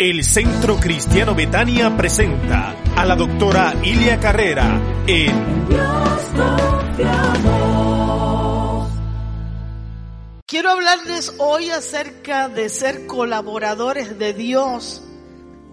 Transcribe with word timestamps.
El 0.00 0.24
Centro 0.24 0.78
Cristiano 0.80 1.34
Betania 1.34 1.94
presenta 1.94 2.74
a 2.96 3.04
la 3.04 3.14
doctora 3.14 3.74
Ilia 3.82 4.18
Carrera 4.18 4.80
en 5.06 5.66
Quiero 10.46 10.70
hablarles 10.70 11.34
hoy 11.36 11.68
acerca 11.68 12.48
de 12.48 12.70
ser 12.70 13.06
colaboradores 13.06 14.18
de 14.18 14.32
Dios. 14.32 15.02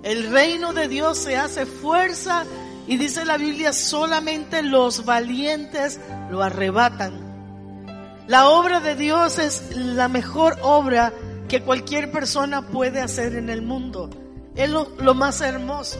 El 0.04 0.30
reino 0.30 0.74
de 0.74 0.90
Dios 0.90 1.20
se 1.20 1.38
hace 1.38 1.66
fuerza 1.66 2.44
y 2.86 2.98
dice 2.98 3.24
la 3.24 3.38
Biblia, 3.38 3.72
solamente 3.72 4.62
los 4.62 5.06
valientes 5.06 6.02
lo 6.30 6.44
arrebatan. 6.44 8.26
La 8.28 8.50
obra 8.50 8.82
de 8.82 8.96
Dios 8.96 9.40
es 9.40 9.74
la 9.74 10.10
mejor 10.10 10.58
obra 10.64 11.14
que 11.48 11.62
cualquier 11.62 12.12
persona 12.12 12.68
puede 12.68 13.02
hacer 13.02 13.36
en 13.36 13.50
el 13.50 13.62
mundo. 13.62 14.10
Es 14.56 14.70
lo, 14.70 15.14
más 15.14 15.42
hermoso. 15.42 15.98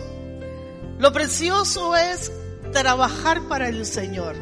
Lo 1.00 1.14
precioso 1.14 1.96
es 1.96 2.32
trabajar 2.74 3.42
para 3.48 3.70
el 3.70 3.86
Señor. 3.86 4.36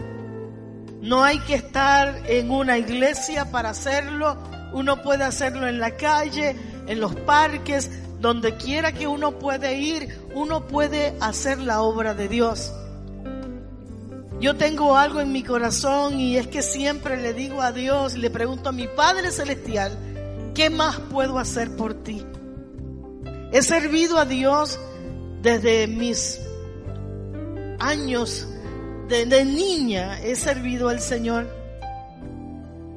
No 1.01 1.23
hay 1.23 1.39
que 1.39 1.55
estar 1.55 2.23
en 2.27 2.49
una 2.49 2.77
iglesia 2.77 3.51
para 3.51 3.69
hacerlo. 3.69 4.37
Uno 4.73 5.01
puede 5.01 5.23
hacerlo 5.23 5.67
en 5.67 5.79
la 5.79 5.91
calle, 5.91 6.55
en 6.87 6.99
los 6.99 7.13
parques, 7.13 7.91
donde 8.19 8.55
quiera 8.55 8.91
que 8.91 9.07
uno 9.07 9.37
puede 9.37 9.77
ir, 9.77 10.17
uno 10.33 10.65
puede 10.65 11.15
hacer 11.19 11.59
la 11.59 11.81
obra 11.81 12.13
de 12.13 12.27
Dios. 12.27 12.71
Yo 14.39 14.55
tengo 14.55 14.97
algo 14.97 15.21
en 15.21 15.31
mi 15.31 15.43
corazón 15.43 16.19
y 16.19 16.37
es 16.37 16.47
que 16.47 16.61
siempre 16.61 17.17
le 17.21 17.33
digo 17.33 17.61
a 17.61 17.71
Dios, 17.71 18.15
le 18.15 18.29
pregunto 18.29 18.69
a 18.69 18.71
mi 18.71 18.87
Padre 18.87 19.31
Celestial, 19.31 19.97
¿qué 20.55 20.69
más 20.69 20.99
puedo 20.99 21.37
hacer 21.37 21.75
por 21.75 21.93
ti? 21.93 22.25
He 23.51 23.61
servido 23.61 24.17
a 24.17 24.25
Dios 24.25 24.79
desde 25.41 25.85
mis 25.85 26.39
años 27.79 28.47
de, 29.07 29.45
niña, 29.45 30.19
he 30.21 30.35
servido 30.35 30.89
al 30.89 30.99
Señor. 30.99 31.47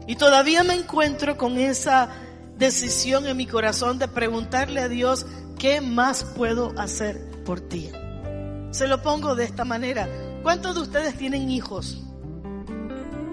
Y 0.06 0.16
todavía 0.16 0.62
me 0.64 0.74
encuentro 0.74 1.36
con 1.36 1.58
esa 1.58 2.08
decisión 2.56 3.26
en 3.26 3.36
mi 3.36 3.46
corazón 3.46 3.98
de 3.98 4.08
preguntarle 4.08 4.80
a 4.80 4.88
Dios, 4.88 5.26
¿qué 5.58 5.82
más 5.82 6.24
puedo 6.24 6.72
hacer 6.78 7.20
por 7.44 7.60
ti? 7.60 7.90
Se 8.70 8.86
lo 8.86 9.02
pongo 9.02 9.34
de 9.34 9.44
esta 9.44 9.64
manera. 9.64 10.08
¿Cuántos 10.42 10.76
de 10.76 10.80
ustedes 10.80 11.18
tienen 11.18 11.50
hijos? 11.50 12.02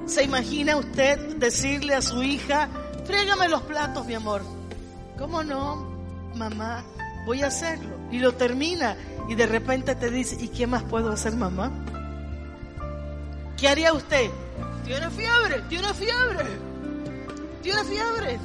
¿Se 0.05 0.23
imagina 0.23 0.75
usted 0.75 1.37
decirle 1.37 1.95
a 1.95 2.01
su 2.01 2.21
hija, 2.21 2.69
frégame 3.05 3.47
los 3.47 3.61
platos, 3.63 4.05
mi 4.05 4.13
amor? 4.13 4.41
¿Cómo 5.17 5.43
no, 5.43 5.87
mamá? 6.35 6.83
Voy 7.25 7.41
a 7.41 7.47
hacerlo. 7.47 7.95
Y 8.11 8.19
lo 8.19 8.33
termina 8.33 8.95
y 9.27 9.35
de 9.35 9.45
repente 9.45 9.95
te 9.95 10.09
dice, 10.09 10.37
¿y 10.39 10.49
qué 10.49 10.67
más 10.67 10.83
puedo 10.83 11.11
hacer, 11.11 11.35
mamá? 11.35 11.71
¿Qué 13.57 13.67
haría 13.67 13.93
usted? 13.93 14.29
Tiene 14.83 15.09
fiebre, 15.09 15.61
tiene 15.69 15.94
fiebre, 15.94 16.45
tiene 17.61 17.83
fiebre. 17.83 18.39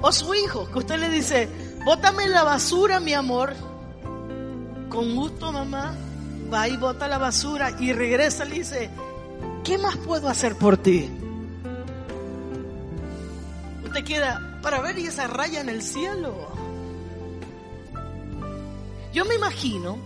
O 0.00 0.12
su 0.12 0.34
hijo, 0.34 0.70
que 0.70 0.78
usted 0.78 0.98
le 0.98 1.08
dice, 1.08 1.48
bótame 1.84 2.28
la 2.28 2.44
basura, 2.44 3.00
mi 3.00 3.14
amor. 3.14 3.54
Con 4.88 5.14
gusto, 5.14 5.50
mamá. 5.50 5.96
Va 6.52 6.68
y 6.68 6.76
bota 6.76 7.08
la 7.08 7.18
basura 7.18 7.72
y 7.80 7.92
regresa 7.92 8.44
y 8.44 8.48
le 8.50 8.54
dice, 8.56 8.90
¿qué 9.64 9.78
más 9.78 9.96
puedo 9.96 10.28
hacer 10.28 10.56
por 10.56 10.76
ti? 10.76 11.10
Usted 13.94 14.06
queda 14.06 14.58
para 14.60 14.80
ver 14.80 14.98
y 14.98 15.06
esa 15.06 15.28
raya 15.28 15.60
en 15.60 15.68
el 15.68 15.80
cielo. 15.80 16.34
Yo 19.12 19.24
me 19.24 19.36
imagino 19.36 19.98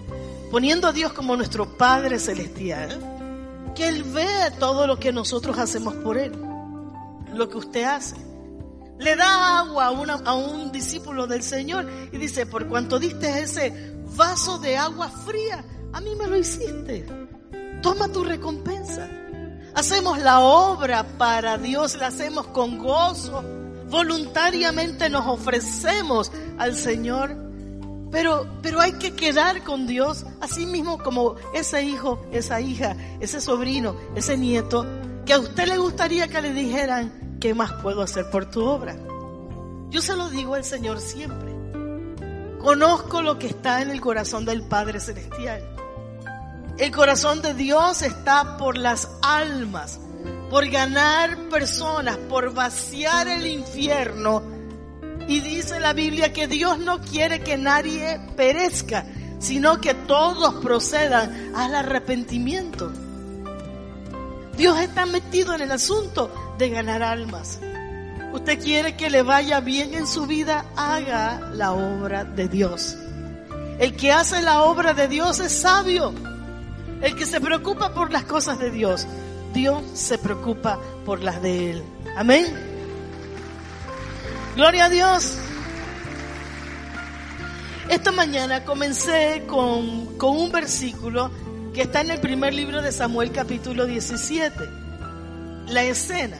poniendo 0.50 0.88
a 0.88 0.93
Dios 0.93 1.15
como 1.15 1.34
nuestro 1.37 1.78
Padre 1.78 2.19
Celestial, 2.19 3.72
que 3.75 3.88
Él 3.88 4.03
ve 4.03 4.28
todo 4.59 4.87
lo 4.87 4.99
que 4.99 5.10
nosotros 5.10 5.56
hacemos 5.56 5.94
por 5.94 6.19
Él, 6.19 6.32
lo 7.32 7.49
que 7.49 7.56
usted 7.56 7.84
hace. 7.84 8.16
Le 8.99 9.16
da 9.16 9.60
agua 9.60 9.87
a, 9.87 10.31
a 10.31 10.34
un 10.34 10.70
discípulo 10.70 11.26
del 11.26 11.43
Señor 11.43 11.88
y 12.12 12.19
dice, 12.19 12.44
por 12.44 12.69
cuanto 12.69 12.99
diste 12.99 13.41
ese 13.41 13.94
vaso 14.15 14.59
de 14.59 14.76
agua 14.76 15.09
fría, 15.09 15.65
a 15.94 16.03
mí 16.03 16.15
me 16.15 16.26
lo 16.26 16.37
hiciste. 16.37 17.06
Toma 17.81 18.09
tu 18.09 18.22
recompensa. 18.22 19.09
Hacemos 19.75 20.19
la 20.19 20.41
obra 20.41 21.05
para 21.16 21.56
Dios, 21.56 21.97
la 21.97 22.09
hacemos 22.09 22.49
con 22.49 22.76
gozo. 22.76 23.57
Voluntariamente 23.91 25.09
nos 25.09 25.26
ofrecemos 25.26 26.31
al 26.59 26.76
Señor. 26.76 27.37
Pero, 28.10 28.47
pero 28.62 28.81
hay 28.81 28.93
que 28.93 29.15
quedar 29.15 29.62
con 29.65 29.87
Dios, 29.87 30.25
así 30.41 30.65
mismo 30.65 30.99
como 30.99 31.37
ese 31.53 31.82
hijo, 31.82 32.25
esa 32.32 32.60
hija, 32.60 32.97
ese 33.21 33.41
sobrino, 33.41 33.97
ese 34.15 34.38
nieto, 34.38 34.87
que 35.26 35.34
a 35.34 35.38
usted 35.38 35.66
le 35.69 35.76
gustaría 35.76 36.26
que 36.28 36.41
le 36.41 36.54
dijeran, 36.54 37.37
¿qué 37.38 37.53
más 37.53 37.72
puedo 37.82 38.00
hacer 38.00 38.31
por 38.31 38.50
tu 38.50 38.65
obra? 38.65 38.97
Yo 39.91 40.00
se 40.00 40.16
lo 40.16 40.31
digo 40.31 40.55
al 40.55 40.65
Señor 40.65 41.00
siempre. 41.00 41.55
Conozco 42.59 43.22
lo 43.22 43.38
que 43.38 43.47
está 43.47 43.82
en 43.82 43.91
el 43.91 44.00
corazón 44.00 44.44
del 44.44 44.62
Padre 44.62 45.00
Celestial. 45.00 45.62
El 46.78 46.91
corazón 46.91 47.43
de 47.43 47.55
Dios 47.55 48.03
está 48.03 48.56
por 48.56 48.78
las 48.78 49.10
almas, 49.22 50.00
por 50.50 50.69
ganar 50.69 51.36
personas, 51.50 52.16
por 52.16 52.54
vaciar 52.54 53.28
el 53.28 53.47
infierno. 53.47 54.42
Y 55.26 55.41
dice 55.41 55.78
la 55.78 55.92
Biblia 55.92 56.32
que 56.32 56.47
Dios 56.47 56.78
no 56.78 57.00
quiere 57.00 57.41
que 57.41 57.59
nadie 57.59 58.19
perezca, 58.36 59.04
sino 59.38 59.81
que 59.81 59.94
todos 59.94 60.54
procedan 60.62 61.54
al 61.54 61.75
arrepentimiento. 61.75 62.91
Dios 64.56 64.78
está 64.81 65.06
metido 65.06 65.54
en 65.54 65.62
el 65.62 65.70
asunto 65.70 66.56
de 66.58 66.70
ganar 66.70 67.03
almas. 67.03 67.60
Usted 68.32 68.62
quiere 68.62 68.97
que 68.97 69.10
le 69.10 69.22
vaya 69.22 69.60
bien 69.60 69.94
en 69.94 70.06
su 70.06 70.26
vida, 70.26 70.64
haga 70.76 71.41
la 71.54 71.72
obra 71.72 72.25
de 72.25 72.48
Dios. 72.48 72.97
El 73.78 73.94
que 73.97 74.10
hace 74.10 74.42
la 74.42 74.62
obra 74.62 74.94
de 74.94 75.08
Dios 75.08 75.38
es 75.41 75.53
sabio. 75.53 76.12
El 77.00 77.14
que 77.14 77.26
se 77.26 77.41
preocupa 77.41 77.94
por 77.94 78.10
las 78.10 78.25
cosas 78.25 78.58
de 78.58 78.70
Dios, 78.70 79.06
Dios 79.53 79.82
se 79.94 80.19
preocupa 80.19 80.78
por 81.04 81.22
las 81.22 81.42
de 81.42 81.70
Él. 81.70 81.82
Amén. 82.16 82.47
Gloria 84.54 84.86
a 84.86 84.88
Dios. 84.88 85.34
Esta 87.88 88.12
mañana 88.12 88.64
comencé 88.64 89.44
con, 89.47 90.19
con 90.19 90.37
un 90.37 90.53
versículo 90.53 91.31
que 91.72 91.82
está 91.82 92.00
en 92.00 92.10
el 92.10 92.20
primer 92.20 92.53
libro 92.53 92.82
de 92.82 92.92
Samuel 92.92 93.32
capítulo 93.32 93.87
17. 93.87 94.54
La 95.69 95.82
escena. 95.84 96.37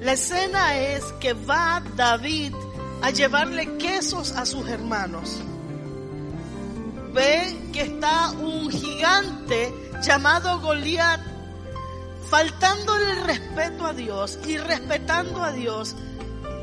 La 0.00 0.12
escena 0.12 0.76
es 0.76 1.04
que 1.20 1.32
va 1.32 1.82
David 1.96 2.54
a 3.02 3.10
llevarle 3.10 3.76
quesos 3.76 4.32
a 4.32 4.46
sus 4.46 4.68
hermanos. 4.68 5.42
Ve 7.12 7.56
que 7.72 7.82
está 7.82 8.30
un 8.30 8.70
gigante 8.70 9.72
llamado 10.02 10.60
Goliat 10.60 11.35
faltándole 12.30 13.12
el 13.12 13.24
respeto 13.24 13.86
a 13.86 13.92
Dios 13.92 14.38
y 14.46 14.58
respetando 14.58 15.42
a 15.42 15.52
Dios. 15.52 15.94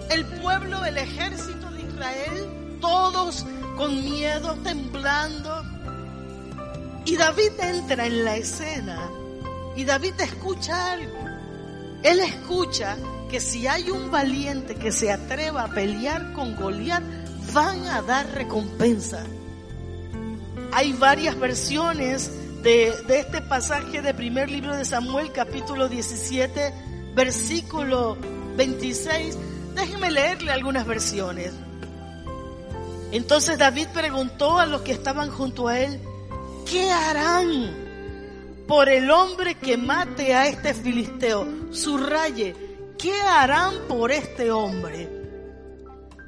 El 0.10 0.26
pueblo, 0.26 0.84
el 0.86 0.98
ejército 0.98 1.70
de 1.72 1.82
Israel, 1.84 2.78
todos 2.82 3.46
con 3.78 4.04
miedo, 4.04 4.56
temblando. 4.64 5.64
Y 7.06 7.16
David 7.16 7.52
entra 7.60 8.06
en 8.06 8.24
la 8.24 8.38
escena 8.38 9.10
y 9.76 9.84
David 9.84 10.14
escucha 10.20 10.94
algo. 10.94 11.26
Él 12.04 12.20
escucha 12.20 12.98
que 13.30 13.40
si 13.40 13.66
hay 13.68 13.90
un 13.90 14.12
valiente 14.12 14.76
que 14.76 14.92
se 14.92 15.12
atreva 15.12 15.64
a 15.64 15.68
pelear 15.70 16.34
con 16.34 16.56
Goliat, 16.56 17.04
van 17.54 17.86
a 17.88 18.02
dar 18.02 18.30
recompensa. 18.32 19.24
Hay 20.72 20.94
varias 20.94 21.40
versiones 21.40 22.32
de, 22.64 22.96
este 23.10 23.42
pasaje 23.42 24.02
de 24.02 24.14
primer 24.14 24.50
libro 24.50 24.76
de 24.76 24.86
Samuel, 24.86 25.34
capítulo 25.34 25.90
17, 25.90 26.74
versículo 27.14 28.18
26. 28.56 29.38
Déjenme 29.76 30.10
leerle 30.10 30.52
algunas 30.52 30.88
versiones. 30.88 31.52
Entonces 33.12 33.58
David 33.58 33.88
preguntó 33.94 34.60
a 34.60 34.66
los 34.66 34.82
que 34.82 34.94
estaban 34.94 35.30
junto 35.30 35.68
a 35.68 35.80
él, 35.80 36.00
¿qué 36.70 36.90
harán 36.90 37.76
por 38.66 38.88
el 38.88 39.12
hombre 39.12 39.56
que 39.56 39.76
mate 39.76 40.34
a 40.34 40.48
este 40.48 40.74
filisteo? 40.74 41.46
Subraye, 41.72 42.56
¿qué 42.98 43.14
harán 43.22 43.74
por 43.90 44.12
este 44.12 44.52
hombre? 44.52 45.10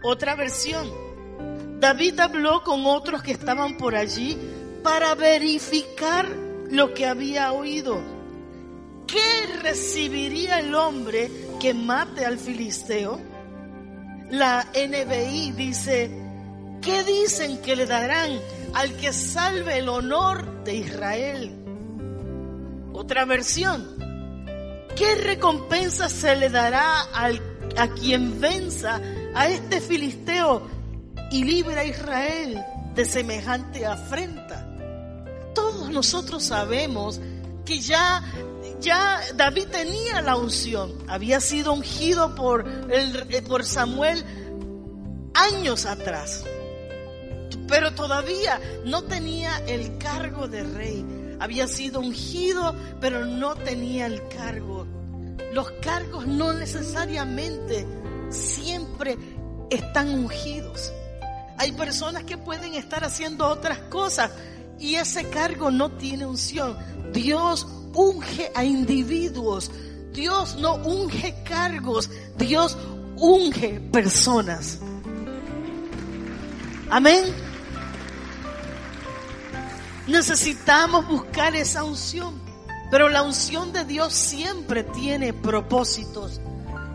Otra 0.04 0.36
versión. 0.36 0.92
David 1.80 2.20
habló 2.20 2.62
con 2.64 2.86
otros 2.86 3.24
que 3.24 3.32
estaban 3.32 3.78
por 3.78 3.96
allí 3.96 4.38
para 4.86 5.16
verificar 5.16 6.28
lo 6.70 6.94
que 6.94 7.08
había 7.08 7.52
oído. 7.54 8.00
¿Qué 9.08 9.60
recibiría 9.64 10.60
el 10.60 10.76
hombre 10.76 11.32
que 11.60 11.74
mate 11.74 12.24
al 12.24 12.38
filisteo? 12.38 13.20
La 14.30 14.64
NBI 14.76 15.54
dice, 15.54 16.12
¿qué 16.84 17.04
dicen 17.04 17.64
que 17.64 17.76
le 17.76 17.88
darán 17.88 18.40
al 18.76 18.96
que 18.98 19.12
salve 19.12 19.80
el 19.80 19.90
honor 19.90 20.64
de 20.64 20.76
Israel? 20.76 21.52
Otra 22.94 23.26
versión, 23.26 23.88
¿qué 24.96 25.16
recompensa 25.16 26.10
se 26.10 26.36
le 26.36 26.52
dará 26.52 27.02
al, 27.12 27.42
a 27.76 27.88
quien 27.88 28.40
venza 28.40 29.02
a 29.34 29.50
este 29.50 29.82
filisteo 29.82 30.62
y 31.32 31.44
libre 31.44 31.80
a 31.80 31.86
Israel 31.86 32.64
de 32.94 33.04
semejante 33.04 33.84
afrenta? 33.84 34.74
Todos 35.56 35.90
nosotros 35.90 36.44
sabemos 36.44 37.20
que 37.66 37.80
ya 37.80 38.24
ya 38.80 39.22
David 39.36 39.68
tenía 39.72 40.22
la 40.22 40.36
unción, 40.36 40.94
había 41.08 41.40
sido 41.40 41.74
ungido 41.74 42.36
por, 42.36 42.68
el, 42.92 43.26
eh, 43.34 43.42
por 43.42 43.66
Samuel 43.66 44.24
años 45.34 45.86
atrás, 45.86 46.44
pero 47.68 47.94
todavía 47.94 48.60
no 48.86 49.04
tenía 49.04 49.58
el 49.68 49.98
cargo 49.98 50.48
de 50.48 50.64
rey. 50.64 51.06
Había 51.40 51.68
sido 51.68 52.00
ungido, 52.00 52.76
pero 53.02 53.26
no 53.26 53.56
tenía 53.56 54.06
el 54.06 54.26
cargo. 54.28 54.88
Los 55.52 55.70
cargos 55.82 56.28
no 56.28 56.54
necesariamente 56.54 57.86
siempre 58.30 59.18
están 59.70 60.10
ungidos. 60.10 60.94
Hay 61.58 61.72
personas 61.72 62.24
que 62.24 62.38
pueden 62.38 62.76
estar 62.76 63.04
haciendo 63.04 63.48
otras 63.48 63.80
cosas 63.90 64.32
y 64.80 64.96
ese 64.96 65.30
cargo 65.30 65.72
no 65.72 65.92
tiene 65.92 66.26
unción. 66.26 66.78
Dios 67.14 67.68
unge 67.94 68.52
a 68.56 68.64
individuos. 68.64 69.72
Dios 70.12 70.58
no 70.58 70.76
unge 70.76 71.44
cargos. 71.44 72.10
Dios 72.38 72.78
unge 73.18 73.80
personas. 73.92 74.80
Amén. 76.90 77.26
Necesitamos 80.08 81.08
buscar 81.08 81.56
esa 81.56 81.84
unción. 81.84 82.46
Pero 82.92 83.10
la 83.10 83.24
unción 83.24 83.74
de 83.74 83.84
Dios 83.84 84.14
siempre 84.14 84.84
tiene 84.84 85.34
propósitos. 85.34 86.40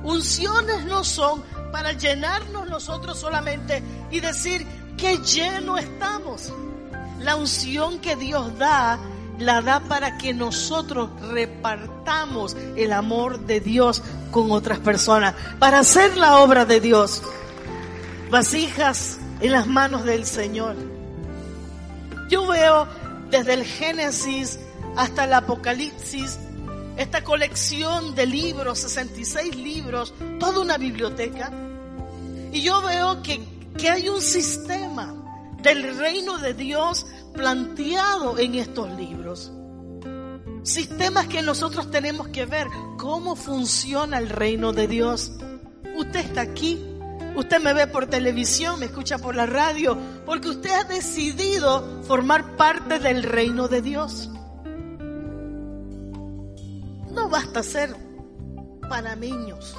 Unciones 0.04 0.84
no 0.84 1.04
son 1.04 1.42
para 1.72 1.92
llenarnos 1.92 2.68
nosotros 2.68 3.18
solamente 3.18 3.82
y 4.10 4.20
decir 4.20 4.66
que 4.96 5.18
lleno 5.18 5.76
estamos. 5.76 6.52
La 7.20 7.37
unción 7.37 8.00
que 8.00 8.17
Dios 8.17 8.58
da 8.58 8.99
la 9.40 9.62
da 9.62 9.81
para 9.81 10.19
que 10.19 10.34
nosotros 10.34 11.11
repartamos 11.32 12.56
el 12.76 12.93
amor 12.93 13.40
de 13.40 13.61
Dios 13.61 14.02
con 14.31 14.50
otras 14.52 14.78
personas, 14.78 15.34
para 15.58 15.81
hacer 15.81 16.17
la 16.17 16.38
obra 16.38 16.64
de 16.67 16.81
Dios. 16.81 17.22
Vasijas 18.31 19.19
en 19.40 19.52
las 19.52 19.67
manos 19.67 20.05
del 20.05 20.26
Señor. 20.26 20.76
Yo 22.28 22.46
veo 22.46 22.87
desde 23.31 23.55
el 23.55 23.64
Génesis 23.64 24.61
hasta 24.96 25.25
el 25.25 25.32
Apocalipsis 25.32 26.38
esta 26.96 27.25
colección 27.25 28.14
de 28.14 28.26
libros, 28.26 28.81
66 28.81 29.56
libros, 29.56 30.12
toda 30.38 30.61
una 30.61 30.76
biblioteca. 30.76 31.50
Y 32.52 32.61
yo 32.61 32.82
veo 32.82 33.23
que, 33.23 33.40
que 33.78 33.88
hay 33.88 34.08
un 34.08 34.20
sistema 34.20 35.14
del 35.62 35.96
reino 35.96 36.38
de 36.38 36.54
Dios 36.54 37.06
planteado 37.34 38.38
en 38.38 38.54
estos 38.54 38.90
libros. 38.92 39.52
Sistemas 40.62 41.26
que 41.26 41.42
nosotros 41.42 41.90
tenemos 41.90 42.28
que 42.28 42.44
ver 42.44 42.66
cómo 42.98 43.34
funciona 43.34 44.18
el 44.18 44.28
reino 44.28 44.72
de 44.72 44.86
Dios. 44.86 45.32
Usted 45.96 46.20
está 46.20 46.42
aquí, 46.42 46.78
usted 47.34 47.60
me 47.60 47.72
ve 47.72 47.86
por 47.86 48.06
televisión, 48.06 48.78
me 48.78 48.86
escucha 48.86 49.18
por 49.18 49.34
la 49.34 49.46
radio, 49.46 49.96
porque 50.26 50.48
usted 50.48 50.70
ha 50.70 50.84
decidido 50.84 52.02
formar 52.02 52.56
parte 52.56 52.98
del 52.98 53.22
reino 53.22 53.68
de 53.68 53.82
Dios. 53.82 54.30
No 57.12 57.28
basta 57.28 57.62
ser 57.62 57.96
panameños, 58.88 59.76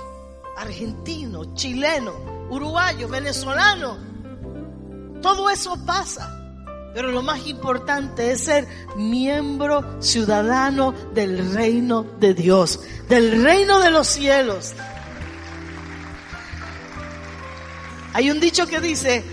argentinos, 0.58 1.54
chilenos, 1.54 2.16
uruguayos, 2.50 3.10
venezolanos. 3.10 3.98
Todo 5.22 5.50
eso 5.50 5.78
pasa. 5.86 6.38
Pero 6.94 7.12
lo 7.12 7.22
más 7.22 7.48
importante 7.48 8.32
es 8.32 8.42
ser 8.42 8.68
miembro 8.98 10.02
ciudadano 10.02 10.94
del 11.14 11.54
reino 11.54 12.04
de 12.20 12.34
Dios, 12.34 12.82
del 13.08 13.42
reino 13.44 13.80
de 13.80 13.92
los 13.92 14.08
cielos. 14.08 14.74
Hay 18.14 18.30
un 18.30 18.42
dicho 18.42 18.68
que 18.68 18.82
dice, 18.82 19.24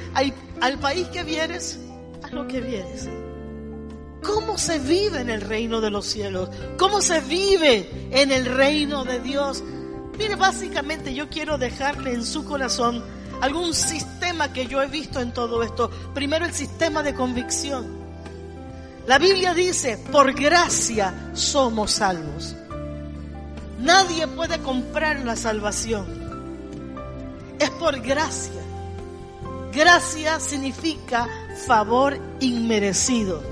al 0.61 0.79
país 0.79 1.08
que 1.08 1.25
vienes, 1.25 1.81
a 2.23 2.29
lo 2.29 2.46
que 2.46 2.61
vienes. 2.61 3.08
¿Cómo 4.23 4.56
se 4.56 4.79
vive 4.79 5.20
en 5.20 5.31
el 5.31 5.40
reino 5.40 5.81
de 5.81 5.90
los 5.90 6.06
cielos? 6.06 6.50
¿Cómo 6.76 7.00
se 7.00 7.20
vive 7.20 8.08
en 8.12 8.31
el 8.31 8.46
reino 8.46 9.05
de 9.05 9.19
Dios? 9.20 9.64
Mire, 10.17 10.37
básicamente 10.37 11.14
yo 11.14 11.29
quiero 11.29 11.58
dejarle 11.58 12.12
en 12.12 12.25
su 12.25 12.44
corazón 12.44 13.05
algún 13.40 13.75
sistema 13.75 14.52
que 14.52 14.67
yo 14.67 14.82
he 14.82 14.87
visto 14.87 15.20
en 15.20 15.32
todo 15.32 15.62
esto. 15.62 15.90
Primero 16.14 16.44
el 16.44 16.52
sistema 16.52 17.02
de 17.02 17.14
convicción. 17.14 17.99
La 19.06 19.19
Biblia 19.19 19.55
dice, 19.55 19.99
por 20.12 20.35
gracia 20.35 21.31
somos 21.32 21.93
salvos. 21.93 22.55
Nadie 23.81 24.26
puede 24.29 24.58
comprar 24.61 25.20
la 25.25 25.37
salvación. 25.37 26.06
Es 27.58 27.70
por 27.70 28.00
gracia. 28.00 28.61
Gracia 29.73 30.40
significa 30.40 31.29
favor 31.67 32.19
inmerecido. 32.40 33.42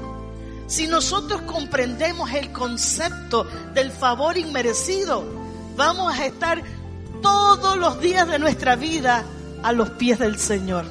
Si 0.66 0.88
nosotros 0.88 1.43
comprendemos 1.43 2.33
el 2.33 2.52
concepto 2.52 3.45
del 3.73 3.93
favor 3.93 4.37
inmerecido, 4.37 5.25
vamos 5.76 6.19
a 6.19 6.26
estar 6.26 6.62
todos 7.23 7.76
los 7.76 8.00
días 8.00 8.28
de 8.28 8.38
nuestra 8.38 8.76
vida 8.76 9.25
a 9.66 9.73
los 9.73 9.90
pies 9.90 10.20
del 10.20 10.38
Señor, 10.38 10.85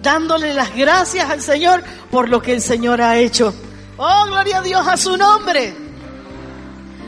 dándole 0.00 0.54
las 0.54 0.72
gracias 0.72 1.28
al 1.28 1.42
Señor 1.42 1.82
por 2.12 2.28
lo 2.28 2.40
que 2.40 2.52
el 2.52 2.62
Señor 2.62 3.02
ha 3.02 3.18
hecho. 3.18 3.52
Oh, 3.96 4.26
gloria 4.26 4.58
a 4.58 4.62
Dios 4.62 4.86
a 4.86 4.96
su 4.96 5.16
nombre. 5.16 5.74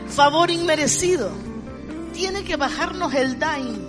Favor 0.08 0.50
inmerecido. 0.50 1.30
Tiene 2.12 2.42
que 2.42 2.56
bajarnos 2.56 3.14
el 3.14 3.38
dain. 3.38 3.86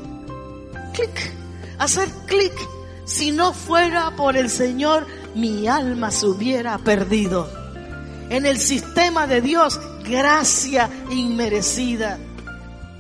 Clic. 0.93 1.33
Hacer 1.79 2.07
clic. 2.27 2.53
Si 3.05 3.31
no 3.31 3.51
fuera 3.51 4.15
por 4.15 4.37
el 4.37 4.51
Señor, 4.51 5.07
mi 5.33 5.67
alma 5.67 6.11
se 6.11 6.27
hubiera 6.27 6.77
perdido. 6.77 7.49
En 8.29 8.45
el 8.45 8.59
sistema 8.59 9.25
de 9.25 9.41
Dios, 9.41 9.79
gracia 10.03 10.87
inmerecida. 11.09 12.19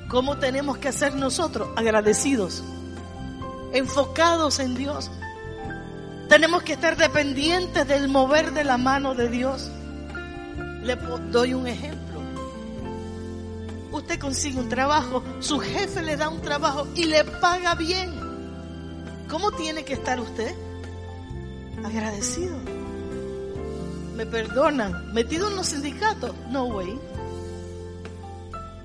¿Cómo 0.07 0.37
tenemos 0.37 0.79
que 0.79 0.87
hacer 0.87 1.13
nosotros? 1.13 1.69
Agradecidos 1.75 2.63
enfocados 3.77 4.59
en 4.59 4.75
Dios. 4.75 5.09
Tenemos 6.29 6.63
que 6.63 6.73
estar 6.73 6.97
dependientes 6.97 7.87
del 7.87 8.09
mover 8.09 8.51
de 8.53 8.63
la 8.63 8.77
mano 8.77 9.15
de 9.15 9.29
Dios. 9.29 9.69
Le 10.83 10.95
doy 11.31 11.53
un 11.53 11.67
ejemplo. 11.67 12.21
Usted 13.91 14.19
consigue 14.19 14.59
un 14.59 14.69
trabajo, 14.69 15.23
su 15.39 15.59
jefe 15.59 16.01
le 16.01 16.17
da 16.17 16.29
un 16.29 16.41
trabajo 16.41 16.87
y 16.95 17.05
le 17.05 17.23
paga 17.23 17.75
bien. 17.75 18.11
¿Cómo 19.29 19.51
tiene 19.51 19.83
que 19.83 19.93
estar 19.93 20.19
usted? 20.19 20.53
Agradecido. 21.83 22.57
Me 24.15 24.25
perdonan. 24.25 25.13
Metido 25.13 25.47
en 25.49 25.55
los 25.55 25.67
sindicatos. 25.67 26.33
No 26.49 26.65
way. 26.65 26.99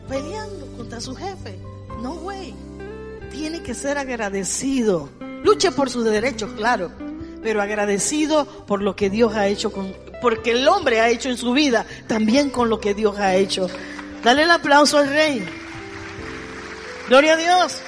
Peleando 0.08 0.66
contra 0.76 1.00
su 1.00 1.14
jefe. 1.14 1.58
No 2.02 2.12
way 2.14 2.54
tiene 3.32 3.62
que 3.62 3.74
ser 3.74 3.98
agradecido. 3.98 5.08
Luche 5.42 5.72
por 5.72 5.90
sus 5.90 6.04
derechos, 6.04 6.50
claro, 6.56 6.92
pero 7.42 7.60
agradecido 7.60 8.46
por 8.66 8.82
lo 8.82 8.94
que 8.94 9.10
Dios 9.10 9.34
ha 9.34 9.48
hecho 9.48 9.72
con, 9.72 9.92
porque 10.20 10.52
el 10.52 10.68
hombre 10.68 11.00
ha 11.00 11.08
hecho 11.08 11.30
en 11.30 11.36
su 11.36 11.52
vida, 11.52 11.84
también 12.06 12.50
con 12.50 12.68
lo 12.68 12.78
que 12.78 12.94
Dios 12.94 13.18
ha 13.18 13.34
hecho. 13.34 13.68
Dale 14.22 14.44
el 14.44 14.50
aplauso 14.50 14.98
al 14.98 15.08
rey. 15.08 15.44
Gloria 17.08 17.32
a 17.32 17.36
Dios. 17.36 17.80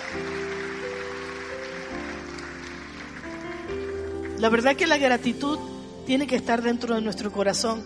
La 4.38 4.48
verdad 4.48 4.74
que 4.74 4.86
la 4.86 4.98
gratitud 4.98 5.58
tiene 6.06 6.26
que 6.26 6.36
estar 6.36 6.62
dentro 6.62 6.94
de 6.96 7.02
nuestro 7.02 7.30
corazón 7.30 7.84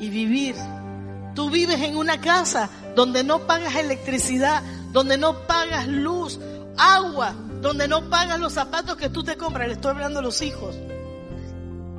y 0.00 0.08
vivir. 0.08 0.54
Tú 1.34 1.50
vives 1.50 1.80
en 1.82 1.96
una 1.96 2.20
casa 2.20 2.70
donde 2.94 3.22
no 3.24 3.46
pagas 3.46 3.74
electricidad, 3.76 4.62
donde 4.92 5.18
no 5.18 5.46
pagas 5.46 5.86
luz, 5.86 6.38
agua, 6.76 7.34
donde 7.60 7.88
no 7.88 8.08
pagas 8.08 8.38
los 8.40 8.52
zapatos 8.52 8.96
que 8.96 9.10
tú 9.10 9.22
te 9.24 9.36
compras. 9.36 9.68
Le 9.68 9.74
estoy 9.74 9.92
hablando 9.92 10.20
a 10.20 10.22
los 10.22 10.42
hijos. 10.42 10.76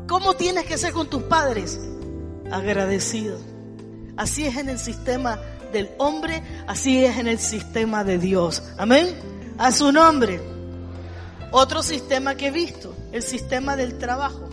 ¿Cómo 0.08 0.36
tienes 0.36 0.65
que 0.65 0.77
ser 0.77 0.94
con 0.94 1.10
tus 1.10 1.24
padres? 1.24 1.79
Agradecido. 2.51 3.39
Así 4.17 4.46
es 4.46 4.55
en 4.58 4.70
el 4.70 4.79
sistema 4.79 5.39
del 5.74 5.89
hombre, 5.98 6.41
así 6.67 7.03
es 7.03 7.17
en 7.17 7.27
el 7.27 7.39
sistema 7.39 8.03
de 8.03 8.17
Dios. 8.17 8.63
Amén. 8.77 9.15
A 9.58 9.72
su 9.72 9.91
nombre. 9.91 10.41
Otro 11.51 11.84
sistema 11.84 12.36
que 12.36 12.48
he 12.48 12.51
visto, 12.51 12.96
el 13.12 13.24
sistema 13.24 13.75
del 13.75 13.98
trabajo. 13.98 14.50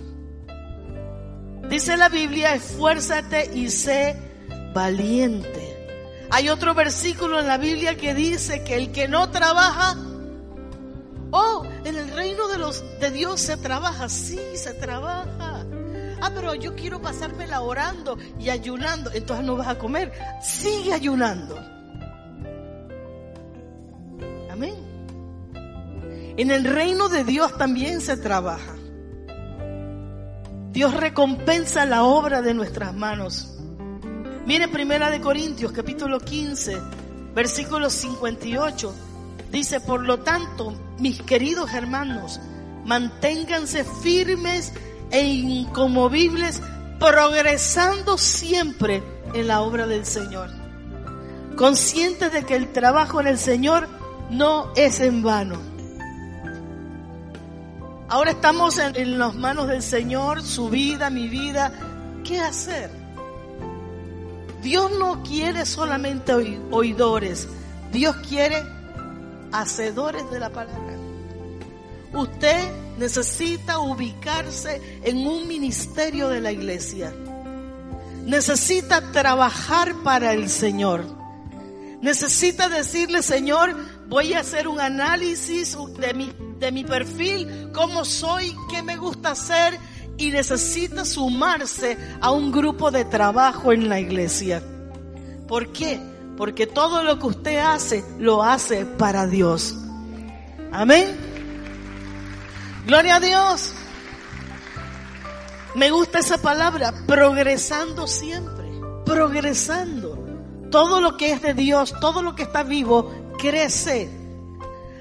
Dice 1.69 1.97
la 1.97 2.09
Biblia, 2.09 2.55
esfuérzate 2.55 3.51
y 3.55 3.71
sé 3.71 4.17
valiente. 4.75 5.73
Hay 6.31 6.49
otro 6.49 6.75
versículo 6.75 7.41
en 7.41 7.47
la 7.47 7.59
Biblia 7.59 7.97
que 7.97 8.15
dice 8.15 8.65
que 8.65 8.77
el 8.77 8.93
que 8.93 9.07
no 9.07 9.31
trabaja, 9.31 9.97
oh, 11.33 11.67
en 11.85 11.97
el 11.97 12.09
reino 12.13 12.47
de 13.01 13.11
Dios 13.11 13.41
se 13.41 13.57
trabaja, 13.57 14.09
sí, 14.09 14.39
se 14.55 14.75
trabaja. 14.75 15.67
Ah, 16.21 16.31
pero 16.33 16.55
yo 16.55 16.77
quiero 16.77 17.03
pasármela 17.03 17.63
orando 17.63 18.17
y 18.39 18.49
ayunando, 18.49 19.11
entonces 19.13 19.45
no 19.45 19.57
vas 19.57 19.67
a 19.67 19.79
comer. 19.79 20.13
Sigue 20.41 20.95
ayunando. 20.95 21.59
Amén. 24.49 24.75
En 26.37 26.51
el 26.53 26.65
reino 26.65 27.09
de 27.09 27.25
Dios 27.25 27.59
también 27.59 28.01
se 28.01 28.17
trabaja. 28.17 28.77
Dios 30.71 30.95
recompensa 30.95 31.85
la 31.85 32.05
obra 32.05 32.41
de 32.41 32.55
nuestras 32.55 32.95
manos. 32.95 33.59
Mire 34.47 34.69
Primera 34.69 35.11
de 35.11 35.21
Corintios, 35.21 35.73
capítulo 35.73 36.21
15, 36.21 36.79
versículo 37.35 37.91
58. 37.91 38.95
Dice, 39.53 39.81
por 39.81 40.03
lo 40.03 40.21
tanto, 40.21 40.73
mis 40.99 41.21
queridos 41.23 41.75
hermanos, 41.75 42.41
manténganse 42.87 43.85
firmes 43.85 44.73
e 45.11 45.23
incomovibles, 45.23 46.63
progresando 46.99 48.17
siempre 48.17 49.03
en 49.35 49.47
la 49.47 49.61
obra 49.61 49.87
del 49.87 50.07
Señor. 50.07 50.49
Conscientes 51.55 52.33
de 52.33 52.45
que 52.45 52.57
el 52.57 52.73
trabajo 52.73 53.21
en 53.21 53.27
el 53.27 53.39
Señor 53.39 53.89
no 54.31 54.73
es 54.75 55.01
en 55.01 55.23
vano. 55.23 55.61
Ahora 58.09 58.31
estamos 58.31 58.79
en, 58.79 58.97
en 58.97 59.19
las 59.19 59.35
manos 59.35 59.69
del 59.69 59.83
Señor, 59.83 60.43
su 60.43 60.71
vida, 60.71 61.11
mi 61.11 61.29
vida. 61.29 61.73
¿Qué 62.25 62.41
hacer? 62.41 62.91
Dios 64.63 64.93
no 64.99 65.23
quiere 65.23 65.67
solamente 65.67 66.33
oidores, 66.71 67.49
Dios 67.91 68.17
quiere 68.29 68.63
hacedores 69.53 70.31
de 70.31 70.41
la 70.41 70.51
palabra. 70.51 70.97
Usted 72.13 72.71
necesita 72.99 73.79
ubicarse 73.79 75.01
en 75.03 75.27
un 75.27 75.49
ministerio 75.49 76.29
de 76.29 76.41
la 76.41 76.53
iglesia. 76.53 77.13
Necesita 78.25 79.13
trabajar 79.13 79.95
para 80.05 80.33
el 80.33 80.49
Señor. 80.49 81.05
Necesita 82.01 82.69
decirle, 82.69 83.23
Señor, 83.23 83.75
voy 84.09 84.35
a 84.35 84.41
hacer 84.41 84.69
un 84.69 84.81
análisis 84.81 85.77
de 85.99 86.71
mi, 86.73 86.85
perfil, 86.85 87.71
cómo 87.73 88.05
soy, 88.05 88.55
qué 88.71 88.83
me 88.83 88.97
gusta 88.97 89.31
hacer 89.31 89.79
y 90.19 90.31
necesita 90.31 91.05
sumarse 91.05 91.97
a 92.21 92.31
un 92.31 92.53
grupo 92.53 92.91
de 92.91 93.05
trabajo 93.05 93.73
en 93.73 93.89
la 93.89 94.01
iglesia. 94.01 94.63
¿Por 95.49 95.73
qué? 95.73 96.12
Porque 96.43 96.67
todo 96.67 97.05
lo 97.05 97.21
que 97.21 97.27
usted 97.29 97.59
hace, 97.59 98.05
lo 98.19 98.43
hace 98.43 98.85
para 98.85 99.29
Dios. 99.29 99.77
Amén. 100.73 101.17
Gloria 102.85 103.15
a 103.15 103.21
Dios. 103.21 103.73
Me 105.77 105.93
gusta 105.93 106.19
esa 106.19 106.39
palabra, 106.39 106.93
progresando 107.07 108.09
siempre, 108.09 108.69
progresando. 109.05 110.19
Todo 110.69 111.01
lo 111.01 111.17
que 111.17 111.31
es 111.31 111.43
de 111.43 111.55
Dios, 111.55 111.95
todo 112.01 112.23
lo 112.23 112.35
que 112.35 112.43
está 112.43 112.65
vivo, 112.65 113.15
crece. 113.39 114.11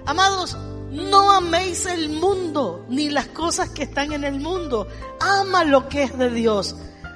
Amados, 0.06 0.56
no 0.92 1.32
améis 1.32 1.88
el 1.88 2.10
mundo 2.10 2.86
ni 2.88 3.10
las 3.10 3.26
cosas 3.30 3.70
que 3.70 3.82
están 3.82 4.12
en 4.12 4.26
el 4.26 4.40
mundo. 4.40 4.88
Ama 5.20 5.64
lo 5.64 5.90
que 5.90 6.04
es 6.04 6.16
de 6.16 6.30
Dios. 6.30 6.76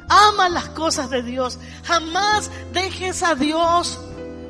Ama 0.10 0.50
las 0.50 0.70
cosas 0.70 1.12
de 1.12 1.22
Dios. 1.22 1.60
Jamás 1.84 2.50
dejes 2.74 3.22
a 3.22 3.36
Dios 3.36 4.00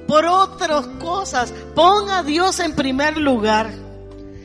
por 0.08 0.26
otras 0.26 0.88
cosas. 1.00 1.54
Pon 1.74 2.10
a 2.10 2.24
Dios 2.24 2.60
en 2.60 2.76
primer 2.76 3.18
lugar. 3.18 3.72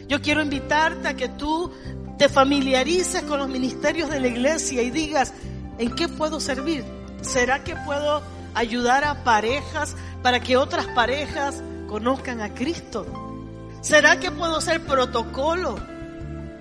Yo 0.09 0.21
quiero 0.21 0.43
invitarte 0.43 1.09
a 1.09 1.15
que 1.15 1.29
tú 1.29 1.71
te 2.19 2.29
familiarices 2.29 3.23
con 3.23 3.39
los 3.39 3.49
ministerios 3.49 4.11
de 4.11 4.21
la 4.21 4.29
iglesia 4.29 4.83
y 4.83 4.91
digas, 4.91 5.33
¿en 5.79 5.95
qué 5.95 6.09
puedo 6.09 6.41
servir? 6.41 6.85
¿Será 7.23 7.65
que 7.65 7.77
puedo 7.77 8.23
ayudar 8.55 9.05
a 9.05 9.25
parejas 9.25 9.97
para 10.23 10.41
que 10.41 10.57
otras 10.57 10.87
parejas 10.89 11.63
conozcan 11.89 12.41
a 12.41 12.53
Cristo? 12.53 13.07
¿Será 13.81 14.21
que 14.21 14.31
puedo 14.31 14.61
ser 14.61 14.85
protocolo? 14.85 15.77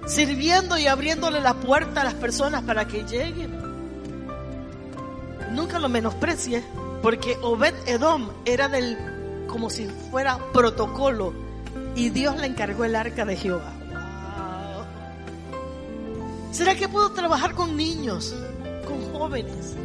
Sirviendo 0.07 0.77
y 0.77 0.87
abriéndole 0.87 1.41
la 1.41 1.55
puerta 1.55 2.01
a 2.01 2.05
las 2.05 2.13
personas 2.13 2.63
para 2.63 2.87
que 2.87 3.03
lleguen. 3.03 3.59
Nunca 5.51 5.79
lo 5.79 5.89
menosprecie, 5.89 6.63
porque 7.01 7.37
Obed 7.41 7.73
Edom 7.87 8.29
era 8.45 8.67
del, 8.67 9.45
como 9.47 9.69
si 9.69 9.87
fuera 10.11 10.37
protocolo, 10.53 11.33
y 11.95 12.09
Dios 12.09 12.37
le 12.37 12.47
encargó 12.47 12.85
el 12.85 12.95
arca 12.95 13.25
de 13.25 13.35
Jehová. 13.35 13.73
¿Será 16.51 16.75
que 16.75 16.89
puedo 16.89 17.11
trabajar 17.11 17.53
con 17.53 17.77
niños, 17.77 18.35
con 18.85 19.13
jóvenes? 19.13 19.75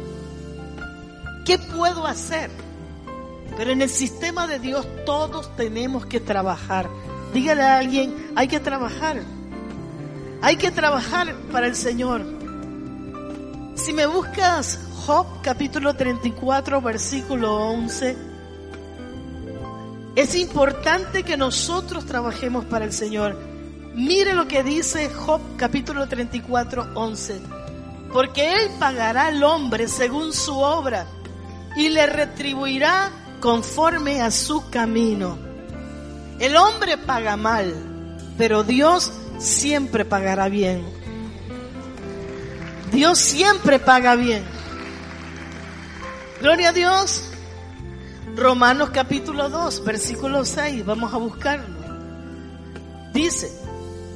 ¿Qué 1.45 1.59
puedo 1.59 2.07
hacer? 2.07 2.49
Pero 3.55 3.71
en 3.71 3.81
el 3.81 3.89
sistema 3.89 4.47
de 4.47 4.59
Dios 4.59 4.87
todos 5.05 5.55
tenemos 5.55 6.05
que 6.05 6.19
trabajar. 6.19 6.89
Dígale 7.33 7.61
a 7.61 7.77
alguien, 7.77 8.31
hay 8.35 8.47
que 8.47 8.59
trabajar. 8.59 9.21
Hay 10.41 10.57
que 10.57 10.71
trabajar 10.71 11.35
para 11.51 11.67
el 11.67 11.75
Señor. 11.75 12.23
Si 13.75 13.93
me 13.93 14.05
buscas 14.07 14.79
Job 15.05 15.27
capítulo 15.45 15.93
34 15.93 16.81
versículo 16.81 17.55
11, 17.69 18.17
es 20.15 20.33
importante 20.33 21.21
que 21.21 21.37
nosotros 21.37 22.07
trabajemos 22.07 22.65
para 22.65 22.83
el 22.83 22.91
Señor. 22.91 23.37
Mire 23.93 24.33
lo 24.33 24.47
que 24.47 24.63
dice 24.63 25.07
Job 25.07 25.39
capítulo 25.55 26.07
34, 26.07 26.93
11. 26.95 27.41
Porque 28.11 28.55
Él 28.55 28.71
pagará 28.79 29.27
al 29.27 29.43
hombre 29.43 29.87
según 29.87 30.33
su 30.33 30.57
obra 30.57 31.05
y 31.77 31.89
le 31.89 32.07
retribuirá 32.07 33.11
conforme 33.39 34.23
a 34.23 34.31
su 34.31 34.67
camino. 34.71 35.37
El 36.39 36.57
hombre 36.57 36.97
paga 36.97 37.37
mal, 37.37 37.71
pero 38.35 38.63
Dios 38.63 39.13
siempre 39.37 40.05
pagará 40.05 40.49
bien. 40.49 40.83
Dios 42.91 43.19
siempre 43.19 43.77
paga 43.77 44.15
bien. 44.15 44.55
Gloria 46.45 46.69
a 46.69 46.73
Dios. 46.73 47.23
Romanos 48.35 48.91
capítulo 48.91 49.49
2, 49.49 49.83
versículo 49.83 50.45
6, 50.45 50.85
vamos 50.85 51.11
a 51.11 51.17
buscarlo. 51.17 51.75
Dice, 53.13 53.51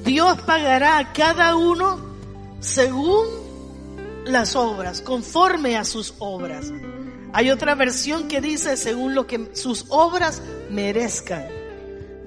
Dios 0.03 0.39
pagará 0.41 0.99
a 0.99 1.11
cada 1.11 1.55
uno 1.55 1.99
según 2.59 3.25
las 4.25 4.55
obras, 4.55 5.01
conforme 5.01 5.75
a 5.75 5.83
sus 5.83 6.13
obras. 6.19 6.71
Hay 7.33 7.49
otra 7.49 7.73
versión 7.73 8.27
que 8.27 8.41
dice 8.41 8.77
según 8.77 9.15
lo 9.15 9.25
que 9.25 9.49
sus 9.55 9.87
obras 9.89 10.43
merezcan. 10.69 11.47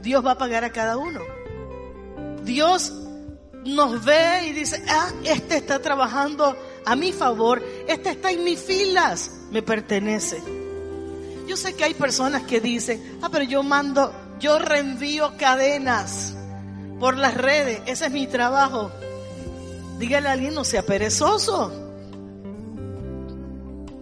Dios 0.02 0.26
va 0.26 0.32
a 0.32 0.38
pagar 0.38 0.64
a 0.64 0.72
cada 0.72 0.96
uno. 0.96 1.20
Dios 2.42 2.92
nos 3.64 4.04
ve 4.04 4.48
y 4.48 4.52
dice, 4.52 4.84
ah, 4.88 5.12
este 5.22 5.58
está 5.58 5.80
trabajando 5.80 6.56
a 6.84 6.96
mi 6.96 7.12
favor, 7.12 7.62
este 7.88 8.10
está 8.10 8.30
en 8.30 8.44
mis 8.44 8.60
filas, 8.60 9.30
me 9.50 9.62
pertenece. 9.62 10.42
Yo 11.46 11.56
sé 11.56 11.74
que 11.74 11.84
hay 11.84 11.94
personas 11.94 12.42
que 12.42 12.60
dicen, 12.60 13.18
ah, 13.22 13.28
pero 13.30 13.44
yo 13.44 13.62
mando, 13.62 14.12
yo 14.40 14.58
reenvío 14.58 15.36
cadenas 15.36 16.34
por 16.98 17.16
las 17.16 17.34
redes, 17.34 17.80
ese 17.86 18.06
es 18.06 18.12
mi 18.12 18.26
trabajo. 18.26 18.90
Dígale 19.98 20.28
a 20.28 20.32
alguien, 20.32 20.54
no 20.54 20.64
sea 20.64 20.82
perezoso. 20.82 21.72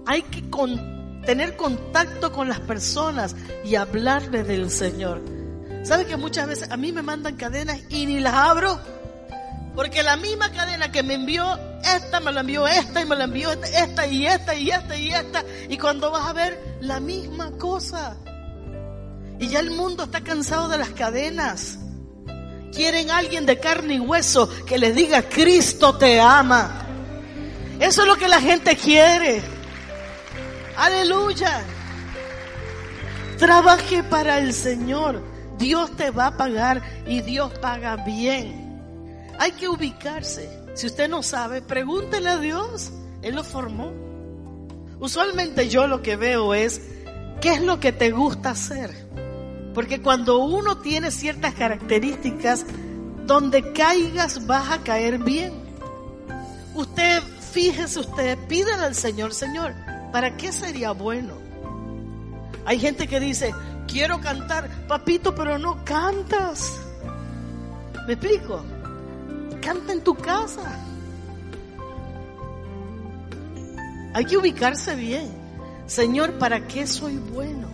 Hay 0.06 0.22
que 0.22 0.42
tener 1.24 1.56
contacto 1.56 2.32
con 2.32 2.48
las 2.48 2.60
personas 2.60 3.36
y 3.64 3.76
hablarle 3.76 4.42
del 4.42 4.70
Señor. 4.70 5.22
¿Sabe 5.82 6.06
que 6.06 6.16
muchas 6.16 6.46
veces 6.46 6.70
a 6.70 6.76
mí 6.76 6.92
me 6.92 7.02
mandan 7.02 7.36
cadenas 7.36 7.78
y 7.88 8.06
ni 8.06 8.20
las 8.20 8.34
abro? 8.34 8.78
Porque 9.74 10.02
la 10.02 10.16
misma 10.16 10.50
cadena 10.52 10.92
que 10.92 11.02
me 11.02 11.14
envió 11.14 11.58
esta, 11.84 12.20
me 12.20 12.32
la 12.32 12.40
envió 12.40 12.66
esta 12.66 13.00
y 13.00 13.04
me 13.04 13.16
la 13.16 13.24
envió 13.24 13.50
esta, 13.52 14.06
y 14.06 14.26
esta 14.26 14.54
y 14.54 14.70
esta 14.70 14.96
y 14.96 15.08
esta. 15.10 15.44
Y 15.68 15.78
cuando 15.78 16.10
vas 16.10 16.26
a 16.28 16.32
ver 16.32 16.76
la 16.80 17.00
misma 17.00 17.50
cosa. 17.52 18.16
Y 19.38 19.48
ya 19.48 19.60
el 19.60 19.70
mundo 19.70 20.04
está 20.04 20.22
cansado 20.22 20.68
de 20.68 20.78
las 20.78 20.90
cadenas. 20.90 21.78
Quieren 22.72 23.10
alguien 23.10 23.46
de 23.46 23.58
carne 23.58 23.94
y 23.94 24.00
hueso 24.00 24.48
que 24.66 24.78
les 24.78 24.94
diga, 24.94 25.22
Cristo 25.22 25.96
te 25.96 26.20
ama. 26.20 26.86
Eso 27.80 28.02
es 28.02 28.08
lo 28.08 28.16
que 28.16 28.28
la 28.28 28.40
gente 28.40 28.76
quiere. 28.76 29.42
Aleluya. 30.76 31.62
Trabaje 33.38 34.02
para 34.02 34.38
el 34.38 34.52
Señor. 34.52 35.22
Dios 35.58 35.96
te 35.96 36.10
va 36.10 36.26
a 36.26 36.36
pagar 36.36 36.82
y 37.06 37.22
Dios 37.22 37.52
paga 37.58 37.96
bien. 37.96 38.70
Hay 39.38 39.52
que 39.52 39.68
ubicarse. 39.68 40.59
Si 40.74 40.86
usted 40.86 41.08
no 41.08 41.22
sabe, 41.22 41.62
pregúntele 41.62 42.28
a 42.28 42.38
Dios. 42.38 42.92
Él 43.22 43.34
lo 43.34 43.44
formó. 43.44 43.92
Usualmente 44.98 45.68
yo 45.68 45.86
lo 45.86 46.02
que 46.02 46.16
veo 46.16 46.54
es, 46.54 46.80
¿qué 47.40 47.52
es 47.52 47.62
lo 47.62 47.80
que 47.80 47.92
te 47.92 48.10
gusta 48.10 48.50
hacer? 48.50 49.08
Porque 49.74 50.00
cuando 50.00 50.38
uno 50.38 50.78
tiene 50.78 51.10
ciertas 51.10 51.54
características, 51.54 52.66
donde 53.26 53.72
caigas 53.72 54.46
vas 54.46 54.70
a 54.70 54.82
caer 54.82 55.18
bien. 55.18 55.52
Usted, 56.74 57.22
fíjese 57.52 58.00
usted, 58.00 58.38
pídele 58.48 58.84
al 58.84 58.94
Señor, 58.94 59.32
Señor, 59.34 59.74
¿para 60.12 60.36
qué 60.36 60.52
sería 60.52 60.92
bueno? 60.92 61.34
Hay 62.64 62.78
gente 62.78 63.06
que 63.06 63.20
dice, 63.20 63.54
quiero 63.86 64.20
cantar, 64.20 64.68
papito, 64.86 65.34
pero 65.34 65.58
no 65.58 65.84
cantas. 65.84 66.80
¿Me 68.06 68.14
explico? 68.14 68.64
Canta 69.60 69.92
en 69.92 70.02
tu 70.02 70.14
casa. 70.14 70.78
Hay 74.14 74.24
que 74.24 74.36
ubicarse 74.36 74.94
bien. 74.94 75.30
Señor, 75.86 76.38
¿para 76.38 76.66
qué 76.66 76.86
soy 76.86 77.16
bueno? 77.16 77.68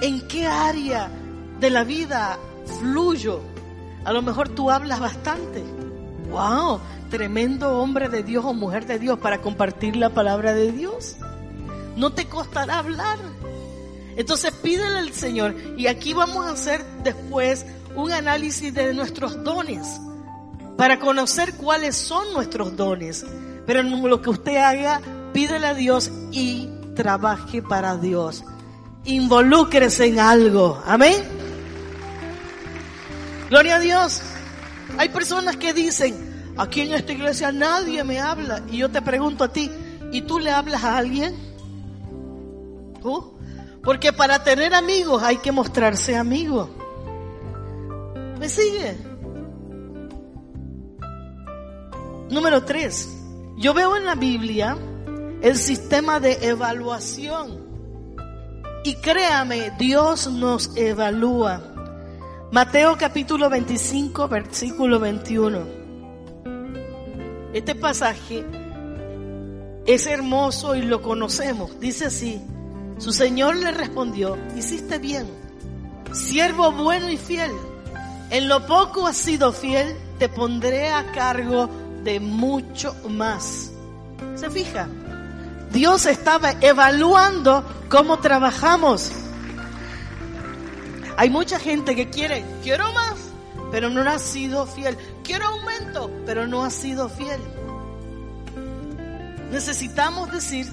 ¿En 0.00 0.26
qué 0.28 0.46
área 0.46 1.10
de 1.60 1.70
la 1.70 1.84
vida 1.84 2.38
fluyo? 2.80 3.40
A 4.04 4.12
lo 4.12 4.22
mejor 4.22 4.48
tú 4.48 4.70
hablas 4.70 5.00
bastante. 5.00 5.62
¡Wow! 6.30 6.80
Tremendo 7.10 7.78
hombre 7.80 8.08
de 8.08 8.22
Dios 8.22 8.44
o 8.44 8.54
mujer 8.54 8.86
de 8.86 8.98
Dios 8.98 9.18
para 9.18 9.40
compartir 9.40 9.96
la 9.96 10.10
palabra 10.10 10.54
de 10.54 10.72
Dios. 10.72 11.16
No 11.96 12.12
te 12.12 12.26
costará 12.26 12.78
hablar. 12.78 13.18
Entonces 14.16 14.52
pídele 14.52 14.98
al 14.98 15.12
Señor. 15.12 15.54
Y 15.76 15.86
aquí 15.86 16.14
vamos 16.14 16.46
a 16.46 16.52
hacer 16.52 16.84
después 17.02 17.66
un 17.94 18.12
análisis 18.12 18.72
de 18.72 18.94
nuestros 18.94 19.42
dones. 19.42 20.00
Para 20.80 20.98
conocer 20.98 21.56
cuáles 21.56 21.94
son 21.94 22.32
nuestros 22.32 22.74
dones. 22.74 23.26
Pero 23.66 23.82
lo 23.82 24.22
que 24.22 24.30
usted 24.30 24.56
haga, 24.56 25.02
pídele 25.34 25.66
a 25.66 25.74
Dios 25.74 26.10
y 26.32 26.70
trabaje 26.96 27.60
para 27.60 27.98
Dios. 27.98 28.42
Involúcrese 29.04 30.06
en 30.06 30.18
algo. 30.18 30.82
Amén. 30.86 31.16
Gloria 33.50 33.76
a 33.76 33.78
Dios. 33.78 34.22
Hay 34.96 35.10
personas 35.10 35.58
que 35.58 35.74
dicen, 35.74 36.54
aquí 36.56 36.80
en 36.80 36.94
esta 36.94 37.12
iglesia 37.12 37.52
nadie 37.52 38.02
me 38.02 38.18
habla. 38.18 38.62
Y 38.70 38.78
yo 38.78 38.90
te 38.90 39.02
pregunto 39.02 39.44
a 39.44 39.52
ti, 39.52 39.70
¿y 40.12 40.22
tú 40.22 40.38
le 40.38 40.50
hablas 40.50 40.82
a 40.82 40.96
alguien? 40.96 41.36
¿Tú? 43.02 43.36
Porque 43.84 44.14
para 44.14 44.42
tener 44.42 44.72
amigos 44.72 45.22
hay 45.22 45.36
que 45.36 45.52
mostrarse 45.52 46.16
amigo. 46.16 46.70
¿Me 48.38 48.48
sigue? 48.48 49.09
Número 52.30 52.62
tres. 52.62 53.08
Yo 53.56 53.74
veo 53.74 53.96
en 53.96 54.04
la 54.04 54.14
Biblia 54.14 54.78
el 55.42 55.56
sistema 55.56 56.20
de 56.20 56.38
evaluación. 56.42 57.58
Y 58.84 58.94
créame, 58.94 59.72
Dios 59.80 60.30
nos 60.30 60.76
evalúa. 60.76 61.60
Mateo 62.52 62.96
capítulo 62.96 63.50
25, 63.50 64.28
versículo 64.28 65.00
21. 65.00 65.66
Este 67.52 67.74
pasaje 67.74 68.46
es 69.84 70.06
hermoso 70.06 70.76
y 70.76 70.82
lo 70.82 71.02
conocemos. 71.02 71.80
Dice 71.80 72.06
así, 72.06 72.40
su 72.98 73.10
Señor 73.10 73.56
le 73.56 73.72
respondió, 73.72 74.38
hiciste 74.56 75.00
bien, 75.00 75.26
siervo 76.12 76.70
bueno 76.70 77.10
y 77.10 77.16
fiel. 77.16 77.50
En 78.30 78.48
lo 78.48 78.66
poco 78.66 79.08
has 79.08 79.16
sido 79.16 79.52
fiel, 79.52 79.96
te 80.20 80.28
pondré 80.28 80.90
a 80.90 81.10
cargo 81.10 81.68
de 82.02 82.20
mucho 82.20 82.94
más. 83.08 83.70
¿Se 84.34 84.50
fija? 84.50 84.88
Dios 85.72 86.06
estaba 86.06 86.52
evaluando 86.60 87.64
cómo 87.88 88.18
trabajamos. 88.18 89.12
Hay 91.16 91.30
mucha 91.30 91.58
gente 91.58 91.94
que 91.94 92.08
quiere, 92.08 92.44
quiero 92.62 92.92
más, 92.92 93.14
pero 93.70 93.90
no 93.90 94.02
ha 94.02 94.18
sido 94.18 94.66
fiel. 94.66 94.96
Quiero 95.22 95.46
aumento, 95.46 96.10
pero 96.26 96.46
no 96.46 96.64
ha 96.64 96.70
sido 96.70 97.08
fiel. 97.08 97.40
Necesitamos 99.52 100.30
decir 100.32 100.66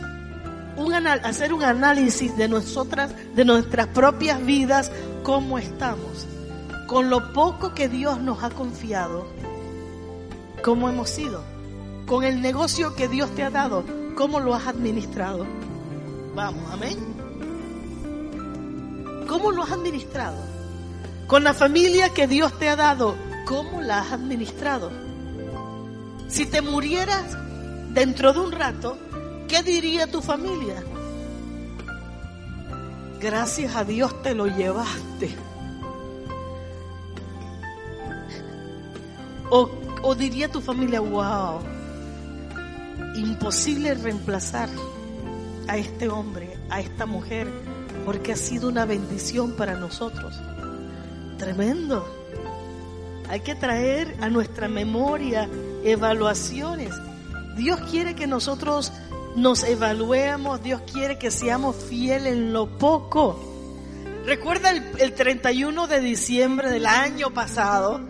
un, 0.78 0.94
hacer 0.94 1.54
un 1.54 1.64
análisis 1.64 2.36
de 2.38 2.48
nosotras, 2.48 3.12
de 3.36 3.44
nuestras 3.44 3.88
propias 3.88 4.44
vidas, 4.46 4.92
cómo 5.24 5.58
estamos, 5.58 6.28
con 6.88 7.10
lo 7.10 7.34
poco 7.34 7.74
que 7.74 7.90
Dios 7.90 8.20
nos 8.22 8.44
ha 8.44 8.50
confiado, 8.50 9.28
cómo 10.64 10.90
hemos 10.90 11.10
sido, 11.10 11.44
con 12.06 12.24
el 12.24 12.42
negocio 12.42 12.96
que 12.96 13.08
Dios 13.08 13.34
te 13.36 13.44
ha 13.44 13.50
dado, 13.50 13.84
cómo 14.16 14.40
lo 14.40 14.54
has 14.54 14.68
administrado. 14.68 15.46
Vamos, 16.36 16.64
amén. 16.72 16.98
¿Cómo 19.28 19.52
lo 19.52 19.64
has 19.64 19.72
administrado? 19.72 20.38
Con 21.28 21.44
la 21.44 21.54
familia 21.54 22.14
que 22.14 22.28
Dios 22.28 22.58
te 22.58 22.70
ha 22.70 22.76
dado, 22.76 23.16
¿cómo 23.46 23.82
la 23.82 24.00
has 24.00 24.14
administrado? 24.14 24.92
Si 26.28 26.46
te 26.46 26.62
murieras 26.62 27.38
dentro 27.94 28.34
de 28.34 28.40
un 28.40 28.52
rato, 28.52 28.98
¿qué 29.48 29.64
diría 29.64 30.08
tu 30.08 30.22
familia? 30.22 30.84
Gracias 33.20 33.76
a 33.76 33.84
Dios 33.84 34.22
te 34.22 34.36
lo 34.36 34.48
llevaste. 34.48 35.36
O, 39.50 39.70
o 40.02 40.16
diría 40.16 40.50
tu 40.50 40.62
familia, 40.62 41.00
wow, 41.00 41.60
imposible 43.16 43.94
reemplazar 43.96 44.70
a 45.68 45.78
este 45.78 46.10
hombre, 46.10 46.58
a 46.70 46.80
esta 46.80 47.06
mujer, 47.06 47.48
porque 48.06 48.34
ha 48.34 48.38
sido 48.38 48.70
una 48.70 48.86
bendición 48.86 49.54
para 49.54 49.76
nosotros. 49.76 50.40
Tremendo. 51.38 52.06
Hay 53.30 53.42
que 53.42 53.56
traer 53.56 54.16
a 54.22 54.30
nuestra 54.30 54.68
memoria 54.68 55.50
evaluaciones. 55.84 56.94
Dios 57.58 57.80
quiere 57.92 58.16
que 58.16 58.28
nosotros 58.28 58.92
nos 59.36 59.64
evaluemos, 59.64 60.64
Dios 60.64 60.82
quiere 60.92 61.20
que 61.20 61.32
seamos 61.32 61.76
fieles 61.76 62.34
en 62.34 62.54
lo 62.54 62.78
poco. 62.78 63.40
Recuerda 64.26 64.72
el, 64.72 65.14
31 65.14 65.88
de 65.88 66.00
diciembre 66.00 66.70
del 66.70 66.86
año 66.86 67.32
pasado 67.32 68.02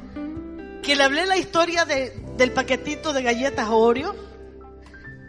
que 0.87 0.95
le 0.95 1.03
hablé 1.03 1.25
la 1.25 1.35
historia 1.35 1.83
del 1.83 2.53
paquetito 2.53 3.11
de 3.11 3.21
galletas 3.21 3.67
Oreo. 3.69 4.15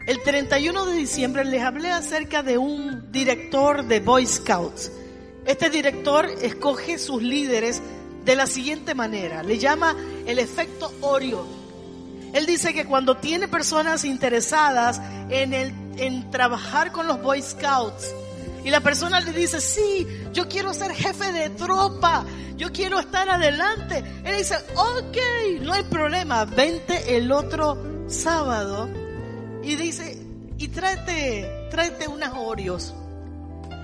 El 0.07 0.23
31 0.23 0.87
de 0.87 0.95
diciembre 0.95 1.45
les 1.45 1.65
hablé 1.65 1.91
acerca 1.91 2.45
de 2.45 2.59
un 2.59 3.11
director 3.11 3.85
de 3.85 3.99
Boy 3.99 4.25
Scouts. 4.25 4.93
Este 5.45 5.69
director 5.69 6.27
escoge 6.27 6.97
sus 6.97 7.25
líderes 7.25 7.83
de 8.25 8.37
la 8.37 8.47
siguiente 8.47 8.95
manera. 8.95 9.43
Le 9.43 9.59
llama 9.59 9.97
el 10.27 10.39
efecto 10.39 10.93
Oreo. 11.01 11.45
Él 12.33 12.47
dice 12.47 12.73
que 12.73 12.87
cuando 12.87 13.17
tiene 13.17 13.49
personas 13.49 14.05
interesadas 14.05 15.01
en, 15.29 15.53
el, 15.53 15.75
en 15.97 16.31
trabajar 16.31 16.93
con 16.93 17.09
los 17.09 17.21
Boy 17.21 17.43
Scouts, 17.43 18.15
y 18.65 18.71
la 18.71 18.81
persona 18.81 19.21
le 19.21 19.33
dice, 19.33 19.61
sí, 19.61 20.07
yo 20.33 20.49
quiero 20.49 20.75
ser 20.75 20.93
jefe 20.93 21.33
de 21.33 21.51
tropa, 21.51 22.25
yo 22.57 22.73
quiero 22.73 22.99
estar 22.99 23.29
adelante. 23.29 24.03
Él 24.25 24.37
dice, 24.37 24.57
ok, 24.75 25.17
no 25.63 25.73
hay 25.73 25.85
problema, 25.85 26.45
vente 26.45 27.17
el 27.17 27.31
otro 27.33 28.07
sábado 28.09 28.89
y 29.63 29.77
dice, 29.77 30.25
y 30.59 30.69
tráete, 30.69 31.69
tráete 31.71 32.09
unas 32.09 32.33
Oreos. 32.37 32.95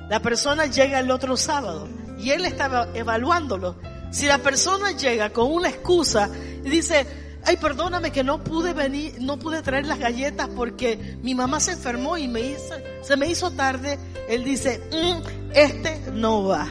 La 0.08 0.20
persona 0.20 0.66
llega 0.66 1.00
el 1.00 1.10
otro 1.10 1.36
sábado 1.36 1.88
y 2.18 2.30
él 2.30 2.44
estaba 2.44 2.88
evaluándolo. 2.94 3.76
Si 4.10 4.26
la 4.26 4.38
persona 4.38 4.92
llega 4.92 5.30
con 5.30 5.50
una 5.50 5.68
excusa 5.68 6.28
y 6.64 6.68
dice, 6.68 7.06
ay, 7.46 7.56
perdóname 7.56 8.10
que 8.10 8.24
no 8.24 8.42
pude 8.42 8.72
venir, 8.72 9.16
no 9.20 9.38
pude 9.38 9.62
traer 9.62 9.86
las 9.86 9.98
galletas 9.98 10.48
porque 10.54 11.18
mi 11.22 11.34
mamá 11.34 11.60
se 11.60 11.72
enfermó 11.72 12.16
y 12.16 12.28
me 12.28 12.40
hizo, 12.40 12.74
se 13.02 13.16
me 13.16 13.26
hizo 13.26 13.50
tarde, 13.50 13.98
él 14.28 14.44
dice, 14.44 14.80
mm, 14.90 15.52
este 15.54 16.00
no 16.12 16.44
va. 16.44 16.68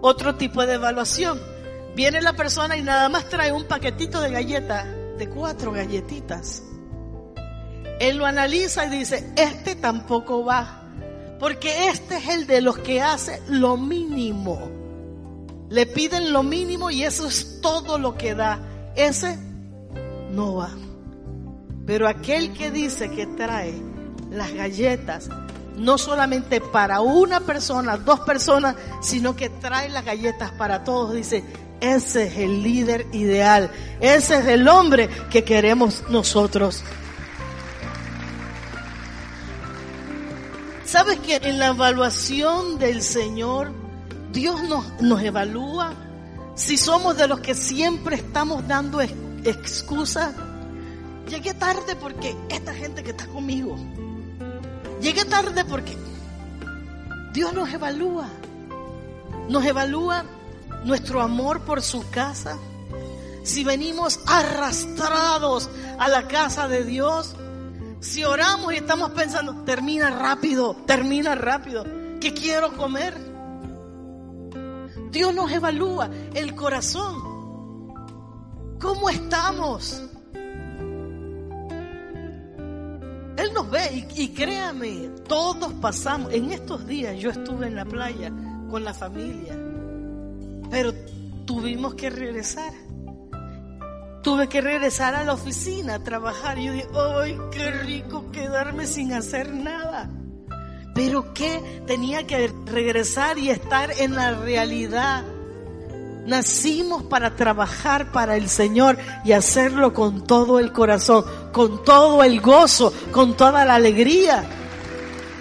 Otro 0.00 0.34
tipo 0.34 0.66
de 0.66 0.74
evaluación. 0.74 1.40
Viene 1.94 2.20
la 2.20 2.32
persona 2.32 2.76
y 2.76 2.82
nada 2.82 3.08
más 3.08 3.28
trae 3.28 3.52
un 3.52 3.64
paquetito 3.64 4.20
de 4.20 4.30
galletas, 4.30 4.86
de 5.16 5.28
cuatro 5.28 5.72
galletitas. 5.72 6.62
Él 8.00 8.16
lo 8.16 8.26
analiza 8.26 8.86
y 8.86 8.90
dice, 8.90 9.32
este 9.36 9.76
tampoco 9.76 10.44
va, 10.44 10.82
porque 11.38 11.88
este 11.88 12.16
es 12.16 12.28
el 12.28 12.46
de 12.46 12.60
los 12.60 12.78
que 12.78 13.00
hace 13.00 13.40
lo 13.48 13.76
mínimo. 13.76 14.70
Le 15.70 15.86
piden 15.86 16.32
lo 16.32 16.42
mínimo 16.42 16.90
y 16.90 17.04
eso 17.04 17.26
es 17.26 17.60
todo 17.60 17.98
lo 17.98 18.16
que 18.16 18.34
da. 18.34 18.60
Ese 18.96 19.38
no 20.30 20.56
va. 20.56 20.70
Pero 21.86 22.08
aquel 22.08 22.52
que 22.52 22.70
dice 22.70 23.10
que 23.10 23.26
trae 23.26 23.74
las 24.30 24.52
galletas, 24.52 25.28
no 25.76 25.98
solamente 25.98 26.60
para 26.60 27.00
una 27.00 27.40
persona, 27.40 27.96
dos 27.96 28.20
personas, 28.20 28.76
sino 29.02 29.36
que 29.36 29.48
trae 29.50 29.88
las 29.88 30.04
galletas 30.04 30.52
para 30.52 30.84
todos, 30.84 31.14
dice, 31.14 31.44
ese 31.80 32.28
es 32.28 32.38
el 32.38 32.62
líder 32.62 33.06
ideal, 33.12 33.70
ese 34.00 34.38
es 34.38 34.46
el 34.46 34.68
hombre 34.68 35.08
que 35.30 35.44
queremos 35.44 36.04
nosotros. 36.08 36.82
¿Sabes 40.84 41.18
que 41.18 41.36
en 41.36 41.58
la 41.58 41.68
evaluación 41.68 42.78
del 42.78 43.02
Señor, 43.02 43.72
Dios 44.32 44.62
nos, 44.62 45.02
nos 45.02 45.20
evalúa 45.22 45.92
si 46.54 46.76
somos 46.76 47.16
de 47.16 47.28
los 47.28 47.40
que 47.40 47.54
siempre 47.54 48.16
estamos 48.16 48.66
dando 48.66 49.00
excusas? 49.00 50.34
Llegué 51.28 51.54
tarde 51.54 51.96
porque 51.96 52.36
esta 52.48 52.74
gente 52.74 53.02
que 53.02 53.10
está 53.10 53.26
conmigo. 53.26 53.76
Llegué 55.00 55.24
tarde 55.24 55.64
porque 55.64 55.96
Dios 57.32 57.52
nos 57.52 57.72
evalúa. 57.72 58.28
Nos 59.48 59.64
evalúa 59.64 60.24
nuestro 60.84 61.20
amor 61.20 61.62
por 61.62 61.82
su 61.82 62.08
casa. 62.10 62.56
Si 63.42 63.64
venimos 63.64 64.20
arrastrados 64.26 65.68
a 65.98 66.08
la 66.08 66.28
casa 66.28 66.68
de 66.68 66.84
Dios. 66.84 67.34
Si 68.00 68.22
oramos 68.22 68.72
y 68.74 68.76
estamos 68.76 69.10
pensando, 69.10 69.64
termina 69.64 70.10
rápido, 70.10 70.76
termina 70.86 71.34
rápido, 71.34 71.84
que 72.20 72.34
quiero 72.34 72.76
comer. 72.76 73.33
Dios 75.14 75.32
nos 75.32 75.50
evalúa 75.52 76.10
el 76.34 76.56
corazón. 76.56 77.22
¿Cómo 78.80 79.08
estamos? 79.08 80.02
Él 83.36 83.52
nos 83.54 83.70
ve 83.70 84.08
y, 84.16 84.28
créame, 84.30 85.10
todos 85.28 85.72
pasamos. 85.74 86.32
En 86.32 86.50
estos 86.50 86.84
días 86.88 87.16
yo 87.16 87.30
estuve 87.30 87.68
en 87.68 87.76
la 87.76 87.84
playa 87.84 88.32
con 88.68 88.82
la 88.82 88.92
familia, 88.92 89.56
pero 90.68 90.92
tuvimos 91.46 91.94
que 91.94 92.10
regresar. 92.10 92.72
Tuve 94.24 94.48
que 94.48 94.60
regresar 94.60 95.14
a 95.14 95.22
la 95.22 95.34
oficina 95.34 95.94
a 95.94 96.02
trabajar. 96.02 96.58
Y 96.58 96.64
yo 96.64 96.72
dije, 96.72 96.88
¡ay, 96.92 97.38
qué 97.52 97.70
rico 97.70 98.32
quedarme 98.32 98.84
sin 98.84 99.12
hacer 99.12 99.54
nada! 99.54 100.10
Pero 100.94 101.34
que 101.34 101.82
tenía 101.86 102.26
que 102.26 102.52
regresar 102.66 103.38
y 103.38 103.50
estar 103.50 103.90
en 103.98 104.14
la 104.14 104.32
realidad 104.32 105.24
Nacimos 106.26 107.02
para 107.02 107.36
trabajar 107.36 108.10
para 108.10 108.36
el 108.36 108.48
Señor 108.48 108.96
y 109.24 109.32
hacerlo 109.32 109.92
con 109.92 110.26
todo 110.26 110.58
el 110.58 110.72
corazón, 110.72 111.24
con 111.52 111.84
todo 111.84 112.24
el 112.24 112.40
gozo, 112.40 112.94
con 113.12 113.36
toda 113.36 113.64
la 113.66 113.74
alegría. 113.74 114.42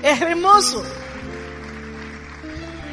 Es 0.04 0.22
hermoso. 0.22 0.84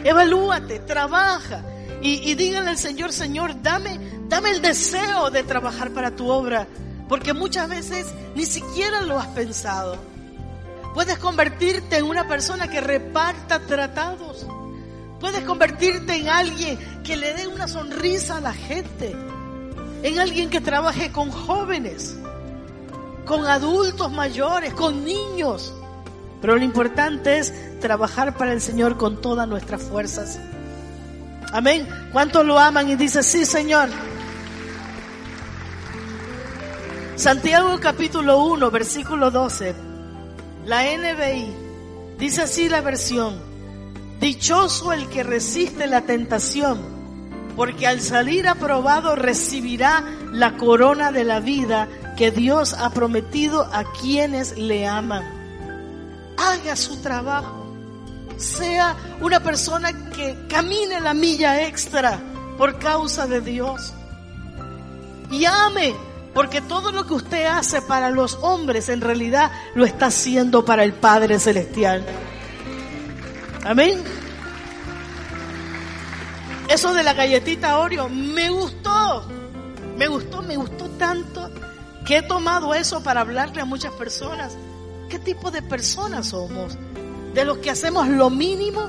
Evalúate, 0.05 0.79
trabaja 0.79 1.65
y, 2.01 2.31
y 2.31 2.35
díganle 2.37 2.71
al 2.71 2.79
Señor, 2.79 3.13
Señor, 3.13 3.61
dame, 3.61 3.99
dame 4.29 4.51
el 4.51 4.63
deseo 4.63 5.31
de 5.31 5.43
trabajar 5.43 5.91
para 5.91 6.15
tu 6.15 6.29
obra, 6.31 6.69
porque 7.09 7.35
muchas 7.35 7.69
veces 7.69 8.07
ni 8.37 8.47
siquiera 8.47 9.03
lo 9.03 9.19
has 9.19 9.27
pensado. 9.29 10.10
Puedes 10.95 11.19
convertirte 11.19 11.99
en 11.99 12.05
una 12.05 12.27
persona 12.27 12.69
que 12.69 12.81
reparta 12.81 13.61
tratados 13.61 14.47
Puedes 15.21 15.45
convertirte 15.45 16.17
en 16.17 16.29
alguien 16.29 16.79
que 17.05 17.15
le 17.15 17.35
dé 17.35 17.47
una 17.47 17.69
sonrisa 17.69 18.39
a 18.39 18.41
la 18.41 18.55
gente. 18.55 19.15
En 20.03 20.19
alguien 20.19 20.49
que 20.49 20.63
trabaje 20.63 21.13
con 21.13 21.31
jóvenes, 21.31 22.17
con 23.27 23.47
adultos 23.47 24.11
mayores, 24.11 24.73
con 24.73 25.05
niños. 25.05 25.75
Pero 26.41 26.57
lo 26.57 26.65
importante 26.65 27.39
es 27.39 27.53
trabajar 27.81 28.35
para 28.35 28.55
el 28.55 28.63
Señor 28.63 28.97
con 28.97 29.21
todas 29.21 29.47
nuestras 29.47 29.83
fuerzas. 29.83 30.41
Amén. 31.53 31.87
¿Cuántos 32.13 32.47
lo 32.47 32.59
aman 32.59 32.89
y 32.89 32.97
dicen, 32.97 33.23
sí, 33.23 33.45
Señor? 33.45 33.91
Santiago 37.17 37.79
capítulo 37.79 38.43
1, 38.45 38.71
versículo 38.71 39.31
12. 39.31 39.90
La 40.65 40.83
NBI 40.83 41.53
dice 42.19 42.43
así 42.43 42.69
la 42.69 42.81
versión. 42.81 43.41
Dichoso 44.21 44.93
el 44.93 45.09
que 45.09 45.23
resiste 45.23 45.87
la 45.87 46.03
tentación, 46.03 46.79
porque 47.57 47.87
al 47.87 48.01
salir 48.01 48.47
aprobado 48.47 49.17
recibirá 49.17 50.05
la 50.31 50.59
corona 50.59 51.11
de 51.11 51.25
la 51.25 51.41
vida 51.41 51.89
que 52.19 52.31
Dios 52.31 52.75
ha 52.75 52.91
prometido 52.91 53.63
a 53.73 53.85
quienes 54.01 54.59
le 54.59 54.87
aman. 54.87 55.25
Haga 56.37 56.77
su 56.77 57.01
trabajo. 57.01 57.67
Sea 58.37 58.97
una 59.23 59.41
persona 59.41 60.11
que 60.11 60.47
camine 60.49 61.01
la 61.01 61.15
milla 61.15 61.67
extra 61.67 62.19
por 62.59 62.79
causa 62.79 63.27
de 63.27 63.41
Dios. 63.41 63.95
Y 65.31 65.47
ame, 65.47 65.95
porque 66.35 66.61
todo 66.61 66.93
lo 66.93 67.07
que 67.07 67.15
usted 67.15 67.47
hace 67.47 67.83
para 67.83 68.11
los 68.11 68.35
hombres 68.43 68.89
en 68.89 69.01
realidad 69.01 69.51
lo 69.75 69.85
está 69.85 70.07
haciendo 70.07 70.65
para 70.65 70.85
el 70.85 70.93
Padre 70.93 71.39
Celestial. 71.39 72.05
Amén. 73.65 74.03
Eso 76.69 76.95
de 76.95 77.03
la 77.03 77.15
galletita 77.15 77.79
Oreo 77.79 78.09
me 78.09 78.49
gustó. 78.51 79.25
Me 79.97 80.07
gustó, 80.07 80.41
me 80.43 80.57
gustó 80.57 80.89
tanto 80.91 81.51
que 82.07 82.19
he 82.19 82.23
tomado 82.23 82.75
eso 82.75 83.03
para 83.03 83.23
hablarle 83.23 83.61
a 83.61 83.65
muchas 83.65 83.93
personas. 83.95 84.57
¿Qué 85.09 85.19
tipo 85.19 85.51
de 85.51 85.63
personas 85.63 86.29
somos? 86.29 86.79
¿De 87.35 87.45
los 87.45 87.59
que 87.59 87.71
hacemos 87.71 88.07
lo 88.09 88.31
mínimo? 88.31 88.89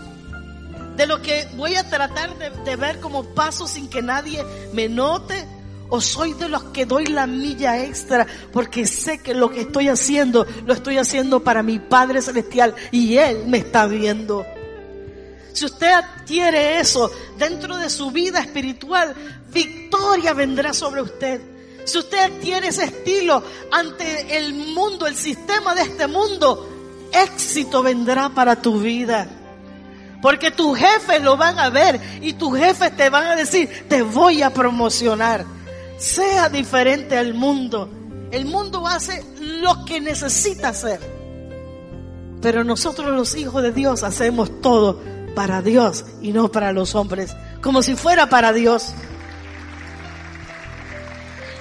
¿De 0.96 1.08
los 1.08 1.20
que 1.20 1.48
voy 1.56 1.76
a 1.76 1.90
tratar 1.90 2.38
de, 2.38 2.52
de 2.52 2.76
ver 2.76 3.00
como 3.00 3.24
paso 3.24 3.68
sin 3.68 3.90
que 3.90 4.04
nadie 4.04 4.46
me 4.74 4.88
note? 4.88 5.48
¿O 5.94 6.00
soy 6.00 6.32
de 6.34 6.48
los 6.48 6.64
que 6.66 6.86
doy 6.86 7.06
la 7.08 7.28
milla 7.28 7.84
extra 7.84 8.26
porque 8.54 8.88
sé 8.88 9.18
que 9.18 9.34
lo 9.34 9.52
que 9.52 9.62
estoy 9.62 9.90
haciendo 9.90 10.48
lo 10.66 10.74
estoy 10.74 10.98
haciendo 10.98 11.44
para 11.44 11.64
mi 11.64 11.80
Padre 11.80 12.22
Celestial 12.22 12.74
y 12.92 13.18
Él 13.18 13.44
me 13.46 13.58
está 13.58 13.88
viendo? 13.88 14.46
Si 15.52 15.66
usted 15.66 15.92
adquiere 15.92 16.80
eso 16.80 17.12
dentro 17.38 17.76
de 17.76 17.90
su 17.90 18.10
vida 18.10 18.40
espiritual, 18.40 19.14
victoria 19.52 20.34
vendrá 20.34 20.74
sobre 20.74 21.02
usted. 21.02 21.42
Si 21.84 21.98
usted 21.98 22.20
adquiere 22.20 22.70
ese 22.70 22.86
estilo 22.86 23.44
ante 23.70 24.38
el 24.38 24.54
mundo, 24.54 25.08
el 25.08 25.18
sistema 25.18 25.76
de 25.76 25.82
este 25.82 26.08
mundo, 26.08 26.70
éxito 27.12 27.84
vendrá 27.84 28.30
para 28.30 28.56
tu 28.56 28.80
vida. 28.80 29.28
Porque 30.22 30.52
tus 30.52 30.78
jefes 30.78 31.22
lo 31.22 31.36
van 31.36 31.60
a 31.60 31.70
ver 31.70 32.00
y 32.22 32.32
tus 32.32 32.58
jefes 32.58 32.96
te 32.96 33.10
van 33.10 33.26
a 33.26 33.36
decir, 33.36 33.88
te 33.90 34.04
voy 34.04 34.42
a 34.42 34.52
promocionar. 34.52 35.46
Sea 36.02 36.50
diferente 36.50 37.16
al 37.16 37.36
mundo. 37.36 37.88
El 38.32 38.46
mundo 38.46 38.88
hace 38.88 39.24
lo 39.40 39.86
que 39.86 40.02
necesita 40.02 40.70
hacer. 40.70 41.00
Pero 42.42 42.64
nosotros 42.64 43.12
los 43.12 43.36
hijos 43.36 43.62
de 43.62 43.72
Dios 43.72 44.02
hacemos 44.02 44.62
todo 44.62 45.00
para 45.36 45.62
Dios 45.62 46.04
y 46.20 46.32
no 46.32 46.52
para 46.52 46.74
los 46.74 46.96
hombres, 46.96 47.36
como 47.62 47.84
si 47.84 47.94
fuera 47.96 48.30
para 48.30 48.52
Dios. 48.52 48.96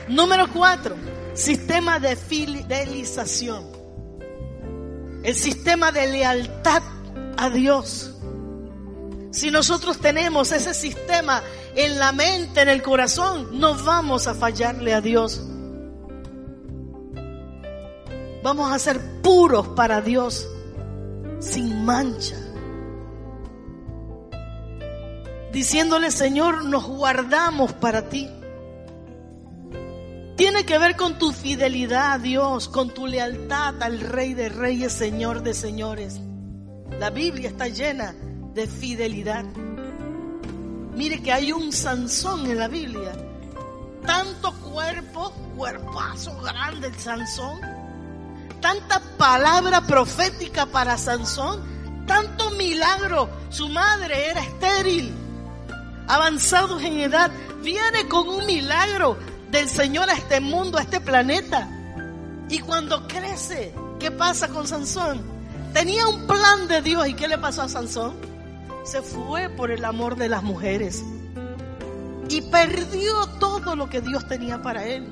Número 0.08 0.50
cuatro, 0.50 0.96
sistema 1.34 2.00
de 2.00 2.16
fidelización. 2.16 3.66
El 5.22 5.34
sistema 5.34 5.92
de 5.92 6.06
lealtad 6.06 6.82
a 7.36 7.50
Dios. 7.50 8.09
Si 9.30 9.50
nosotros 9.50 9.98
tenemos 9.98 10.52
ese 10.52 10.74
sistema 10.74 11.42
en 11.74 11.98
la 11.98 12.12
mente, 12.12 12.62
en 12.62 12.68
el 12.68 12.82
corazón, 12.82 13.60
no 13.60 13.74
vamos 13.74 14.26
a 14.26 14.34
fallarle 14.34 14.92
a 14.92 15.00
Dios. 15.00 15.42
Vamos 18.42 18.72
a 18.72 18.78
ser 18.78 19.20
puros 19.22 19.68
para 19.68 20.00
Dios, 20.00 20.48
sin 21.40 21.84
mancha 21.84 22.36
diciéndole, 25.52 26.10
Señor, 26.10 26.64
nos 26.64 26.86
guardamos 26.86 27.72
para 27.72 28.08
ti. 28.08 28.28
Tiene 30.36 30.64
que 30.64 30.78
ver 30.78 30.96
con 30.96 31.18
tu 31.18 31.32
fidelidad 31.32 32.12
a 32.12 32.18
Dios, 32.18 32.68
con 32.68 32.94
tu 32.94 33.06
lealtad 33.06 33.82
al 33.82 34.00
Rey 34.00 34.32
de 34.34 34.48
Reyes, 34.48 34.92
Señor 34.92 35.42
de 35.42 35.52
Señores. 35.52 36.20
La 36.98 37.10
Biblia 37.10 37.50
está 37.50 37.68
llena 37.68 38.14
de 38.54 38.66
fidelidad. 38.66 39.44
Mire 40.94 41.22
que 41.22 41.32
hay 41.32 41.52
un 41.52 41.72
Sansón 41.72 42.50
en 42.50 42.58
la 42.58 42.68
Biblia. 42.68 43.12
Tanto 44.04 44.52
cuerpo, 44.60 45.32
cuerpazo 45.56 46.36
grande 46.40 46.88
el 46.88 46.98
Sansón. 46.98 47.60
Tanta 48.60 49.00
palabra 49.16 49.80
profética 49.82 50.66
para 50.66 50.98
Sansón. 50.98 52.04
Tanto 52.06 52.50
milagro. 52.50 53.30
Su 53.50 53.68
madre 53.68 54.26
era 54.30 54.42
estéril. 54.42 55.14
Avanzados 56.08 56.82
en 56.82 57.00
edad. 57.00 57.30
Viene 57.62 58.08
con 58.08 58.28
un 58.28 58.44
milagro 58.46 59.16
del 59.50 59.68
Señor 59.68 60.10
a 60.10 60.14
este 60.14 60.40
mundo, 60.40 60.78
a 60.78 60.82
este 60.82 61.00
planeta. 61.00 61.68
Y 62.48 62.58
cuando 62.58 63.06
crece, 63.06 63.72
¿qué 63.98 64.10
pasa 64.10 64.48
con 64.48 64.66
Sansón? 64.66 65.22
Tenía 65.72 66.06
un 66.08 66.26
plan 66.26 66.66
de 66.66 66.82
Dios. 66.82 67.06
¿Y 67.08 67.14
qué 67.14 67.28
le 67.28 67.38
pasó 67.38 67.62
a 67.62 67.68
Sansón? 67.68 68.29
Se 68.84 69.02
fue 69.02 69.48
por 69.48 69.70
el 69.70 69.84
amor 69.84 70.16
de 70.16 70.28
las 70.28 70.42
mujeres. 70.42 71.04
Y 72.28 72.42
perdió 72.42 73.26
todo 73.38 73.74
lo 73.76 73.90
que 73.90 74.00
Dios 74.00 74.26
tenía 74.28 74.62
para 74.62 74.86
él. 74.86 75.08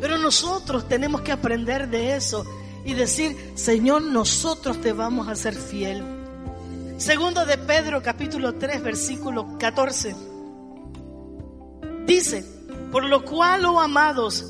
Pero 0.00 0.18
nosotros 0.18 0.88
tenemos 0.88 1.20
que 1.22 1.32
aprender 1.32 1.88
de 1.88 2.16
eso 2.16 2.44
y 2.84 2.94
decir, 2.94 3.52
Señor, 3.54 4.02
nosotros 4.02 4.80
te 4.80 4.92
vamos 4.92 5.28
a 5.28 5.36
ser 5.36 5.54
fiel. 5.54 6.02
Segundo 6.96 7.46
de 7.46 7.58
Pedro 7.58 8.02
capítulo 8.02 8.54
3 8.54 8.82
versículo 8.82 9.58
14. 9.58 10.14
Dice, 12.06 12.44
por 12.90 13.04
lo 13.04 13.24
cual, 13.24 13.64
oh 13.64 13.80
amados, 13.80 14.46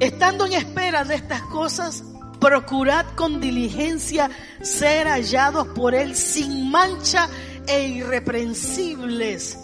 estando 0.00 0.46
en 0.46 0.54
espera 0.54 1.04
de 1.04 1.16
estas 1.16 1.42
cosas, 1.42 2.04
procurad 2.40 3.06
con 3.14 3.40
diligencia 3.40 4.30
ser 4.62 5.06
hallados 5.06 5.68
por 5.68 5.94
Él 5.94 6.16
sin 6.16 6.70
mancha 6.70 7.28
e 7.66 7.88
irreprensibles 7.88 9.58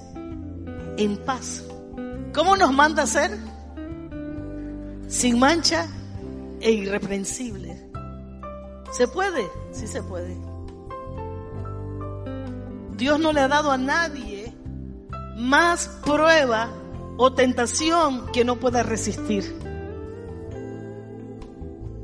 en 0.98 1.16
paz. 1.24 1.64
¿Cómo 2.34 2.56
nos 2.56 2.72
manda 2.72 3.06
ser? 3.06 3.30
Sin 5.08 5.38
mancha 5.38 5.86
e 6.60 6.70
irreprensibles. 6.70 7.82
¿Se 8.92 9.08
puede? 9.08 9.48
Sí 9.72 9.86
se 9.86 10.02
puede. 10.02 10.36
Dios 12.96 13.20
no 13.20 13.32
le 13.32 13.40
ha 13.40 13.48
dado 13.48 13.70
a 13.70 13.78
nadie 13.78 14.54
más 15.36 15.88
prueba 16.04 16.70
o 17.18 17.32
tentación 17.32 18.26
que 18.32 18.44
no 18.44 18.56
pueda 18.56 18.82
resistir. 18.82 19.65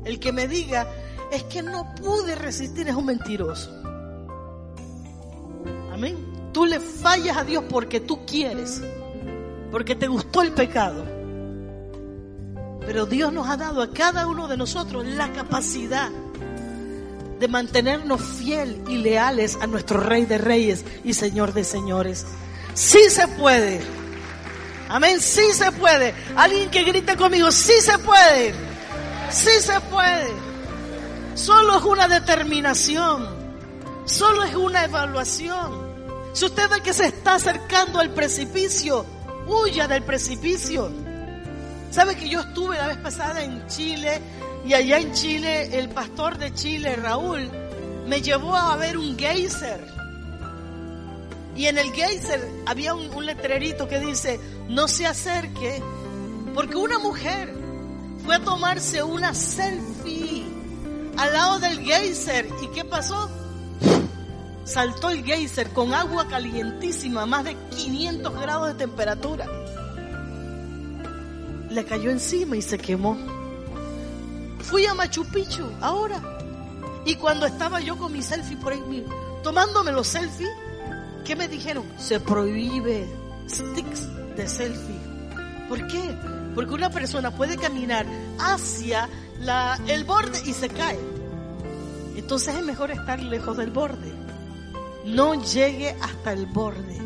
El 0.05 0.19
que 0.19 0.31
me 0.31 0.47
diga 0.47 0.87
es 1.31 1.43
que 1.43 1.61
no 1.61 1.93
pude 1.95 2.35
resistir 2.35 2.87
es 2.87 2.95
un 2.95 3.05
mentiroso. 3.05 3.71
Amén. 5.91 6.51
Tú 6.51 6.65
le 6.65 6.79
fallas 6.79 7.37
a 7.37 7.43
Dios 7.43 7.63
porque 7.69 7.99
tú 7.99 8.25
quieres, 8.25 8.81
porque 9.71 9.95
te 9.95 10.07
gustó 10.07 10.41
el 10.41 10.51
pecado. 10.51 11.03
Pero 12.85 13.05
Dios 13.05 13.31
nos 13.31 13.47
ha 13.49 13.57
dado 13.57 13.81
a 13.81 13.91
cada 13.91 14.27
uno 14.27 14.47
de 14.47 14.57
nosotros 14.57 15.05
la 15.05 15.31
capacidad 15.31 16.11
de 17.39 17.47
mantenernos 17.47 18.21
fiel 18.21 18.83
y 18.87 18.97
leales 18.97 19.57
a 19.61 19.67
nuestro 19.67 19.99
Rey 19.99 20.25
de 20.25 20.37
Reyes 20.37 20.85
y 21.03 21.13
Señor 21.13 21.53
de 21.53 21.63
Señores. 21.63 22.25
Sí 22.73 23.09
se 23.09 23.27
puede. 23.27 23.81
Amén, 24.89 25.19
sí 25.19 25.53
se 25.53 25.71
puede. 25.71 26.13
Alguien 26.35 26.69
que 26.69 26.83
grite 26.83 27.15
conmigo, 27.15 27.51
sí 27.51 27.73
se 27.81 27.97
puede. 27.99 28.53
Sí 29.33 29.49
se 29.61 29.81
puede. 29.81 30.31
Solo 31.33 31.77
es 31.77 31.83
una 31.83 32.07
determinación. 32.07 33.27
Solo 34.05 34.43
es 34.43 34.53
una 34.53 34.85
evaluación. 34.85 35.93
Si 36.33 36.45
usted 36.45 36.69
ve 36.69 36.81
que 36.81 36.93
se 36.93 37.07
está 37.07 37.35
acercando 37.35 37.99
al 37.99 38.11
precipicio, 38.11 39.03
huya 39.47 39.87
del 39.87 40.03
precipicio. 40.03 40.91
¿Sabe 41.89 42.15
que 42.15 42.29
yo 42.29 42.41
estuve 42.41 42.77
la 42.77 42.87
vez 42.87 42.97
pasada 42.97 43.43
en 43.43 43.65
Chile 43.67 44.21
y 44.67 44.75
allá 44.75 44.99
en 44.99 45.11
Chile 45.13 45.79
el 45.79 45.89
pastor 45.89 46.37
de 46.37 46.53
Chile, 46.53 46.95
Raúl, 46.95 47.49
me 48.07 48.21
llevó 48.21 48.55
a 48.55 48.75
ver 48.75 48.99
un 48.99 49.17
geyser? 49.17 49.83
Y 51.55 51.65
en 51.65 51.79
el 51.79 51.91
geyser 51.91 52.47
había 52.67 52.93
un, 52.93 53.09
un 53.09 53.25
letrerito 53.25 53.87
que 53.87 53.99
dice, 53.99 54.39
no 54.69 54.87
se 54.87 55.07
acerque, 55.07 55.81
porque 56.53 56.75
una 56.75 56.99
mujer 56.99 57.62
fue 58.23 58.35
a 58.35 58.39
tomarse 58.39 59.03
una 59.03 59.33
selfie 59.33 60.45
al 61.17 61.33
lado 61.33 61.59
del 61.59 61.79
geyser. 61.79 62.47
¿Y 62.61 62.67
qué 62.67 62.85
pasó? 62.85 63.29
Saltó 64.63 65.09
el 65.09 65.23
geyser 65.23 65.69
con 65.71 65.93
agua 65.93 66.27
calientísima, 66.27 67.25
más 67.25 67.43
de 67.43 67.55
500 67.75 68.41
grados 68.41 68.67
de 68.69 68.73
temperatura. 68.75 69.45
Le 71.69 71.85
cayó 71.85 72.11
encima 72.11 72.55
y 72.55 72.61
se 72.61 72.77
quemó. 72.77 73.17
Fui 74.59 74.85
a 74.85 74.93
Machu 74.93 75.25
Picchu 75.25 75.65
ahora. 75.81 76.21
Y 77.05 77.15
cuando 77.15 77.45
estaba 77.45 77.81
yo 77.81 77.97
con 77.97 78.13
mi 78.13 78.21
selfie 78.21 78.55
por 78.55 78.71
ahí, 78.71 79.05
tomándome 79.43 79.91
los 79.91 80.07
selfies, 80.07 80.49
¿qué 81.25 81.35
me 81.35 81.49
dijeron? 81.49 81.83
Se 81.97 82.21
prohíbe 82.21 83.05
sticks 83.49 84.07
de 84.37 84.47
selfie. 84.47 84.99
¿Por 85.67 85.85
qué? 85.87 86.17
Porque 86.55 86.73
una 86.73 86.89
persona 86.89 87.31
puede 87.31 87.57
caminar 87.57 88.05
hacia 88.39 89.09
el 89.87 90.03
borde 90.03 90.39
y 90.45 90.53
se 90.53 90.69
cae. 90.69 90.99
Entonces 92.15 92.55
es 92.55 92.63
mejor 92.63 92.91
estar 92.91 93.19
lejos 93.21 93.57
del 93.57 93.71
borde. 93.71 94.13
No 95.05 95.43
llegue 95.43 95.95
hasta 96.01 96.31
el 96.31 96.45
borde. 96.45 96.97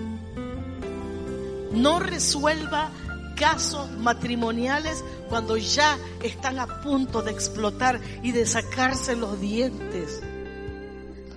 No 1.72 2.00
resuelva 2.00 2.90
casos 3.36 3.90
matrimoniales 3.98 5.04
cuando 5.30 5.58
ya 5.58 5.98
están 6.24 6.60
a 6.60 6.82
punto 6.82 7.22
de 7.22 7.32
explotar 7.32 8.00
y 8.24 8.32
de 8.32 8.46
sacarse 8.46 9.16
los 9.16 9.40
dientes. 9.40 10.22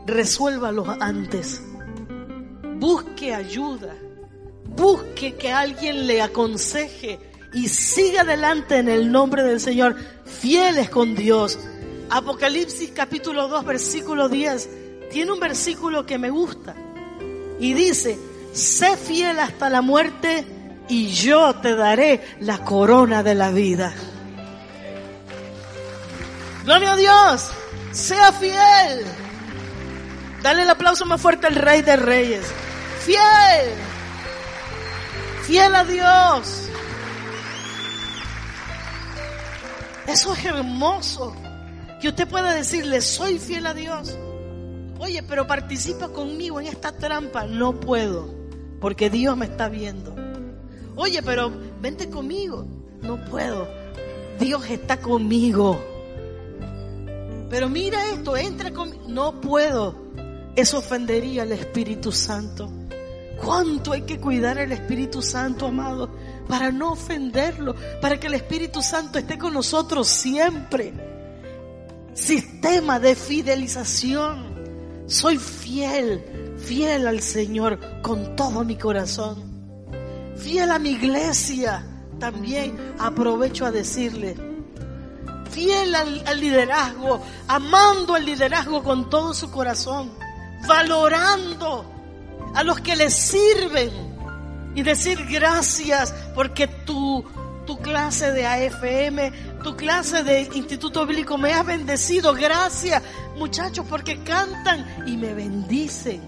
Resuélvalos 0.07 0.89
antes. 1.01 1.63
Busque 2.79 3.35
ayuda. 3.35 3.95
Busque 4.77 5.37
que 5.37 5.53
alguien 5.53 6.07
le 6.07 6.23
aconseje 6.23 7.30
y 7.53 7.69
siga 7.69 8.23
adelante 8.23 8.79
en 8.79 8.89
el 8.89 9.11
nombre 9.11 9.43
del 9.43 9.61
Señor, 9.61 9.97
fieles 10.25 10.91
con 10.91 11.15
Dios. 11.15 11.59
Apocalipsis 12.11 12.91
capítulo 12.95 13.49
2, 13.49 13.65
versículo 13.65 14.29
10, 14.29 14.69
tiene 15.11 15.33
un 15.33 15.41
versículo 15.41 16.07
que 16.07 16.19
me 16.19 16.31
gusta 16.31 16.75
y 17.59 17.75
dice, 17.75 18.19
sé 18.53 18.97
fiel 18.97 19.39
hasta 19.39 19.69
la 19.69 19.81
muerte 19.81 20.45
y 20.89 21.09
yo 21.09 21.55
te 21.57 21.75
daré 21.77 22.21
la 22.41 22.59
corona 22.65 23.23
de 23.23 23.35
la 23.35 23.51
vida. 23.51 23.95
Gloria 26.65 26.93
a 26.93 26.97
Dios, 26.97 27.51
sea 27.93 28.33
fiel. 28.33 29.05
Dale 30.43 30.63
el 30.63 30.71
aplauso 30.71 31.05
más 31.05 31.21
fuerte 31.21 31.47
al 31.47 31.55
Rey 31.55 31.83
de 31.83 31.97
Reyes. 31.97 32.47
Fiel. 33.05 33.75
Fiel 35.43 35.75
a 35.75 35.85
Dios. 35.85 36.70
Eso 40.07 40.33
es 40.33 40.45
hermoso. 40.45 41.35
Que 42.01 42.09
usted 42.09 42.27
pueda 42.27 42.55
decirle, 42.55 43.01
soy 43.01 43.39
fiel 43.39 43.67
a 43.67 43.75
Dios. 43.75 44.17
Oye, 44.99 45.23
pero 45.23 45.47
participa 45.47 46.09
conmigo 46.09 46.61
en 46.61 46.67
esta 46.67 46.93
trampa. 46.93 47.47
No 47.47 47.79
puedo, 47.79 48.35
porque 48.81 49.11
Dios 49.11 49.37
me 49.37 49.47
está 49.47 49.69
viendo. 49.69 50.15
Oye, 50.97 51.23
pero 51.23 51.53
vente 51.81 52.11
conmigo. 52.11 52.67
No 53.03 53.25
puedo. 53.25 53.69
Dios 54.39 54.69
está 54.71 55.01
conmigo. 55.01 55.81
Pero 57.49 57.69
mira 57.69 58.07
esto, 58.13 58.37
entra 58.37 58.73
conmigo. 58.73 59.05
No 59.09 59.41
puedo. 59.41 59.95
Eso 60.57 60.79
ofendería 60.79 61.43
al 61.43 61.53
Espíritu 61.53 62.13
Santo. 62.13 62.71
¿Cuánto 63.43 63.93
hay 63.93 64.03
que 64.03 64.21
cuidar 64.21 64.59
al 64.59 64.73
Espíritu 64.73 65.23
Santo, 65.23 65.67
amado? 65.67 66.11
Para 66.51 66.73
no 66.73 66.93
ofenderlo, 66.93 67.77
para 68.01 68.19
que 68.19 68.27
el 68.27 68.35
Espíritu 68.35 68.83
Santo 68.83 69.21
esté 69.21 69.39
con 69.39 69.55
nosotros 69.55 70.09
siempre. 70.09 70.93
Sistema 72.13 72.99
de 72.99 73.15
fidelización. 73.15 74.51
Soy 75.07 75.39
fiel, 75.39 76.57
fiel 76.59 77.07
al 77.07 77.21
Señor 77.21 77.79
con 78.03 78.35
todo 78.35 78.65
mi 78.65 78.77
corazón. 78.77 79.45
Fiel 80.37 80.73
a 80.73 80.81
mi 80.81 80.91
iglesia. 80.91 81.87
También 82.19 82.77
aprovecho 82.99 83.65
a 83.65 83.71
decirle, 83.71 84.37
fiel 85.51 85.95
al, 85.95 86.23
al, 86.27 86.39
liderazgo, 86.39 87.23
amando 87.49 88.15
el 88.15 88.27
liderazgo 88.27 88.83
con 88.83 89.09
todo 89.09 89.33
su 89.33 89.51
corazón, 89.51 90.11
valorando 90.69 91.87
a 92.55 92.63
los 92.63 92.81
que 92.81 92.95
le 92.95 93.09
sirven 93.09 94.10
y 94.75 94.83
decir 94.83 95.25
gracias 95.29 96.15
porque 96.35 96.67
tu, 96.67 97.25
tu 97.67 97.79
clase 97.79 98.33
de 98.33 98.47
AFM, 98.47 99.33
tu 99.63 99.77
clase 99.77 100.23
de 100.23 100.43
Instituto 100.55 101.07
Bíblico 101.07 101.39
me 101.39 101.53
ha 101.53 101.63
bendecido. 101.63 102.35
Gracias 102.35 103.03
muchachos 103.37 103.87
porque 103.89 104.23
cantan 104.23 105.05
y 105.07 105.17
me 105.17 105.35
bendicen. 105.35 106.21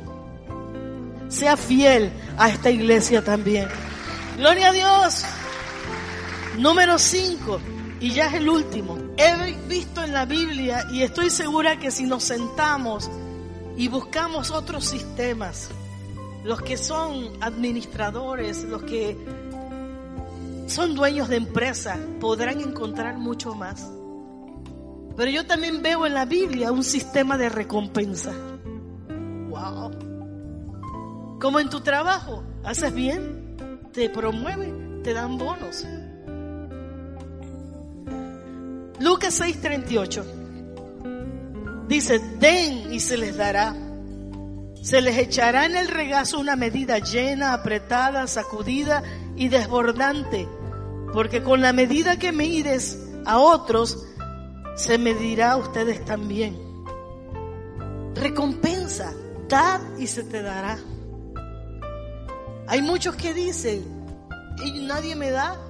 sea 1.28 1.56
fiel 1.56 2.12
a 2.36 2.48
esta 2.48 2.70
iglesia 2.70 3.22
también. 3.24 3.68
Gloria 4.36 4.68
a 4.68 4.72
Dios. 4.72 5.24
Número 6.58 6.98
5, 6.98 7.60
y 8.00 8.10
ya 8.10 8.26
es 8.26 8.34
el 8.34 8.48
último. 8.48 8.98
He 9.16 9.52
visto 9.68 10.04
en 10.04 10.12
la 10.12 10.26
Biblia 10.26 10.86
y 10.92 11.02
estoy 11.02 11.30
segura 11.30 11.78
que 11.78 11.90
si 11.90 12.04
nos 12.04 12.24
sentamos 12.24 13.10
y 13.76 13.88
buscamos 13.88 14.50
otros 14.50 14.84
sistemas, 14.84 15.70
los 16.44 16.60
que 16.62 16.76
son 16.76 17.30
administradores, 17.40 18.64
los 18.64 18.82
que 18.82 19.16
son 20.66 20.94
dueños 20.94 21.28
de 21.28 21.36
empresas, 21.36 21.98
podrán 22.20 22.60
encontrar 22.60 23.18
mucho 23.18 23.54
más. 23.54 23.90
Pero 25.16 25.30
yo 25.30 25.46
también 25.46 25.82
veo 25.82 26.06
en 26.06 26.14
la 26.14 26.24
Biblia 26.24 26.72
un 26.72 26.84
sistema 26.84 27.36
de 27.36 27.48
recompensa. 27.48 28.32
Wow. 29.48 29.90
Como 31.40 31.60
en 31.60 31.68
tu 31.68 31.80
trabajo, 31.80 32.42
haces 32.64 32.94
bien, 32.94 33.82
te 33.92 34.08
promueven, 34.08 35.02
te 35.02 35.12
dan 35.12 35.36
bonos. 35.38 35.86
Lucas 39.00 39.40
6:38 39.40 40.24
dice, 41.88 42.18
den 42.38 42.92
y 42.92 43.00
se 43.00 43.16
les 43.16 43.36
dará. 43.36 43.74
Se 44.82 45.00
les 45.00 45.16
echará 45.16 45.64
en 45.66 45.76
el 45.76 45.86
regazo 45.86 46.40
una 46.40 46.56
medida 46.56 46.98
llena, 46.98 47.52
apretada, 47.54 48.26
sacudida 48.26 49.04
y 49.36 49.48
desbordante, 49.48 50.48
porque 51.12 51.40
con 51.40 51.60
la 51.60 51.72
medida 51.72 52.18
que 52.18 52.32
mides 52.32 52.98
a 53.24 53.38
otros, 53.38 54.04
se 54.74 54.98
medirá 54.98 55.52
a 55.52 55.56
ustedes 55.56 56.04
también. 56.04 56.58
Recompensa, 58.16 59.14
dad 59.48 59.80
y 59.98 60.08
se 60.08 60.24
te 60.24 60.42
dará. 60.42 60.78
Hay 62.66 62.82
muchos 62.82 63.14
que 63.14 63.32
dicen, 63.32 63.84
y 64.64 64.84
nadie 64.84 65.14
me 65.14 65.30
da, 65.30 65.60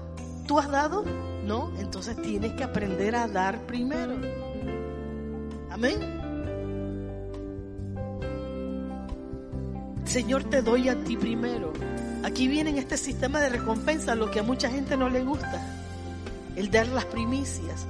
¿tú 0.47 0.59
has 0.59 0.71
dado? 0.71 1.05
No, 1.45 1.71
entonces 1.79 2.17
tienes 2.23 2.55
que 2.55 2.65
aprender 2.65 3.15
a 3.15 3.29
dar 3.29 3.67
primero. 3.67 4.15
Amén. 5.71 6.22
Señor, 10.05 10.45
te 10.45 10.63
doy 10.63 10.89
a 10.89 11.03
ti 11.05 11.17
primero. 11.17 11.73
Aquí 12.23 12.49
viene 12.49 12.71
en 12.71 12.79
este 12.79 12.97
sistema 12.97 13.41
de 13.41 13.49
recompensa 13.49 14.15
lo 14.15 14.31
que 14.31 14.41
a 14.41 14.43
mucha 14.43 14.71
gente 14.71 14.97
no 14.97 15.09
le 15.09 15.25
gusta. 15.25 15.61
El 16.57 16.71
dar 16.71 16.87
las 16.89 17.07
primicias, 17.07 17.87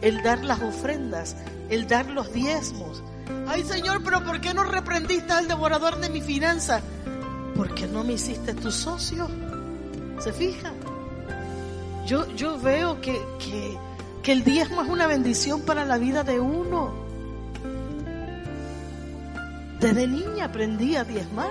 el 0.00 0.22
dar 0.22 0.44
las 0.44 0.60
ofrendas, 0.62 1.36
el 1.70 1.86
dar 1.86 2.06
los 2.06 2.32
diezmos. 2.32 3.02
Ay 3.48 3.64
Señor, 3.64 4.02
pero 4.04 4.22
¿por 4.24 4.40
qué 4.40 4.54
no 4.54 4.64
reprendiste 4.64 5.32
al 5.32 5.48
devorador 5.48 5.98
de 5.98 6.10
mi 6.10 6.20
finanza? 6.20 6.80
Porque 7.56 7.86
no 7.86 8.04
me 8.04 8.14
hiciste 8.14 8.54
tu 8.54 8.70
socio. 8.70 9.28
¿Se 10.20 10.32
fija? 10.32 10.72
Yo, 12.06 12.28
yo 12.34 12.58
veo 12.58 13.00
que, 13.00 13.20
que, 13.38 13.76
que 14.22 14.32
el 14.32 14.44
diezmo 14.44 14.82
es 14.82 14.88
una 14.88 15.06
bendición 15.06 15.62
para 15.62 15.84
la 15.84 15.98
vida 15.98 16.22
de 16.22 16.38
uno. 16.38 17.01
Desde 19.82 20.06
niña 20.06 20.44
aprendí 20.44 20.94
a 20.94 21.02
diezmar. 21.02 21.50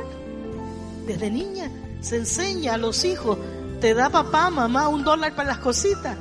Desde 1.05 1.29
niña 1.29 1.69
se 1.99 2.15
enseña 2.15 2.75
a 2.75 2.77
los 2.77 3.03
hijos. 3.03 3.37
Te 3.81 3.93
da 3.93 4.09
papá, 4.09 4.49
mamá 4.49 4.87
un 4.87 5.03
dólar 5.03 5.35
para 5.35 5.49
las 5.49 5.57
cositas. 5.57 6.15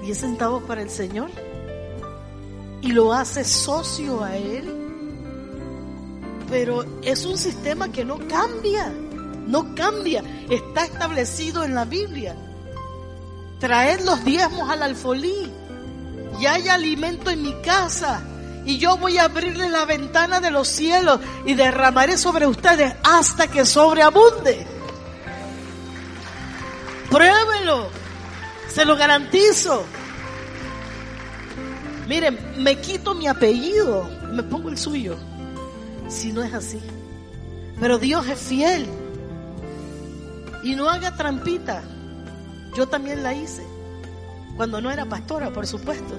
Diez 0.00 0.18
centavos 0.18 0.62
para 0.62 0.80
el 0.80 0.88
Señor. 0.88 1.30
Y 2.80 2.92
lo 2.92 3.12
hace 3.12 3.44
socio 3.44 4.24
a 4.24 4.38
Él. 4.38 4.74
Pero 6.48 6.86
es 7.02 7.26
un 7.26 7.36
sistema 7.36 7.92
que 7.92 8.06
no 8.06 8.18
cambia. 8.26 8.90
No 9.46 9.74
cambia. 9.74 10.24
Está 10.48 10.86
establecido 10.86 11.62
en 11.62 11.74
la 11.74 11.84
Biblia. 11.84 12.34
Traed 13.58 14.00
los 14.06 14.24
diezmos 14.24 14.70
al 14.70 14.82
alfolí. 14.82 15.52
Y 16.40 16.46
hay 16.46 16.68
alimento 16.68 17.28
en 17.28 17.42
mi 17.42 17.52
casa. 17.60 18.22
Y 18.64 18.78
yo 18.78 18.96
voy 18.96 19.18
a 19.18 19.24
abrirle 19.24 19.68
la 19.68 19.84
ventana 19.84 20.40
de 20.40 20.50
los 20.50 20.68
cielos 20.68 21.20
y 21.44 21.54
derramaré 21.54 22.18
sobre 22.18 22.46
ustedes 22.46 22.94
hasta 23.02 23.48
que 23.48 23.64
sobreabunde. 23.64 24.66
Pruébelo. 27.10 27.88
Se 28.68 28.84
lo 28.84 28.96
garantizo. 28.96 29.84
Miren, 32.06 32.38
me 32.58 32.80
quito 32.80 33.14
mi 33.14 33.26
apellido, 33.26 34.08
me 34.32 34.42
pongo 34.42 34.68
el 34.68 34.78
suyo. 34.78 35.16
Si 36.08 36.32
no 36.32 36.42
es 36.42 36.52
así. 36.54 36.80
Pero 37.80 37.98
Dios 37.98 38.26
es 38.28 38.38
fiel. 38.38 38.86
Y 40.62 40.74
no 40.74 40.88
haga 40.88 41.16
trampita. 41.16 41.82
Yo 42.76 42.86
también 42.86 43.22
la 43.22 43.34
hice. 43.34 43.64
Cuando 44.56 44.80
no 44.80 44.90
era 44.90 45.06
pastora, 45.06 45.50
por 45.50 45.66
supuesto. 45.66 46.14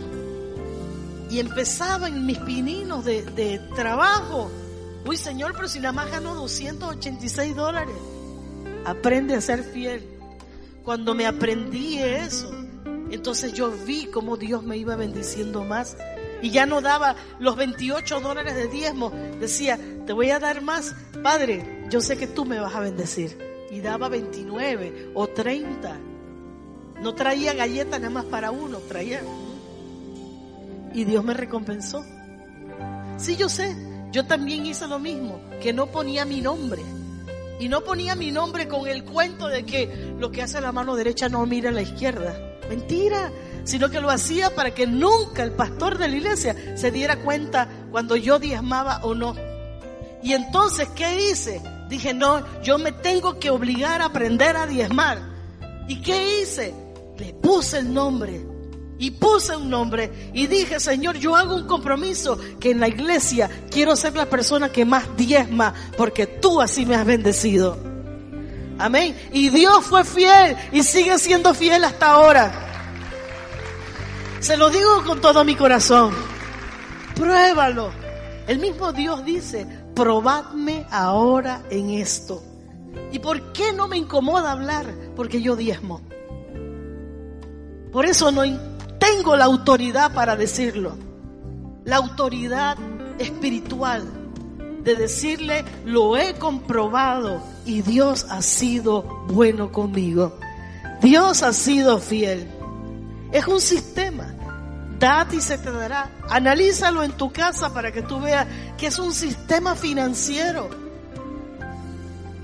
Y 1.32 1.40
empezaba 1.40 2.10
en 2.10 2.26
mis 2.26 2.38
pininos 2.40 3.06
de, 3.06 3.24
de 3.24 3.58
trabajo. 3.74 4.52
Uy, 5.06 5.16
Señor, 5.16 5.54
pero 5.56 5.70
si 5.70 5.80
nada 5.80 5.94
más 5.94 6.12
gano 6.12 6.36
286 6.36 7.56
dólares. 7.56 7.96
Aprende 8.86 9.36
a 9.36 9.42
ser 9.42 9.64
fiel. 9.64 10.06
Cuando 10.84 11.16
me 11.16 11.26
aprendí 11.26 12.00
eso, 12.00 12.52
entonces 13.12 13.54
yo 13.54 13.72
vi 13.86 14.08
cómo 14.08 14.36
Dios 14.36 14.64
me 14.64 14.76
iba 14.76 14.98
bendiciendo 14.98 15.64
más. 15.64 15.96
Y 16.42 16.50
ya 16.50 16.66
no 16.66 16.82
daba 16.82 17.16
los 17.40 17.56
28 17.56 18.20
dólares 18.20 18.56
de 18.56 18.68
diezmo. 18.68 19.12
Decía, 19.40 19.80
te 20.06 20.12
voy 20.12 20.32
a 20.32 20.40
dar 20.40 20.62
más. 20.62 20.96
Padre, 21.24 21.86
yo 21.90 22.02
sé 22.02 22.18
que 22.18 22.28
tú 22.28 22.44
me 22.44 22.60
vas 22.60 22.76
a 22.76 22.82
bendecir. 22.82 23.38
Y 23.72 23.80
daba 23.80 24.10
29 24.10 25.12
o 25.14 25.28
30. 25.28 25.98
No 27.02 27.16
traía 27.16 27.54
galletas 27.54 28.02
nada 28.02 28.12
más 28.12 28.26
para 28.26 28.52
uno, 28.52 28.80
traía. 28.80 29.22
Y 30.94 31.06
Dios 31.06 31.24
me 31.24 31.34
recompensó. 31.34 32.06
Sí, 33.18 33.36
yo 33.36 33.50
sé. 33.50 33.76
Yo 34.12 34.26
también 34.26 34.66
hice 34.66 34.88
lo 34.88 35.00
mismo, 35.00 35.40
que 35.62 35.72
no 35.72 35.88
ponía 35.88 36.26
mi 36.26 36.42
nombre. 36.42 36.82
Y 37.60 37.70
no 37.70 37.82
ponía 37.82 38.16
mi 38.16 38.32
nombre 38.32 38.68
con 38.68 38.88
el 38.88 39.06
cuento 39.06 39.48
de 39.48 39.66
que 39.66 40.16
lo 40.20 40.32
que 40.32 40.42
hace 40.42 40.60
la 40.60 40.72
mano 40.72 40.96
derecha 40.96 41.30
no 41.30 41.46
mira 41.46 41.70
a 41.70 41.74
la 41.74 41.82
izquierda. 41.82 42.36
Mentira. 42.68 43.32
Sino 43.64 43.90
que 43.90 44.02
lo 44.02 44.10
hacía 44.10 44.56
para 44.56 44.72
que 44.72 44.88
nunca 44.88 45.44
el 45.44 45.52
pastor 45.52 45.98
de 46.00 46.08
la 46.08 46.18
iglesia 46.18 46.76
se 46.76 46.92
diera 46.92 47.18
cuenta 47.18 47.70
cuando 47.92 48.16
yo 48.16 48.40
diezmaba 48.40 49.02
o 49.04 49.14
no. 49.14 49.36
Y 50.24 50.34
entonces, 50.34 50.90
¿qué 50.96 51.30
hice? 51.30 51.62
Dije, 51.88 52.14
no, 52.14 52.44
yo 52.64 52.80
me 52.80 52.92
tengo 52.92 53.40
que 53.40 53.50
obligar 53.50 54.02
a 54.02 54.06
aprender 54.06 54.58
a 54.58 54.66
diezmar. 54.66 55.20
¿Y 55.88 56.02
qué 56.02 56.42
hice? 56.42 56.74
Le 57.18 57.34
puse 57.34 57.80
el 57.80 57.94
nombre. 57.94 58.51
Y 59.02 59.10
puse 59.10 59.56
un 59.56 59.68
nombre 59.68 60.30
y 60.32 60.46
dije, 60.46 60.80
Señor, 60.80 61.18
yo 61.18 61.36
hago 61.36 61.56
un 61.56 61.66
compromiso 61.66 62.38
que 62.60 62.70
en 62.70 62.80
la 62.80 62.88
iglesia 62.88 63.50
quiero 63.72 63.96
ser 63.96 64.16
la 64.16 64.28
persona 64.28 64.70
que 64.70 64.86
más 64.86 65.18
diezma 65.18 65.74
porque 65.98 66.28
tú 66.28 66.62
así 66.62 66.86
me 66.86 66.94
has 66.94 67.04
bendecido. 67.04 67.80
Amén. 68.78 69.18
Y 69.34 69.50
Dios 69.50 69.84
fue 69.86 70.04
fiel 70.04 70.56
y 70.72 70.84
sigue 70.84 71.18
siendo 71.18 71.56
fiel 71.56 71.84
hasta 71.84 72.12
ahora. 72.12 72.52
Se 74.40 74.56
lo 74.56 74.70
digo 74.70 75.04
con 75.04 75.20
todo 75.20 75.44
mi 75.44 75.56
corazón. 75.56 76.14
Pruébalo. 77.16 77.90
El 78.46 78.60
mismo 78.60 78.94
Dios 78.94 79.26
dice, 79.26 79.66
probadme 79.96 80.86
ahora 80.92 81.64
en 81.72 81.90
esto. 81.90 82.44
¿Y 83.12 83.18
por 83.18 83.52
qué 83.52 83.74
no 83.74 83.88
me 83.88 83.98
incomoda 83.98 84.52
hablar? 84.52 84.86
Porque 85.16 85.42
yo 85.42 85.56
diezmo. 85.56 86.02
Por 87.92 88.06
eso 88.06 88.32
no 88.32 88.46
tengo 89.02 89.36
la 89.36 89.46
autoridad 89.46 90.14
para 90.14 90.36
decirlo. 90.36 90.96
La 91.84 91.98
autoridad 91.98 92.78
espiritual 93.18 94.04
de 94.84 94.96
decirle, 94.96 95.66
lo 95.86 96.18
he 96.18 96.36
comprobado 96.36 97.42
y 97.66 97.82
Dios 97.82 98.28
ha 98.30 98.44
sido 98.44 99.02
bueno 99.28 99.72
conmigo. 99.72 100.38
Dios 101.02 101.42
ha 101.42 101.52
sido 101.52 101.98
fiel. 101.98 102.48
Es 103.32 103.48
un 103.48 103.60
sistema. 103.60 104.36
Date 105.00 105.38
y 105.38 105.42
se 105.42 105.58
te 105.58 105.72
dará. 105.72 106.12
Analízalo 106.30 107.02
en 107.02 107.14
tu 107.14 107.32
casa 107.32 107.74
para 107.74 107.92
que 107.92 108.04
tú 108.04 108.20
veas 108.20 108.46
que 108.78 108.88
es 108.88 109.00
un 109.00 109.14
sistema 109.14 109.74
financiero. 109.74 110.70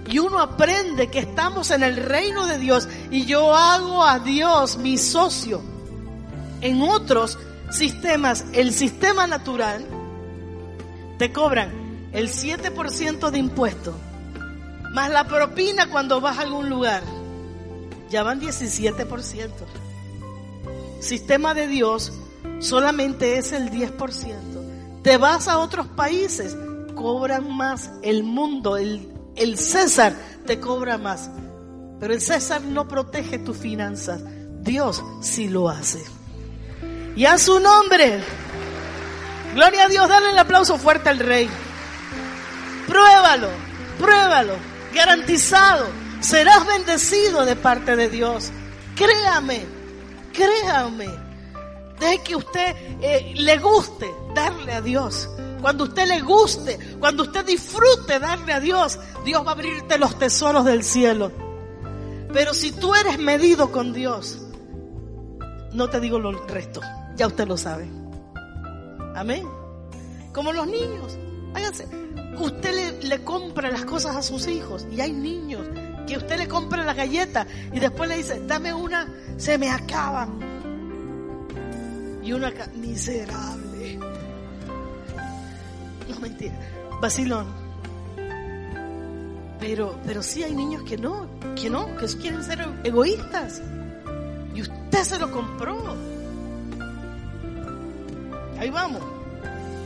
Y 0.07 0.17
uno 0.17 0.39
aprende 0.39 1.11
que 1.11 1.19
estamos 1.19 1.69
en 1.69 1.84
el 1.84 1.97
reino 1.97 2.47
de 2.47 2.57
Dios 2.57 2.88
y 3.11 3.25
yo 3.25 3.53
hago 3.55 4.03
a 4.03 4.17
Dios 4.17 4.77
mi 4.77 4.97
socio. 4.97 5.76
En 6.62 6.82
otros 6.82 7.38
sistemas, 7.70 8.45
el 8.53 8.74
sistema 8.74 9.28
natural, 9.28 9.86
te 11.18 11.32
cobran 11.32 12.10
el 12.14 12.30
7% 12.30 13.30
de 13.30 13.39
impuesto, 13.39 13.93
más 14.93 15.12
la 15.12 15.28
propina 15.28 15.89
cuando 15.89 16.22
vas 16.22 16.38
a 16.38 16.41
algún 16.41 16.70
lugar. 16.70 17.03
Ya 18.10 18.24
van 18.24 18.39
17%. 18.39 19.51
Sistema 20.99 21.53
de 21.53 21.68
Dios 21.68 22.14
solamente 22.60 23.38
es 23.38 23.51
el 23.51 23.70
10%. 23.70 25.01
Te 25.03 25.18
vas 25.18 25.47
a 25.47 25.60
otros 25.60 25.88
países, 25.88 26.55
cobran 26.95 27.55
más 27.55 27.91
el 28.01 28.24
mundo, 28.24 28.78
el, 28.78 29.08
el 29.36 29.58
César 29.58 30.14
te 30.45 30.60
cobra 30.60 30.97
más. 30.97 31.30
Pero 31.99 32.14
el 32.14 32.22
César 32.22 32.62
no 32.62 32.88
protege 32.88 33.38
tus 33.39 33.58
finanzas. 33.58 34.22
Dios 34.62 35.03
sí 35.22 35.49
lo 35.49 35.70
hace. 35.70 36.16
Y 37.18 37.26
a 37.26 37.39
su 37.39 37.59
nombre. 37.59 38.22
Gloria 39.55 39.86
a 39.86 39.89
Dios, 39.89 40.07
dale 40.07 40.30
el 40.30 40.38
aplauso 40.38 40.78
fuerte 40.78 41.09
al 41.09 41.18
rey. 41.18 41.49
Pruébalo, 42.86 43.49
pruébalo, 43.97 44.53
garantizado. 44.93 45.88
Serás 46.20 46.68
bendecido 46.68 47.43
de 47.43 47.55
parte 47.55 47.95
de 47.95 48.09
Dios. 48.09 48.51
Créame, 48.95 49.65
créame. 50.32 51.09
Deje 51.99 52.22
que 52.22 52.36
usted 52.36 52.76
eh, 53.01 53.34
le 53.36 53.57
guste 53.57 54.13
darle 54.36 54.74
a 54.74 54.82
Dios. 54.82 55.28
Cuando 55.59 55.86
usted 55.86 56.05
le 56.05 56.22
guste, 56.22 56.78
cuando 56.99 57.24
usted 57.24 57.43
disfrute 57.43 58.20
darle 58.20 58.53
a 58.53 58.59
Dios, 58.59 58.99
Dios 59.26 59.43
va 59.43 59.49
a 59.49 59.53
abrirte 59.53 59.97
los 59.97 60.20
tesoros 60.20 60.65
del 60.65 60.84
cielo. 60.84 61.32
Pero 62.32 62.53
si 62.53 62.74
tú 62.74 62.93
eres 62.93 63.18
medido 63.18 63.72
con 63.72 63.91
Dios, 63.91 64.39
no 65.74 65.89
te 65.89 65.99
digo 65.99 66.20
lo 66.20 66.32
resto, 66.45 66.82
ya 67.18 67.28
usted 67.28 67.47
lo 67.47 67.57
sabe. 67.57 67.89
Amén. 69.15 69.43
Como 70.32 70.53
los 70.53 70.68
niños. 70.68 71.18
Háganse. 71.53 71.88
Usted 72.39 73.01
le, 73.01 73.24
compra 73.24 73.72
las 73.72 73.84
cosas 73.84 74.15
a 74.15 74.22
sus 74.22 74.47
hijos 74.47 74.86
y 74.91 75.01
hay 75.01 75.11
niños 75.11 75.68
que 76.05 76.18
usted 76.18 76.38
le 76.38 76.47
compra 76.47 76.86
las 76.86 76.95
galletas 76.95 77.47
y 77.74 77.80
después 77.80 78.07
le 78.07 78.18
dice, 78.18 78.41
dame 78.45 78.74
una, 78.74 79.11
se 79.38 79.57
me 79.57 79.72
acaban. 79.72 80.39
Y 82.22 82.32
una 82.32 82.51
miserable. 82.76 83.97
No 86.07 86.20
mentira. 86.20 86.53
Vacilón. 87.01 87.47
Pero, 89.59 89.99
pero 90.05 90.22
sí 90.22 90.43
hay 90.43 90.53
niños 90.53 90.84
que 90.84 90.97
no, 90.97 91.28
que 91.55 91.70
no, 91.70 91.95
que 91.97 92.05
quieren 92.05 92.43
ser 92.43 92.63
egoístas. 92.84 93.61
Y 94.53 94.61
usted 94.61 95.03
se 95.03 95.18
lo 95.18 95.32
compró. 95.32 96.16
Ahí 98.60 98.70
vamos. 98.72 99.01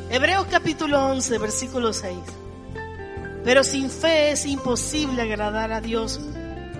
Hebreos 0.09 0.47
capítulo 0.49 1.07
11, 1.07 1.37
versículo 1.39 1.91
6. 1.91 2.15
Pero 3.43 3.63
sin 3.63 3.89
fe 3.89 4.31
es 4.31 4.45
imposible 4.45 5.21
agradar 5.21 5.73
a 5.73 5.81
Dios, 5.81 6.21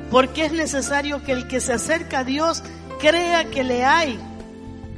porque 0.09 0.45
es 0.45 0.53
necesario 0.53 1.21
que 1.23 1.33
el 1.33 1.47
que 1.47 1.59
se 1.59 1.73
acerca 1.73 2.19
a 2.19 2.23
Dios 2.23 2.63
crea 2.99 3.49
que 3.49 3.63
le 3.63 3.83
hay 3.83 4.19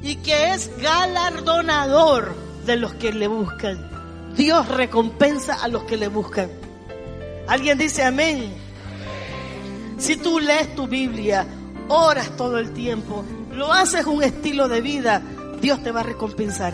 y 0.04 0.18
que 0.18 0.54
es 0.54 0.70
galardonador 0.78 2.36
de 2.66 2.76
los 2.76 2.94
que 2.96 3.12
le 3.12 3.28
buscan. 3.28 3.90
Dios 4.36 4.68
recompensa 4.68 5.56
a 5.64 5.68
los 5.68 5.84
que 5.84 5.98
le 5.98 6.10
buscan. 6.10 6.50
Alguien 7.48 7.78
dice 7.78 8.04
amén. 8.04 8.54
Si 9.98 10.18
tú 10.18 10.40
lees 10.40 10.76
tu 10.76 10.88
Biblia, 10.88 11.48
oras 11.88 12.36
todo 12.36 12.58
el 12.58 12.72
tiempo, 12.72 13.24
lo 13.52 13.72
haces 13.72 14.06
un 14.06 14.24
estilo 14.24 14.68
de 14.68 14.82
vida, 14.82 15.22
Dios 15.64 15.82
te 15.82 15.94
va 15.94 16.02
a 16.02 16.04
recompensar. 16.04 16.74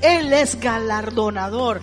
Él 0.00 0.32
es 0.32 0.60
galardonador. 0.60 1.80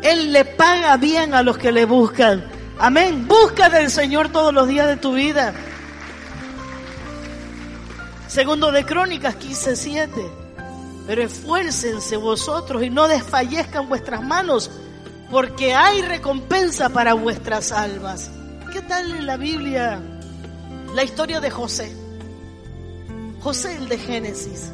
Él 0.00 0.32
le 0.32 0.44
paga 0.44 0.96
bien 0.98 1.34
a 1.34 1.42
los 1.42 1.58
que 1.58 1.72
le 1.72 1.84
buscan. 1.84 2.44
Amén. 2.78 3.26
Busca 3.26 3.68
del 3.68 3.90
Señor 3.90 4.28
todos 4.28 4.54
los 4.54 4.68
días 4.68 4.86
de 4.86 4.96
tu 4.98 5.14
vida. 5.14 5.52
Segundo 8.28 8.70
de 8.70 8.86
Crónicas 8.86 9.34
15:7. 9.34 10.30
Pero 11.08 11.22
esfuércense 11.24 12.16
vosotros 12.16 12.84
y 12.84 12.90
no 12.90 13.08
desfallezcan 13.08 13.88
vuestras 13.88 14.22
manos, 14.22 14.70
porque 15.28 15.74
hay 15.74 16.02
recompensa 16.02 16.88
para 16.90 17.14
vuestras 17.14 17.72
almas. 17.72 18.30
¿Qué 18.72 18.80
tal 18.80 19.10
en 19.10 19.26
la 19.26 19.36
Biblia 19.36 20.00
la 20.94 21.02
historia 21.02 21.40
de 21.40 21.50
José? 21.50 21.92
José 23.40 23.74
el 23.74 23.88
de 23.88 23.98
Génesis. 23.98 24.70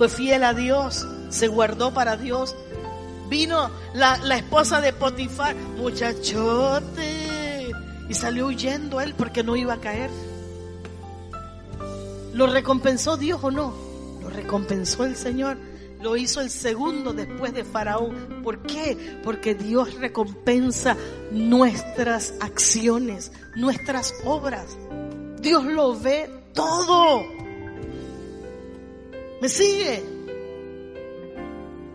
Fue 0.00 0.08
fiel 0.08 0.44
a 0.44 0.54
Dios, 0.54 1.06
se 1.28 1.46
guardó 1.48 1.92
para 1.92 2.16
Dios. 2.16 2.56
Vino 3.28 3.70
la, 3.92 4.14
esposa 4.34 4.80
de 4.80 4.94
Potifar, 4.94 5.54
muchachote, 5.76 7.70
y 8.08 8.14
salió 8.14 8.46
huyendo 8.46 9.02
él 9.02 9.14
porque 9.14 9.42
no 9.42 9.56
iba 9.56 9.74
a 9.74 9.80
caer. 9.82 10.08
¿Lo 12.32 12.46
recompensó 12.46 13.18
Dios 13.18 13.40
o 13.42 13.50
no? 13.50 13.74
Lo 14.22 14.30
recompensó 14.30 15.04
el 15.04 15.16
Señor. 15.16 15.58
Lo 16.00 16.16
hizo 16.16 16.40
el 16.40 16.48
segundo 16.48 17.12
después 17.12 17.52
de 17.52 17.64
Faraón. 17.64 18.40
¿Por 18.42 18.62
qué? 18.62 19.20
Porque 19.22 19.54
Dios 19.54 19.96
recompensa 19.96 20.96
nuestras 21.30 22.32
acciones, 22.40 23.32
nuestras 23.54 24.14
obras. 24.24 24.78
Dios 25.42 25.62
lo 25.64 26.00
ve 26.00 26.30
todo. 26.54 27.39
¿Me 29.40 29.48
sigue? 29.48 30.02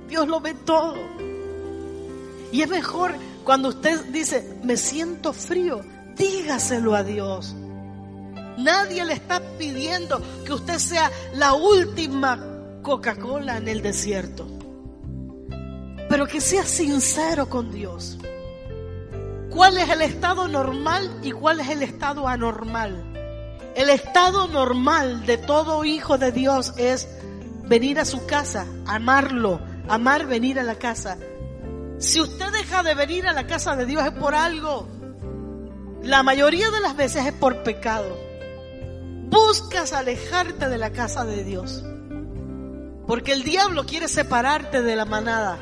Dios 0.08 0.28
lo 0.28 0.40
ve 0.40 0.54
todo. 0.54 0.96
Y 2.52 2.62
es 2.62 2.70
mejor 2.70 3.14
cuando 3.44 3.70
usted 3.70 4.06
dice, 4.06 4.58
me 4.64 4.78
siento 4.78 5.34
frío, 5.34 5.82
dígaselo 6.16 6.96
a 6.96 7.04
Dios. 7.04 7.56
Nadie 8.58 9.04
le 9.06 9.14
está 9.14 9.42
pidiendo 9.58 10.22
que 10.46 10.54
usted 10.54 10.80
sea 10.80 11.12
la 11.34 11.54
última 11.54 12.40
Coca-Cola 12.82 13.58
en 13.58 13.68
el 13.68 13.82
desierto. 13.82 14.48
Pero 16.10 16.26
que 16.28 16.40
sea 16.40 16.64
sincero 16.64 17.50
con 17.50 17.72
Dios. 17.72 18.18
¿Cuál 19.50 19.78
es 19.78 19.90
el 19.90 20.02
estado 20.02 20.48
normal 20.48 21.20
y 21.22 21.32
cuál 21.32 21.60
es 21.60 21.70
el 21.70 21.84
estado 21.84 22.28
anormal? 22.28 23.04
El 23.76 23.90
estado 23.90 24.48
normal 24.48 25.26
de 25.26 25.38
todo 25.38 25.84
hijo 25.84 26.18
de 26.18 26.32
Dios 26.32 26.74
es 26.78 27.08
venir 27.68 28.00
a 28.00 28.06
su 28.06 28.26
casa, 28.26 28.66
amarlo, 28.86 29.60
amar 29.88 30.26
venir 30.26 30.60
a 30.60 30.64
la 30.64 30.76
casa. 30.76 31.18
Si 31.98 32.20
usted 32.20 32.52
deja 32.52 32.84
de 32.84 32.94
venir 32.94 33.28
a 33.28 33.34
la 33.34 33.48
casa 33.48 33.76
de 33.76 33.86
Dios 33.86 34.06
es 34.06 34.12
por 34.12 34.36
algo. 34.36 34.88
La 36.02 36.24
mayoría 36.24 36.70
de 36.70 36.82
las 36.82 36.96
veces 36.96 37.26
es 37.26 37.34
por 37.34 37.64
pecado. 37.64 38.18
Buscas 39.30 39.94
alejarte 39.94 40.70
de 40.70 40.78
la 40.78 40.92
casa 40.92 41.26
de 41.26 41.44
Dios. 41.44 41.84
Porque 43.08 43.34
el 43.34 43.44
diablo 43.44 43.86
quiere 43.86 44.08
separarte 44.08 44.82
de 44.82 44.96
la 44.96 45.06
manada 45.06 45.58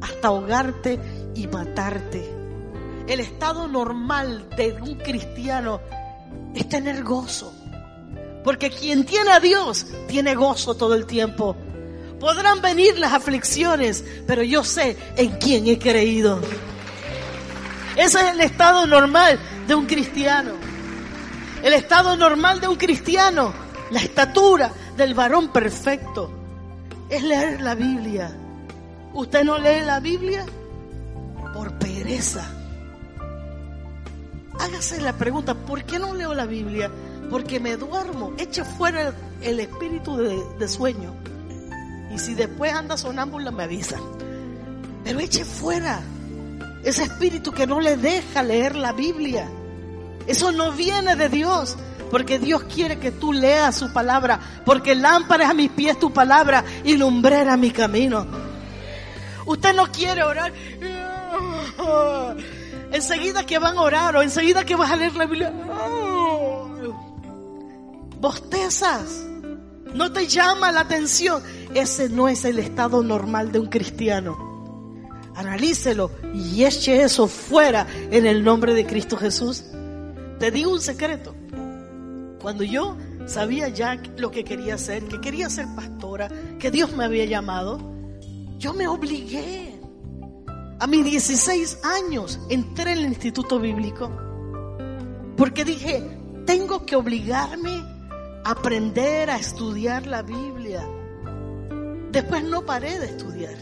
hasta 0.00 0.28
ahogarte 0.28 1.00
y 1.34 1.46
matarte. 1.46 2.30
El 3.06 3.20
estado 3.20 3.68
normal 3.68 4.48
de 4.56 4.72
un 4.72 4.96
cristiano 4.96 5.80
es 6.54 6.68
tener 6.68 7.02
gozo. 7.02 7.52
Porque 8.44 8.70
quien 8.70 9.04
tiene 9.04 9.30
a 9.32 9.40
Dios 9.40 9.86
tiene 10.06 10.34
gozo 10.34 10.74
todo 10.74 10.94
el 10.94 11.06
tiempo. 11.06 11.56
Podrán 12.20 12.60
venir 12.60 12.98
las 12.98 13.14
aflicciones, 13.14 14.04
pero 14.26 14.42
yo 14.42 14.62
sé 14.62 14.96
en 15.16 15.30
quién 15.38 15.66
he 15.66 15.78
creído. 15.78 16.40
Ese 17.96 18.18
es 18.20 18.34
el 18.34 18.40
estado 18.42 18.86
normal 18.86 19.40
de 19.66 19.74
un 19.74 19.86
cristiano. 19.86 20.52
El 21.62 21.72
estado 21.72 22.16
normal 22.16 22.60
de 22.60 22.68
un 22.68 22.76
cristiano, 22.76 23.54
la 23.90 24.00
estatura 24.00 24.70
del 24.96 25.14
varón 25.14 25.50
perfecto, 25.50 26.30
es 27.08 27.22
leer 27.22 27.62
la 27.62 27.74
Biblia. 27.74 28.36
¿Usted 29.14 29.44
no 29.44 29.58
lee 29.58 29.80
la 29.84 30.00
Biblia? 30.00 30.44
Por 31.54 31.78
pereza. 31.78 32.50
Hágase 34.58 35.00
la 35.00 35.14
pregunta, 35.14 35.54
¿por 35.54 35.84
qué 35.84 35.98
no 35.98 36.14
leo 36.14 36.34
la 36.34 36.46
Biblia? 36.46 36.90
Porque 37.30 37.60
me 37.60 37.76
duermo. 37.76 38.32
Eche 38.38 38.64
fuera 38.64 39.14
el 39.40 39.60
espíritu 39.60 40.16
de, 40.16 40.68
sueño. 40.68 41.14
Y 42.14 42.18
si 42.18 42.34
después 42.34 42.72
anda 42.72 42.96
sonámbula, 42.96 43.50
me 43.50 43.64
avisa. 43.64 43.98
Pero 45.02 45.20
eche 45.20 45.44
fuera 45.44 46.00
ese 46.84 47.04
espíritu 47.04 47.52
que 47.52 47.66
no 47.66 47.80
le 47.80 47.96
deja 47.96 48.42
leer 48.42 48.76
la 48.76 48.92
Biblia. 48.92 49.48
Eso 50.26 50.52
no 50.52 50.72
viene 50.72 51.16
de 51.16 51.28
Dios. 51.28 51.76
Porque 52.10 52.38
Dios 52.38 52.64
quiere 52.64 52.98
que 52.98 53.10
tú 53.10 53.32
leas 53.32 53.74
su 53.74 53.92
palabra. 53.92 54.38
Porque 54.64 54.94
lámpara 54.94 55.44
es 55.44 55.50
a 55.50 55.54
mis 55.54 55.70
pies 55.70 55.98
tu 55.98 56.12
palabra 56.12 56.64
y 56.84 56.96
lumbrera 56.96 57.56
mi 57.56 57.70
camino. 57.70 58.26
Usted 59.46 59.74
no 59.74 59.90
quiere 59.90 60.22
orar. 60.22 60.52
Enseguida 62.92 63.44
que 63.44 63.58
van 63.58 63.76
a 63.76 63.82
orar 63.82 64.16
o 64.16 64.22
enseguida 64.22 64.64
que 64.64 64.76
vas 64.76 64.90
a 64.90 64.96
leer 64.96 65.14
la 65.16 65.26
Biblia. 65.26 65.52
Bostezas. 68.24 69.26
No 69.92 70.10
te 70.10 70.26
llama 70.26 70.72
la 70.72 70.80
atención. 70.80 71.42
Ese 71.74 72.08
no 72.08 72.26
es 72.26 72.46
el 72.46 72.58
estado 72.58 73.02
normal 73.02 73.52
de 73.52 73.58
un 73.58 73.66
cristiano. 73.66 75.02
Analícelo 75.34 76.10
y 76.32 76.64
eche 76.64 77.02
eso 77.02 77.28
fuera 77.28 77.86
en 78.10 78.24
el 78.24 78.42
nombre 78.42 78.72
de 78.72 78.86
Cristo 78.86 79.18
Jesús. 79.18 79.64
Te 80.38 80.50
digo 80.50 80.72
un 80.72 80.80
secreto. 80.80 81.34
Cuando 82.40 82.64
yo 82.64 82.96
sabía 83.26 83.68
ya 83.68 84.02
lo 84.16 84.30
que 84.30 84.42
quería 84.42 84.76
hacer, 84.76 85.04
que 85.04 85.20
quería 85.20 85.50
ser 85.50 85.66
pastora, 85.76 86.30
que 86.58 86.70
Dios 86.70 86.96
me 86.96 87.04
había 87.04 87.26
llamado, 87.26 87.78
yo 88.56 88.72
me 88.72 88.88
obligué 88.88 89.78
A 90.80 90.86
mis 90.86 91.04
16 91.04 91.80
años 91.84 92.40
entré 92.48 92.92
en 92.92 92.98
el 93.00 93.04
instituto 93.04 93.60
bíblico 93.60 94.10
porque 95.36 95.66
dije, 95.66 96.02
tengo 96.46 96.86
que 96.86 96.96
obligarme 96.96 97.93
aprender 98.44 99.30
a 99.30 99.36
estudiar 99.36 100.06
la 100.06 100.22
Biblia. 100.22 100.86
Después 102.12 102.44
no 102.44 102.64
paré 102.64 102.98
de 102.98 103.06
estudiar. 103.06 103.54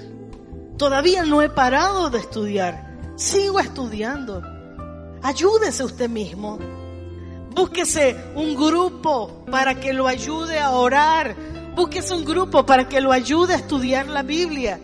Todavía 0.76 1.24
no 1.24 1.41
he 1.41 1.49
parado 1.49 2.11
de 2.11 2.18
estudiar. 2.18 2.99
Sigo 3.16 3.61
estudiando. 3.61 4.43
Ayúdese 5.22 5.85
usted 5.85 6.11
mismo. 6.11 6.59
Búsquese 7.55 8.16
un 8.35 8.57
grupo 8.57 9.45
para 9.51 9.78
que 9.78 9.93
lo 9.93 10.09
ayude 10.09 10.59
a 10.59 10.70
orar. 10.72 11.37
Búsquese 11.76 12.14
un 12.14 12.24
grupo 12.24 12.66
para 12.66 12.89
que 12.89 13.01
lo 13.01 13.12
ayude 13.12 13.55
a 13.55 13.59
estudiar 13.59 14.09
la 14.09 14.22
Biblia. 14.22 14.80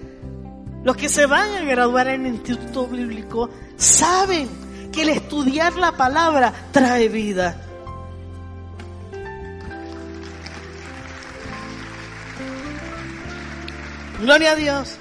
Los 0.84 0.96
que 0.96 1.08
se 1.08 1.26
van 1.26 1.50
a 1.56 1.60
graduar 1.62 2.08
en 2.08 2.26
el 2.26 2.34
instituto 2.34 2.86
bíblico 2.86 3.50
saben 3.76 4.48
que 4.92 5.02
el 5.02 5.08
estudiar 5.10 5.76
la 5.76 5.92
palabra 5.92 6.52
trae 6.72 7.08
vida. 7.08 7.67
Gloria 14.20 14.52
a 14.52 14.56
Dios. 14.56 14.96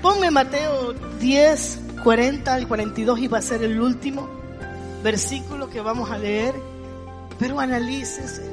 Ponme 0.00 0.30
Mateo 0.30 0.94
10, 1.20 1.80
40 2.02 2.54
al 2.54 2.66
42 2.66 3.18
y 3.18 3.28
va 3.28 3.38
a 3.38 3.42
ser 3.42 3.62
el 3.62 3.78
último 3.78 4.30
versículo 5.02 5.68
que 5.68 5.82
vamos 5.82 6.10
a 6.10 6.16
leer. 6.16 6.54
Pero 7.38 7.60
analícese. 7.60 8.50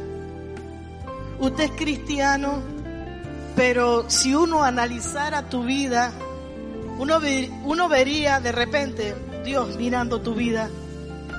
Usted 1.40 1.64
es 1.64 1.72
cristiano, 1.72 2.62
pero 3.56 4.10
si 4.10 4.36
uno 4.36 4.64
analizara 4.64 5.48
tu 5.50 5.64
vida, 5.64 6.12
uno, 6.98 7.20
uno 7.64 7.88
vería 7.88 8.42
de 8.42 8.52
repente 8.52 9.16
Dios 9.46 9.78
mirando 9.78 10.20
tu 10.20 10.36
vida 10.36 10.70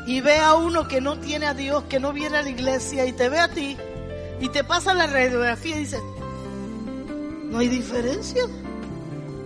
y 0.06 0.22
ve 0.22 0.38
a 0.38 0.54
uno 0.54 0.88
que 0.88 1.02
no 1.02 1.18
tiene 1.18 1.46
a 1.46 1.52
Dios, 1.52 1.84
que 1.84 2.00
no 2.00 2.14
viene 2.14 2.38
a 2.38 2.42
la 2.42 2.48
iglesia 2.48 3.04
y 3.04 3.12
te 3.12 3.28
ve 3.28 3.40
a 3.40 3.48
ti 3.48 3.76
y 4.40 4.48
te 4.48 4.64
pasa 4.64 4.94
la 4.94 5.06
radiografía 5.06 5.76
y 5.76 5.80
dice, 5.80 5.98
¿no 7.50 7.58
hay 7.58 7.68
diferencia? 7.68 8.42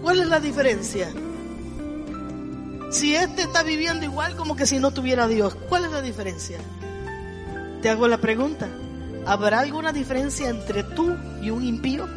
¿Cuál 0.02 0.20
es 0.20 0.26
la 0.26 0.40
diferencia? 0.40 1.12
Si 2.90 3.14
este 3.14 3.42
está 3.42 3.62
viviendo 3.62 4.04
igual 4.04 4.36
como 4.36 4.56
que 4.56 4.66
si 4.66 4.78
no 4.78 4.90
tuviera 4.90 5.28
Dios, 5.28 5.54
¿cuál 5.68 5.84
es 5.84 5.92
la 5.92 6.02
diferencia? 6.02 6.58
Te 7.80 7.88
hago 7.88 8.06
la 8.08 8.18
pregunta. 8.18 8.68
¿Habrá 9.24 9.60
alguna 9.60 9.92
diferencia 9.92 10.48
entre 10.50 10.82
tú 10.82 11.16
y 11.40 11.50
un 11.50 11.64
impío? 11.64 12.08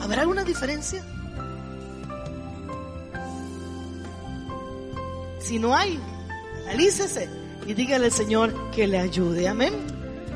¿Habrá 0.00 0.22
alguna 0.22 0.44
diferencia? 0.44 1.02
Si 5.40 5.58
no 5.58 5.74
hay, 5.74 5.98
alícese 6.70 7.28
y 7.66 7.74
dígale 7.74 8.06
al 8.06 8.12
Señor 8.12 8.54
que 8.70 8.86
le 8.86 8.98
ayude. 8.98 9.48
Amén. 9.48 9.74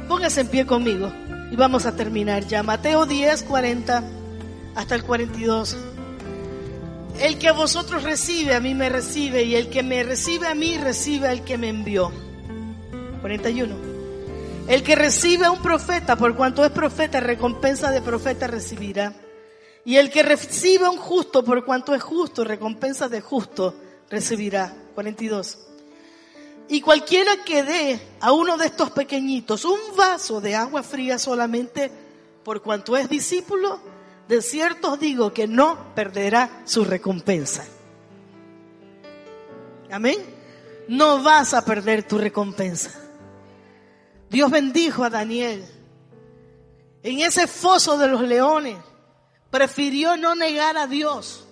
Póngase 0.09 0.41
en 0.41 0.49
pie 0.49 0.67
conmigo 0.67 1.13
y 1.51 1.57
vamos 1.57 1.87
a 1.87 1.97
terminar 1.97 2.47
ya. 2.47 2.63
Mateo 2.63 3.07
10, 3.07 3.43
40 3.45 4.05
hasta 4.75 4.95
el 4.95 5.05
42. 5.05 5.77
El 7.21 7.39
que 7.39 7.49
a 7.49 7.53
vosotros 7.53 8.05
recibe, 8.05 8.55
a 8.55 8.61
mí 8.61 8.75
me 8.75 8.89
recibe, 8.89 9.43
y 9.43 9.57
el 9.57 9.71
que 9.71 9.83
me 9.83 10.03
recibe 10.05 10.47
a 10.47 10.55
mí, 10.55 10.77
recibe 10.79 11.29
al 11.29 11.45
que 11.45 11.59
me 11.59 11.69
envió. 11.69 12.13
41. 13.21 13.75
El 14.69 14.83
que 14.83 14.95
recibe 14.95 15.47
a 15.47 15.51
un 15.51 15.61
profeta, 15.61 16.17
por 16.17 16.37
cuanto 16.37 16.65
es 16.65 16.71
profeta, 16.71 17.21
recompensa 17.21 17.91
de 17.91 18.03
profeta 18.03 18.47
recibirá. 18.47 19.15
Y 19.85 19.97
el 19.97 20.11
que 20.11 20.23
recibe 20.23 20.85
a 20.85 20.91
un 20.91 20.99
justo, 20.99 21.43
por 21.43 21.65
cuanto 21.65 21.95
es 21.95 22.03
justo, 22.03 22.45
recompensa 22.45 23.09
de 23.09 23.21
justo 23.21 23.75
recibirá. 24.11 24.75
42. 24.95 25.68
Y 26.69 26.83
cualquiera 26.83 27.43
que 27.45 27.63
dé 27.63 28.01
a 28.21 28.33
uno 28.33 28.59
de 28.59 28.67
estos 28.67 28.91
pequeñitos 28.91 29.65
un 29.65 29.79
vaso 29.97 30.41
de 30.41 30.55
agua 30.55 30.83
fría 30.83 31.19
solamente, 31.19 31.91
por 32.45 32.61
cuanto 32.61 32.97
es 32.97 33.09
discípulo, 33.09 33.81
de 34.29 34.43
cierto 34.43 34.93
os 34.93 35.01
digo 35.01 35.33
que 35.33 35.47
no 35.47 35.95
perderá 35.95 36.63
su 36.67 36.85
recompensa. 36.85 37.65
Amén. 39.91 40.19
No 40.89 41.23
vas 41.23 41.55
a 41.55 41.65
perder 41.65 42.03
tu 42.07 42.19
recompensa. 42.19 42.91
Dios 44.29 44.51
bendijo 44.51 45.05
a 45.05 45.11
Daniel. 45.11 45.65
En 47.03 47.21
ese 47.21 47.47
foso 47.47 47.97
de 47.97 48.09
los 48.09 48.21
leones, 48.21 48.77
prefirió 49.51 50.19
no 50.19 50.35
negar 50.35 50.77
a 50.77 50.87
Dios 50.87 51.47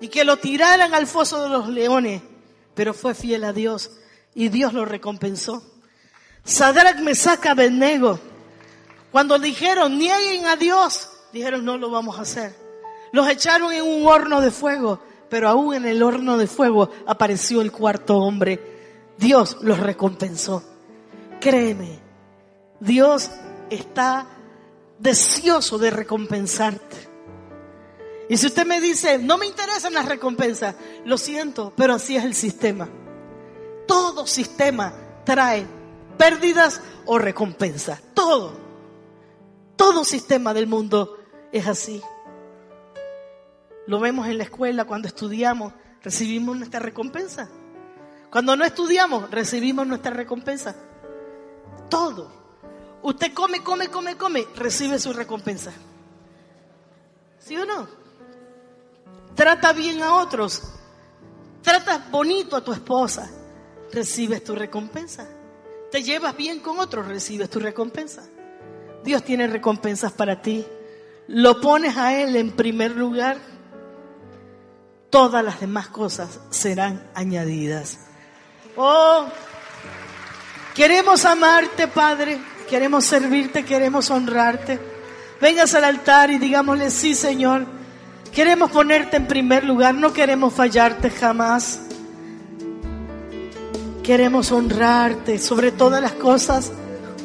y 0.00 0.06
que 0.08 0.24
lo 0.24 0.36
tiraran 0.36 0.94
al 0.94 1.08
foso 1.08 1.42
de 1.42 1.48
los 1.48 1.68
leones, 1.68 2.22
pero 2.74 2.94
fue 2.94 3.14
fiel 3.14 3.42
a 3.42 3.52
Dios 3.52 3.90
y 4.36 4.50
Dios 4.50 4.74
lo 4.74 4.84
recompensó. 4.84 5.62
Sadrach 6.44 6.98
me 6.98 7.14
saca 7.14 7.54
Benego. 7.54 8.20
Cuando 9.10 9.38
dijeron 9.38 9.98
nieguen 9.98 10.46
a 10.46 10.56
Dios, 10.56 11.08
dijeron 11.32 11.64
no 11.64 11.78
lo 11.78 11.90
vamos 11.90 12.18
a 12.18 12.22
hacer. 12.22 12.54
Los 13.12 13.28
echaron 13.28 13.72
en 13.72 13.82
un 13.82 14.06
horno 14.06 14.42
de 14.42 14.50
fuego, 14.50 15.00
pero 15.30 15.48
aún 15.48 15.74
en 15.74 15.86
el 15.86 16.02
horno 16.02 16.36
de 16.36 16.46
fuego 16.46 16.90
apareció 17.06 17.62
el 17.62 17.72
cuarto 17.72 18.18
hombre. 18.18 18.60
Dios 19.16 19.56
los 19.62 19.80
recompensó. 19.80 20.62
Créeme, 21.40 21.98
Dios 22.78 23.30
está 23.70 24.26
deseoso 24.98 25.78
de 25.78 25.90
recompensarte. 25.90 27.08
Y 28.28 28.36
si 28.36 28.46
usted 28.46 28.66
me 28.66 28.82
dice, 28.82 29.18
no 29.18 29.38
me 29.38 29.46
interesan 29.46 29.94
las 29.94 30.06
recompensas, 30.06 30.74
lo 31.06 31.16
siento, 31.16 31.72
pero 31.74 31.94
así 31.94 32.16
es 32.16 32.24
el 32.24 32.34
sistema. 32.34 32.86
Todo 33.86 34.26
sistema 34.26 34.92
trae 35.24 35.66
pérdidas 36.16 36.80
o 37.04 37.18
recompensas. 37.18 38.02
Todo. 38.14 38.52
Todo 39.76 40.04
sistema 40.04 40.54
del 40.54 40.66
mundo 40.66 41.18
es 41.52 41.66
así. 41.66 42.02
Lo 43.86 44.00
vemos 44.00 44.26
en 44.26 44.38
la 44.38 44.44
escuela 44.44 44.84
cuando 44.84 45.06
estudiamos, 45.06 45.72
recibimos 46.02 46.56
nuestra 46.56 46.80
recompensa. 46.80 47.48
Cuando 48.30 48.56
no 48.56 48.64
estudiamos, 48.64 49.30
recibimos 49.30 49.86
nuestra 49.86 50.10
recompensa. 50.10 50.74
Todo. 51.88 52.32
Usted 53.02 53.32
come, 53.32 53.62
come, 53.62 53.88
come, 53.88 54.16
come, 54.16 54.46
recibe 54.56 54.98
su 54.98 55.12
recompensa. 55.12 55.72
¿Sí 57.38 57.56
o 57.56 57.64
no? 57.64 57.86
Trata 59.36 59.72
bien 59.72 60.02
a 60.02 60.14
otros. 60.14 60.62
Tratas 61.62 62.10
bonito 62.10 62.56
a 62.56 62.64
tu 62.64 62.72
esposa. 62.72 63.30
Recibes 63.92 64.42
tu 64.44 64.54
recompensa. 64.54 65.26
Te 65.90 66.02
llevas 66.02 66.36
bien 66.36 66.60
con 66.60 66.78
otros, 66.78 67.06
recibes 67.06 67.48
tu 67.48 67.60
recompensa. 67.60 68.22
Dios 69.04 69.22
tiene 69.22 69.46
recompensas 69.46 70.12
para 70.12 70.42
ti. 70.42 70.66
Lo 71.28 71.60
pones 71.60 71.96
a 71.96 72.14
Él 72.20 72.36
en 72.36 72.52
primer 72.52 72.92
lugar. 72.92 73.38
Todas 75.10 75.44
las 75.44 75.60
demás 75.60 75.88
cosas 75.88 76.40
serán 76.50 77.08
añadidas. 77.14 78.00
Oh, 78.76 79.26
queremos 80.74 81.24
amarte, 81.24 81.88
Padre. 81.88 82.38
Queremos 82.68 83.04
servirte, 83.04 83.64
queremos 83.64 84.10
honrarte. 84.10 84.80
Vengas 85.40 85.74
al 85.74 85.84
altar 85.84 86.30
y 86.30 86.38
digámosle, 86.38 86.90
sí, 86.90 87.14
Señor. 87.14 87.66
Queremos 88.32 88.70
ponerte 88.70 89.16
en 89.16 89.26
primer 89.26 89.64
lugar, 89.64 89.94
no 89.94 90.12
queremos 90.12 90.52
fallarte 90.52 91.10
jamás. 91.10 91.80
Queremos 94.06 94.52
honrarte 94.52 95.36
sobre 95.40 95.72
todas 95.72 96.00
las 96.00 96.12
cosas. 96.12 96.70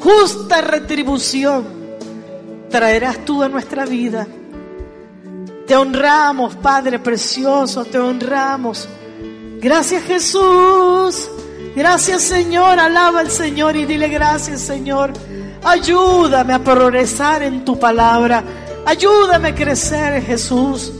Justa 0.00 0.60
retribución 0.60 1.64
traerás 2.68 3.24
tú 3.24 3.40
a 3.44 3.48
nuestra 3.48 3.86
vida. 3.86 4.26
Te 5.64 5.76
honramos, 5.76 6.56
Padre 6.56 6.98
precioso, 6.98 7.84
te 7.84 8.00
honramos. 8.00 8.88
Gracias 9.60 10.02
Jesús. 10.02 11.30
Gracias 11.76 12.20
Señor. 12.22 12.80
Alaba 12.80 13.20
al 13.20 13.30
Señor 13.30 13.76
y 13.76 13.84
dile 13.84 14.08
gracias 14.08 14.60
Señor. 14.60 15.12
Ayúdame 15.62 16.52
a 16.52 16.64
progresar 16.64 17.44
en 17.44 17.64
tu 17.64 17.78
palabra. 17.78 18.42
Ayúdame 18.84 19.50
a 19.50 19.54
crecer 19.54 20.20
Jesús. 20.20 20.92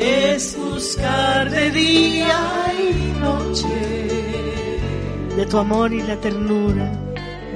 Es 0.00 0.56
buscar 0.56 1.50
de 1.50 1.70
día 1.70 2.72
y 2.78 3.20
noche 3.20 3.98
de 5.36 5.46
tu 5.46 5.58
amor 5.58 5.92
y 5.92 6.02
la 6.02 6.16
ternura. 6.16 6.90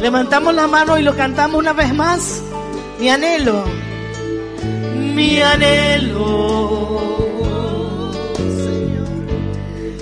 Levantamos 0.00 0.54
la 0.54 0.66
mano 0.66 0.98
y 0.98 1.02
lo 1.02 1.14
cantamos 1.14 1.58
una 1.60 1.72
vez 1.72 1.94
más. 1.94 2.42
Mi 2.98 3.08
anhelo. 3.10 3.64
Mi 5.14 5.40
anhelo. 5.40 7.21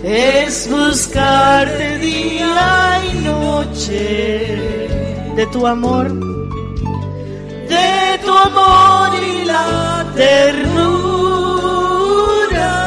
Es 0.03 0.69
buscarte 0.71 1.99
día 1.99 3.03
y 3.13 3.19
noche 3.19 4.57
de 5.37 5.47
tu 5.53 5.67
amor. 5.67 6.09
De 7.69 8.19
tu 8.25 8.33
amor 8.33 9.11
y 9.23 9.45
la 9.45 10.07
ternura 10.17 11.21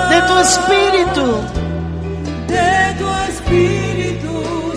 de 0.09 0.21
tu 0.21 0.39
espíritu. 0.39 1.25
de 2.47 2.95
tu 2.97 3.07
espíritu, 3.29 4.33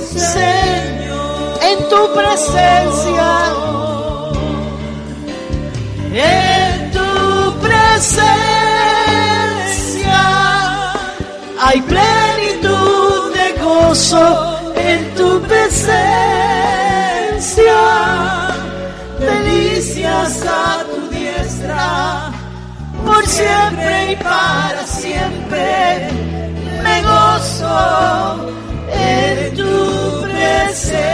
Señor. 0.06 1.58
en 1.62 1.78
tu 1.88 2.00
presencia, 2.14 3.30
en 6.12 6.90
tu 6.92 7.10
presencia 7.60 8.36
hay 11.58 11.80
de 11.80 12.15
gozo 13.96 14.74
en 14.76 15.14
tu 15.14 15.40
presencia, 15.40 15.94
delicias 19.18 20.44
a 20.46 20.84
tu 20.84 21.08
diestra, 21.08 22.30
por 23.06 23.26
siempre 23.26 24.12
y 24.12 24.16
para 24.16 24.86
siempre. 24.86 26.10
Me 26.84 27.02
gozo 27.02 28.50
en 28.92 29.56
tu 29.56 30.22
presencia. 30.24 31.06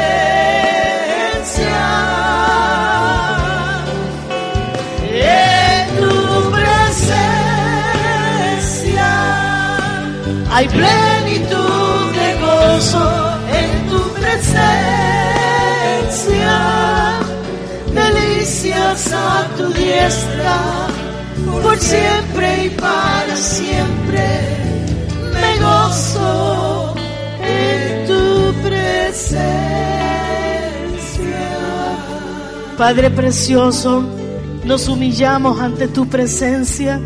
En 5.13 5.87
tu 6.01 6.51
presencia. 6.51 7.31
Hay 10.51 10.67
gozo 12.83 13.39
en 13.61 13.89
tu 13.91 14.01
presencia. 14.15 14.73
Delicias 17.95 19.13
a 19.13 19.47
tu 19.57 19.73
diestra 19.73 20.89
por 21.63 21.79
siempre 21.79 22.65
y 22.67 22.71
para 22.71 23.37
siempre 23.37 24.25
me 25.33 25.59
gozo 25.61 26.95
en 27.43 28.07
tu 28.07 28.53
presencia. 28.63 29.43
Padre 32.77 33.11
precioso, 33.11 34.05
nos 34.65 34.89
humillamos 34.89 35.61
ante 35.61 35.89
tu 35.89 36.09
presencia. 36.09 37.01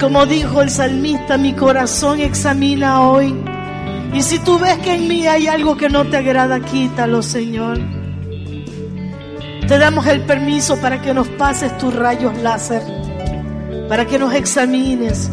Como 0.00 0.24
dijo 0.26 0.62
el 0.62 0.70
salmista, 0.70 1.36
mi 1.36 1.52
corazón 1.52 2.20
examina 2.20 3.02
hoy. 3.02 3.51
Y 4.12 4.22
si 4.22 4.38
tú 4.40 4.58
ves 4.58 4.76
que 4.78 4.94
en 4.94 5.08
mí 5.08 5.26
hay 5.26 5.46
algo 5.46 5.76
que 5.76 5.88
no 5.88 6.04
te 6.04 6.18
agrada, 6.18 6.60
quítalo, 6.60 7.22
Señor. 7.22 7.78
Te 9.66 9.78
damos 9.78 10.06
el 10.06 10.22
permiso 10.22 10.78
para 10.80 11.00
que 11.00 11.14
nos 11.14 11.28
pases 11.28 11.78
tus 11.78 11.94
rayos 11.94 12.36
láser, 12.38 12.82
para 13.88 14.04
que 14.06 14.18
nos 14.18 14.34
examines. 14.34 15.30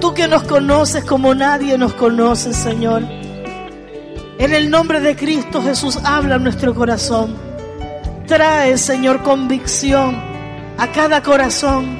Tú 0.00 0.12
que 0.12 0.28
nos 0.28 0.42
conoces 0.42 1.02
como 1.04 1.34
nadie 1.34 1.78
nos 1.78 1.94
conoce, 1.94 2.52
Señor. 2.52 3.02
En 4.38 4.52
el 4.52 4.70
nombre 4.70 5.00
de 5.00 5.16
Cristo 5.16 5.62
Jesús 5.62 5.98
habla 6.04 6.38
nuestro 6.38 6.74
corazón. 6.74 7.34
Trae, 8.26 8.76
Señor, 8.76 9.22
convicción 9.22 10.14
a 10.76 10.88
cada 10.92 11.22
corazón. 11.22 11.96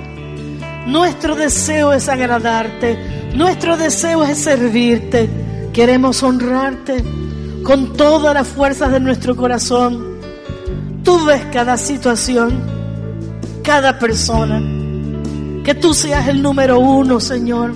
Nuestro 0.87 1.35
deseo 1.35 1.95
es 1.95 2.09
agradarte. 2.11 3.33
Nuestro 3.35 3.79
deseo 3.79 4.23
es 4.23 4.39
servirte. 4.39 5.48
Queremos 5.79 6.25
honrarte 6.25 7.05
con 7.63 7.93
todas 7.93 8.35
las 8.35 8.49
fuerzas 8.49 8.91
de 8.91 8.99
nuestro 8.99 9.37
corazón. 9.37 10.19
Tú 11.05 11.25
ves 11.25 11.41
cada 11.53 11.77
situación, 11.77 12.61
cada 13.63 13.97
persona. 13.97 14.61
Que 15.63 15.77
tú 15.77 15.95
seas 15.95 16.27
el 16.27 16.43
número 16.43 16.81
uno, 16.81 17.21
Señor. 17.21 17.75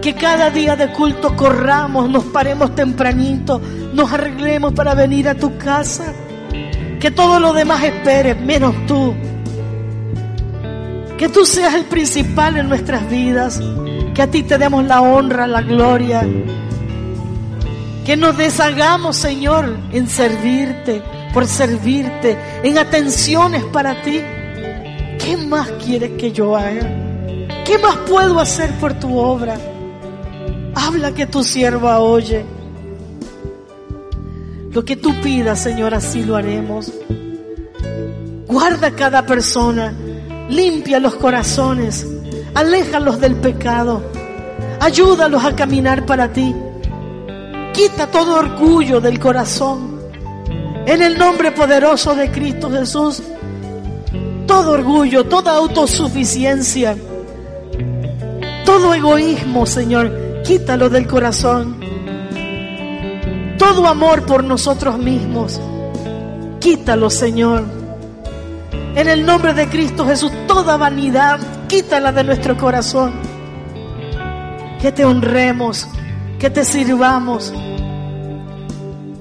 Que 0.00 0.14
cada 0.14 0.48
día 0.48 0.74
de 0.74 0.90
culto 0.90 1.36
corramos, 1.36 2.08
nos 2.08 2.24
paremos 2.24 2.74
tempranito, 2.74 3.60
nos 3.92 4.10
arreglemos 4.10 4.72
para 4.72 4.94
venir 4.94 5.28
a 5.28 5.34
tu 5.34 5.58
casa. 5.58 6.14
Que 6.98 7.10
todo 7.10 7.38
lo 7.38 7.52
demás 7.52 7.84
espere, 7.84 8.36
menos 8.36 8.74
tú. 8.86 9.14
Que 11.18 11.28
tú 11.28 11.44
seas 11.44 11.74
el 11.74 11.84
principal 11.84 12.56
en 12.56 12.70
nuestras 12.70 13.06
vidas. 13.10 13.60
Que 14.14 14.22
a 14.22 14.30
ti 14.30 14.44
te 14.44 14.56
demos 14.56 14.82
la 14.84 15.02
honra, 15.02 15.46
la 15.46 15.60
gloria. 15.60 16.26
Que 18.08 18.16
nos 18.16 18.38
deshagamos, 18.38 19.16
Señor, 19.16 19.76
en 19.92 20.08
servirte, 20.08 21.02
por 21.34 21.46
servirte, 21.46 22.38
en 22.62 22.78
atenciones 22.78 23.62
para 23.64 24.00
ti. 24.00 24.22
¿Qué 25.18 25.36
más 25.36 25.68
quieres 25.72 26.12
que 26.12 26.32
yo 26.32 26.56
haga? 26.56 26.88
¿Qué 27.66 27.76
más 27.76 27.98
puedo 28.08 28.40
hacer 28.40 28.70
por 28.76 28.94
tu 28.94 29.18
obra? 29.18 29.58
Habla 30.74 31.12
que 31.12 31.26
tu 31.26 31.44
sierva 31.44 32.00
oye. 32.00 32.46
Lo 34.72 34.82
que 34.86 34.96
tú 34.96 35.14
pidas, 35.20 35.60
Señor, 35.60 35.92
así 35.92 36.24
lo 36.24 36.36
haremos. 36.36 36.90
Guarda 38.46 38.90
cada 38.92 39.26
persona, 39.26 39.92
limpia 40.48 40.98
los 40.98 41.14
corazones, 41.16 42.06
aléjalos 42.54 43.20
del 43.20 43.34
pecado, 43.36 44.02
ayúdalos 44.80 45.44
a 45.44 45.54
caminar 45.54 46.06
para 46.06 46.32
ti. 46.32 46.54
Quita 47.78 48.08
todo 48.08 48.34
orgullo 48.40 49.00
del 49.00 49.20
corazón. 49.20 50.00
En 50.84 51.00
el 51.00 51.16
nombre 51.16 51.52
poderoso 51.52 52.12
de 52.16 52.28
Cristo 52.28 52.68
Jesús, 52.72 53.22
todo 54.48 54.72
orgullo, 54.72 55.26
toda 55.26 55.52
autosuficiencia, 55.52 56.96
todo 58.64 58.92
egoísmo, 58.94 59.64
Señor, 59.64 60.42
quítalo 60.44 60.88
del 60.88 61.06
corazón. 61.06 61.78
Todo 63.56 63.86
amor 63.86 64.26
por 64.26 64.42
nosotros 64.42 64.98
mismos, 64.98 65.60
quítalo, 66.58 67.08
Señor. 67.10 67.62
En 68.96 69.08
el 69.08 69.24
nombre 69.24 69.54
de 69.54 69.68
Cristo 69.68 70.04
Jesús, 70.04 70.32
toda 70.48 70.76
vanidad, 70.76 71.38
quítala 71.68 72.10
de 72.10 72.24
nuestro 72.24 72.56
corazón. 72.56 73.12
Que 74.82 74.90
te 74.90 75.04
honremos, 75.04 75.86
que 76.38 76.50
te 76.50 76.64
sirvamos. 76.64 77.52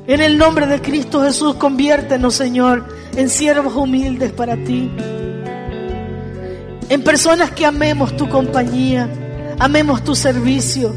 En 0.08 0.22
el 0.22 0.38
nombre 0.38 0.68
de 0.68 0.82
Cristo 0.82 1.22
Jesús, 1.24 1.56
conviértenos, 1.56 2.36
Señor, 2.36 2.86
en 3.16 3.30
siervos 3.30 3.76
humildes 3.76 4.32
para 4.32 4.56
ti. 4.56 4.92
En 6.90 7.04
personas 7.04 7.52
que 7.52 7.66
amemos 7.66 8.16
tu 8.16 8.30
compañía, 8.30 9.10
amemos 9.60 10.04
tu 10.04 10.16
servicio, 10.16 10.94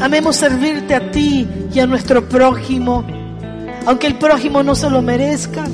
amemos 0.00 0.36
servirte 0.36 0.94
a 0.94 1.10
ti 1.10 1.46
y 1.74 1.80
a 1.80 1.86
nuestro 1.86 2.26
prójimo. 2.28 3.04
Aunque 3.84 4.06
el 4.06 4.14
prójimo 4.14 4.62
no 4.62 4.74
se 4.74 4.88
lo 4.88 5.02
merezca, 5.02 5.64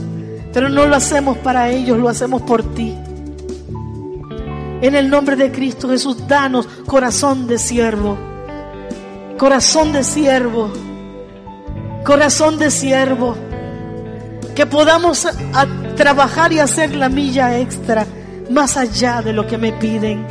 pero 0.53 0.69
no 0.69 0.87
lo 0.87 0.97
hacemos 0.97 1.39
para 1.39 1.71
ellos, 1.71 1.99
lo 1.99 2.09
hacemos 2.09 2.43
por 2.43 2.75
ti. 2.75 2.95
En 4.81 4.97
el 4.97 5.09
nombre 5.09 5.37
de 5.37 5.53
Cristo 5.53 5.89
Jesús, 5.89 6.27
danos 6.27 6.67
corazón 6.87 7.47
de 7.47 7.59
siervo, 7.59 8.19
corazón 9.43 9.93
de 9.93 10.05
siervo, 10.05 10.71
corazón 12.05 12.61
de 12.61 12.71
siervo, 12.71 13.35
que 14.55 14.67
podamos 14.67 15.27
trabajar 15.97 16.53
y 16.53 16.61
hacer 16.61 16.95
la 16.95 17.09
milla 17.09 17.59
extra 17.59 18.07
más 18.51 18.77
allá 18.77 19.21
de 19.21 19.33
lo 19.33 19.45
que 19.49 19.59
me 19.59 19.73
piden, 19.73 20.25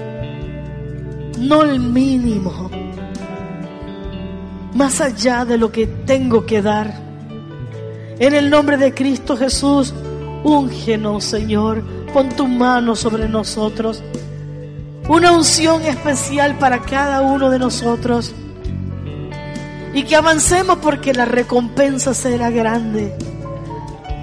no 1.39 1.63
el 1.63 1.81
mínimo, 1.81 2.71
más 4.75 5.01
allá 5.01 5.43
de 5.43 5.57
lo 5.57 5.73
que 5.73 5.87
tengo 5.87 6.45
que 6.45 6.61
dar. 6.61 6.93
En 8.17 8.33
el 8.33 8.49
nombre 8.49 8.77
de 8.77 8.93
Cristo 8.93 9.35
Jesús, 9.35 9.93
úngenos, 10.45 11.25
Señor, 11.25 11.83
pon 12.13 12.29
tu 12.29 12.47
mano 12.47 12.95
sobre 12.95 13.27
nosotros. 13.27 14.01
Una 15.09 15.33
unción 15.33 15.81
especial 15.81 16.57
para 16.57 16.81
cada 16.81 17.19
uno 17.19 17.49
de 17.49 17.59
nosotros. 17.59 18.33
Y 19.93 20.03
que 20.03 20.15
avancemos 20.15 20.77
porque 20.79 21.13
la 21.13 21.25
recompensa 21.25 22.13
será 22.13 22.49
grande. 22.49 23.13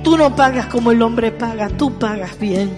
Tú 0.03 0.17
no 0.17 0.35
pagas 0.35 0.67
como 0.67 0.91
el 0.93 1.03
hombre 1.03 1.33
paga, 1.33 1.69
tú 1.69 1.99
pagas 1.99 2.39
bien. 2.39 2.71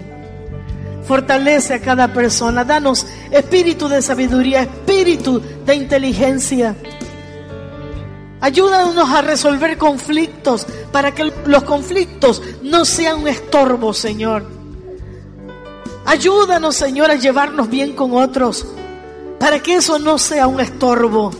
Fortalece 1.06 1.74
a 1.74 1.80
cada 1.80 2.12
persona, 2.12 2.64
danos 2.64 3.06
espíritu 3.30 3.88
de 3.88 4.02
sabiduría, 4.02 4.62
espíritu 4.62 5.40
de 5.64 5.74
inteligencia. 5.74 6.76
Ayúdanos 8.40 9.10
a 9.10 9.20
resolver 9.20 9.76
conflictos 9.76 10.66
para 10.90 11.14
que 11.14 11.30
los 11.44 11.62
conflictos 11.64 12.42
no 12.62 12.84
sean 12.84 13.20
un 13.20 13.28
estorbo, 13.28 13.92
Señor. 13.92 14.44
Ayúdanos, 16.06 16.74
Señor, 16.74 17.10
a 17.10 17.16
llevarnos 17.16 17.68
bien 17.68 17.94
con 17.94 18.16
otros 18.16 18.66
para 19.38 19.60
que 19.60 19.74
eso 19.76 19.98
no 19.98 20.18
sea 20.18 20.46
un 20.46 20.60
estorbo. 20.60 21.30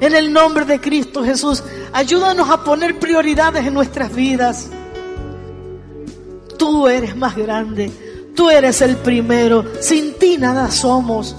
En 0.00 0.14
el 0.14 0.32
nombre 0.32 0.64
de 0.64 0.80
Cristo 0.80 1.24
Jesús, 1.24 1.62
ayúdanos 1.92 2.50
a 2.50 2.62
poner 2.62 2.98
prioridades 2.98 3.66
en 3.66 3.74
nuestras 3.74 4.14
vidas. 4.14 4.68
Tú 6.58 6.86
eres 6.86 7.16
más 7.16 7.36
grande, 7.36 7.90
tú 8.34 8.50
eres 8.50 8.82
el 8.82 8.96
primero, 8.96 9.64
sin 9.80 10.14
ti 10.14 10.36
nada 10.38 10.70
somos. 10.70 11.34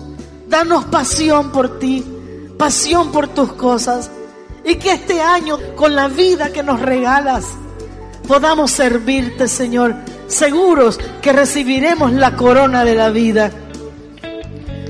Danos 0.48 0.86
pasión 0.86 1.52
por 1.52 1.78
ti, 1.78 2.04
pasión 2.58 3.12
por 3.12 3.28
tus 3.28 3.54
cosas. 3.54 4.10
Y 4.64 4.76
que 4.76 4.94
este 4.94 5.22
año, 5.22 5.58
con 5.76 5.96
la 5.96 6.08
vida 6.08 6.52
que 6.52 6.64
nos 6.64 6.82
regalas, 6.82 7.46
podamos 8.28 8.72
servirte, 8.72 9.48
Señor, 9.48 9.96
seguros 10.28 11.00
que 11.22 11.32
recibiremos 11.32 12.12
la 12.12 12.36
corona 12.36 12.84
de 12.84 12.96
la 12.96 13.10
vida. 13.10 13.52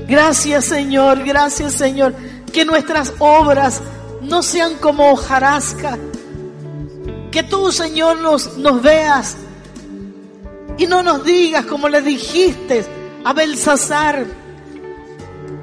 Gracias, 0.08 0.64
Señor, 0.64 1.22
gracias, 1.22 1.74
Señor, 1.74 2.14
que 2.48 2.64
nuestras 2.64 3.12
obras 3.18 3.80
no 4.22 4.42
sean 4.42 4.76
como 4.76 5.12
hojarasca. 5.12 5.98
Que 7.30 7.42
tú, 7.42 7.70
Señor, 7.72 8.20
nos, 8.20 8.56
nos 8.56 8.82
veas 8.82 9.36
y 10.78 10.86
no 10.86 11.02
nos 11.02 11.24
digas 11.24 11.66
como 11.66 11.88
le 11.88 12.00
dijiste 12.00 12.84
a 13.24 13.32
Belsasar, 13.32 14.24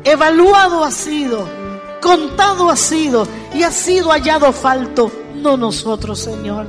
evaluado 0.04 0.84
ha 0.84 0.92
sido, 0.92 1.48
contado 2.02 2.70
ha 2.70 2.76
sido 2.76 3.28
y 3.54 3.64
ha 3.64 3.72
sido 3.72 4.12
hallado 4.12 4.52
falto, 4.52 5.12
no 5.36 5.58
nosotros, 5.58 6.20
Señor. 6.20 6.68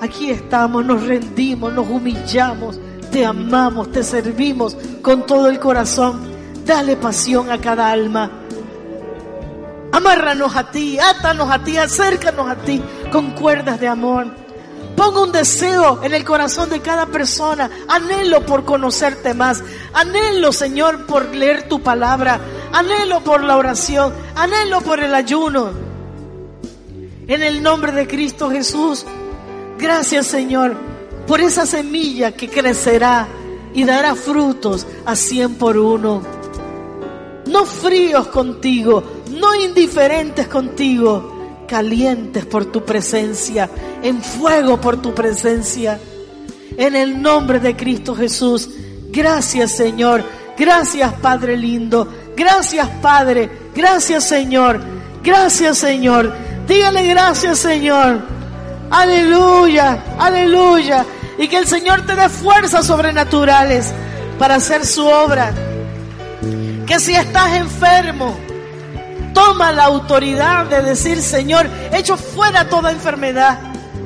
Aquí 0.00 0.30
estamos, 0.30 0.84
nos 0.84 1.06
rendimos, 1.06 1.72
nos 1.72 1.88
humillamos, 1.88 2.78
te 3.10 3.24
amamos, 3.24 3.92
te 3.92 4.02
servimos 4.02 4.76
con 5.02 5.24
todo 5.24 5.48
el 5.48 5.58
corazón. 5.58 6.33
Dale 6.64 6.96
pasión 6.96 7.50
a 7.50 7.60
cada 7.60 7.90
alma. 7.90 8.30
Amárranos 9.92 10.56
a 10.56 10.70
ti, 10.70 10.98
átanos 10.98 11.50
a 11.50 11.62
ti, 11.62 11.76
acércanos 11.76 12.48
a 12.48 12.56
ti 12.56 12.82
con 13.12 13.32
cuerdas 13.32 13.78
de 13.78 13.86
amor. 13.86 14.26
Ponga 14.96 15.22
un 15.22 15.32
deseo 15.32 16.02
en 16.02 16.14
el 16.14 16.24
corazón 16.24 16.70
de 16.70 16.80
cada 16.80 17.06
persona. 17.06 17.70
Anhelo 17.88 18.46
por 18.46 18.64
conocerte 18.64 19.34
más. 19.34 19.62
Anhelo, 19.92 20.52
Señor, 20.52 21.06
por 21.06 21.34
leer 21.34 21.68
tu 21.68 21.82
palabra. 21.82 22.40
Anhelo 22.72 23.20
por 23.22 23.42
la 23.42 23.56
oración. 23.56 24.12
Anhelo 24.34 24.80
por 24.80 25.00
el 25.00 25.14
ayuno. 25.14 25.70
En 27.26 27.42
el 27.42 27.62
nombre 27.62 27.92
de 27.92 28.06
Cristo 28.06 28.50
Jesús. 28.50 29.04
Gracias, 29.78 30.26
Señor, 30.26 30.76
por 31.26 31.40
esa 31.40 31.66
semilla 31.66 32.32
que 32.32 32.48
crecerá 32.48 33.26
y 33.74 33.84
dará 33.84 34.14
frutos 34.14 34.86
a 35.04 35.16
cien 35.16 35.56
por 35.56 35.76
uno. 35.76 36.22
No 37.46 37.66
fríos 37.66 38.28
contigo, 38.28 39.02
no 39.30 39.54
indiferentes 39.54 40.48
contigo 40.48 41.34
calientes 41.66 42.46
por 42.46 42.66
tu 42.66 42.84
presencia, 42.84 43.68
en 44.02 44.22
fuego 44.22 44.80
por 44.80 45.00
tu 45.00 45.14
presencia. 45.14 45.98
En 46.76 46.96
el 46.96 47.20
nombre 47.20 47.60
de 47.60 47.76
Cristo 47.76 48.14
Jesús, 48.14 48.68
gracias 49.10 49.72
Señor, 49.72 50.24
gracias 50.58 51.12
Padre 51.14 51.56
lindo, 51.56 52.08
gracias 52.36 52.88
Padre, 53.00 53.50
gracias 53.74 54.24
Señor, 54.24 54.80
gracias 55.22 55.78
Señor. 55.78 56.32
Dígale 56.66 57.06
gracias 57.06 57.58
Señor. 57.58 58.22
Aleluya, 58.90 60.16
aleluya. 60.18 61.04
Y 61.38 61.48
que 61.48 61.58
el 61.58 61.66
Señor 61.66 62.06
te 62.06 62.14
dé 62.14 62.28
fuerzas 62.28 62.86
sobrenaturales 62.86 63.92
para 64.38 64.56
hacer 64.56 64.86
su 64.86 65.06
obra. 65.06 65.52
Que 66.86 67.00
si 67.00 67.14
estás 67.14 67.56
enfermo, 67.56 68.36
toma 69.32 69.72
la 69.72 69.84
autoridad 69.84 70.66
de 70.66 70.82
decir, 70.82 71.20
Señor, 71.22 71.66
echo 71.92 72.16
fuera 72.16 72.68
toda 72.68 72.92
enfermedad, 72.92 73.58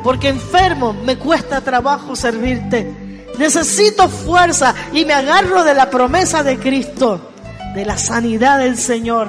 porque 0.05 0.29
enfermo 0.29 0.93
me 0.93 1.19
cuesta 1.19 1.61
trabajo 1.61 2.15
servirte. 2.15 3.27
Necesito 3.37 4.09
fuerza 4.09 4.75
y 4.93 5.05
me 5.05 5.13
agarro 5.13 5.65
de 5.65 5.75
la 5.75 5.91
promesa 5.91 6.45
de 6.45 6.59
Cristo, 6.59 7.33
de 7.75 7.85
la 7.85 7.99
sanidad 7.99 8.61
del 8.61 8.77
Señor. 8.77 9.29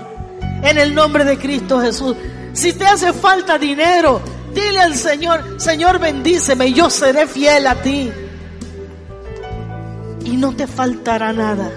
En 0.61 0.77
el 0.77 0.93
nombre 0.93 1.23
de 1.25 1.37
Cristo 1.37 1.81
Jesús. 1.81 2.15
Si 2.53 2.73
te 2.73 2.85
hace 2.85 3.13
falta 3.13 3.57
dinero, 3.57 4.21
dile 4.53 4.79
al 4.79 4.95
Señor, 4.95 5.59
Señor 5.59 5.99
bendíceme 5.99 6.67
y 6.67 6.73
yo 6.73 6.89
seré 6.89 7.25
fiel 7.25 7.65
a 7.65 7.75
ti. 7.75 8.11
Y 10.25 10.37
no 10.37 10.55
te 10.55 10.67
faltará 10.67 11.33
nada 11.33 11.71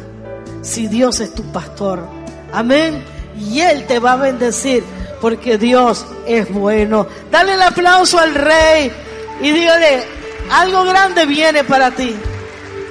si 0.63 0.87
Dios 0.87 1.21
es 1.21 1.35
tu 1.35 1.43
pastor. 1.53 2.09
Amén 2.53 3.05
y 3.39 3.61
Él 3.61 3.87
te 3.87 3.99
va 3.99 4.13
a 4.13 4.17
bendecir 4.17 4.85
porque 5.21 5.59
Dios 5.59 6.05
es 6.27 6.53
bueno. 6.53 7.07
Dale 7.31 7.55
el 7.55 7.63
aplauso 7.63 8.19
al 8.19 8.35
Rey 8.35 8.93
y 9.41 9.51
dígale, 9.51 10.05
algo 10.51 10.85
grande 10.85 11.27
viene 11.27 11.65
para 11.65 11.91
ti. 11.91 12.15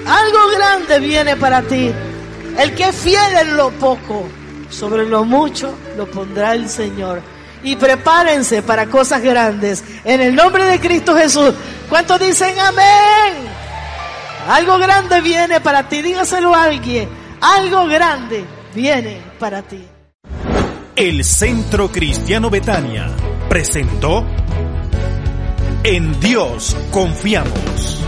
Algo 0.06 0.40
grande 0.56 1.00
viene 1.00 1.36
para 1.36 1.62
ti. 1.62 1.92
El 2.58 2.74
que 2.74 2.86
es 2.86 2.96
fiel 2.96 3.38
en 3.40 3.56
lo 3.56 3.70
poco, 3.72 4.28
sobre 4.70 5.06
lo 5.06 5.24
mucho 5.24 5.78
lo 5.98 6.10
pondrá 6.10 6.54
el 6.54 6.70
Señor. 6.70 7.22
Y 7.64 7.76
prepárense 7.76 8.64
para 8.64 8.88
cosas 8.88 9.22
grandes. 9.22 9.84
En 10.04 10.20
el 10.22 10.34
nombre 10.34 10.66
de 10.66 10.80
Cristo 10.80 11.16
Jesús. 11.16 11.54
¿Cuántos 11.90 12.20
dicen 12.20 12.58
amén? 12.58 13.52
Algo 14.50 14.80
grande 14.80 15.22
viene 15.22 15.62
para 15.62 15.88
ti. 15.88 16.02
Dígaselo 16.02 16.56
a 16.56 16.64
alguien. 16.64 17.21
Algo 17.42 17.88
grande 17.88 18.46
viene 18.76 19.20
para 19.40 19.64
ti. 19.64 19.84
El 20.96 21.24
Centro 21.24 21.92
Cristiano 21.92 22.52
Betania 22.52 23.10
presentó 23.50 24.24
En 25.84 26.20
Dios 26.20 26.78
confiamos. 26.92 28.06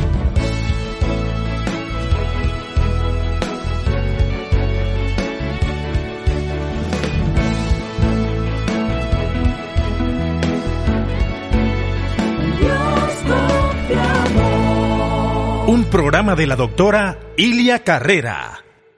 Un 15.65 15.85
programa 15.85 16.35
de 16.35 16.45
la 16.45 16.55
doctora 16.55 17.17
Ilia 17.35 17.83
Carrera. 17.83 18.63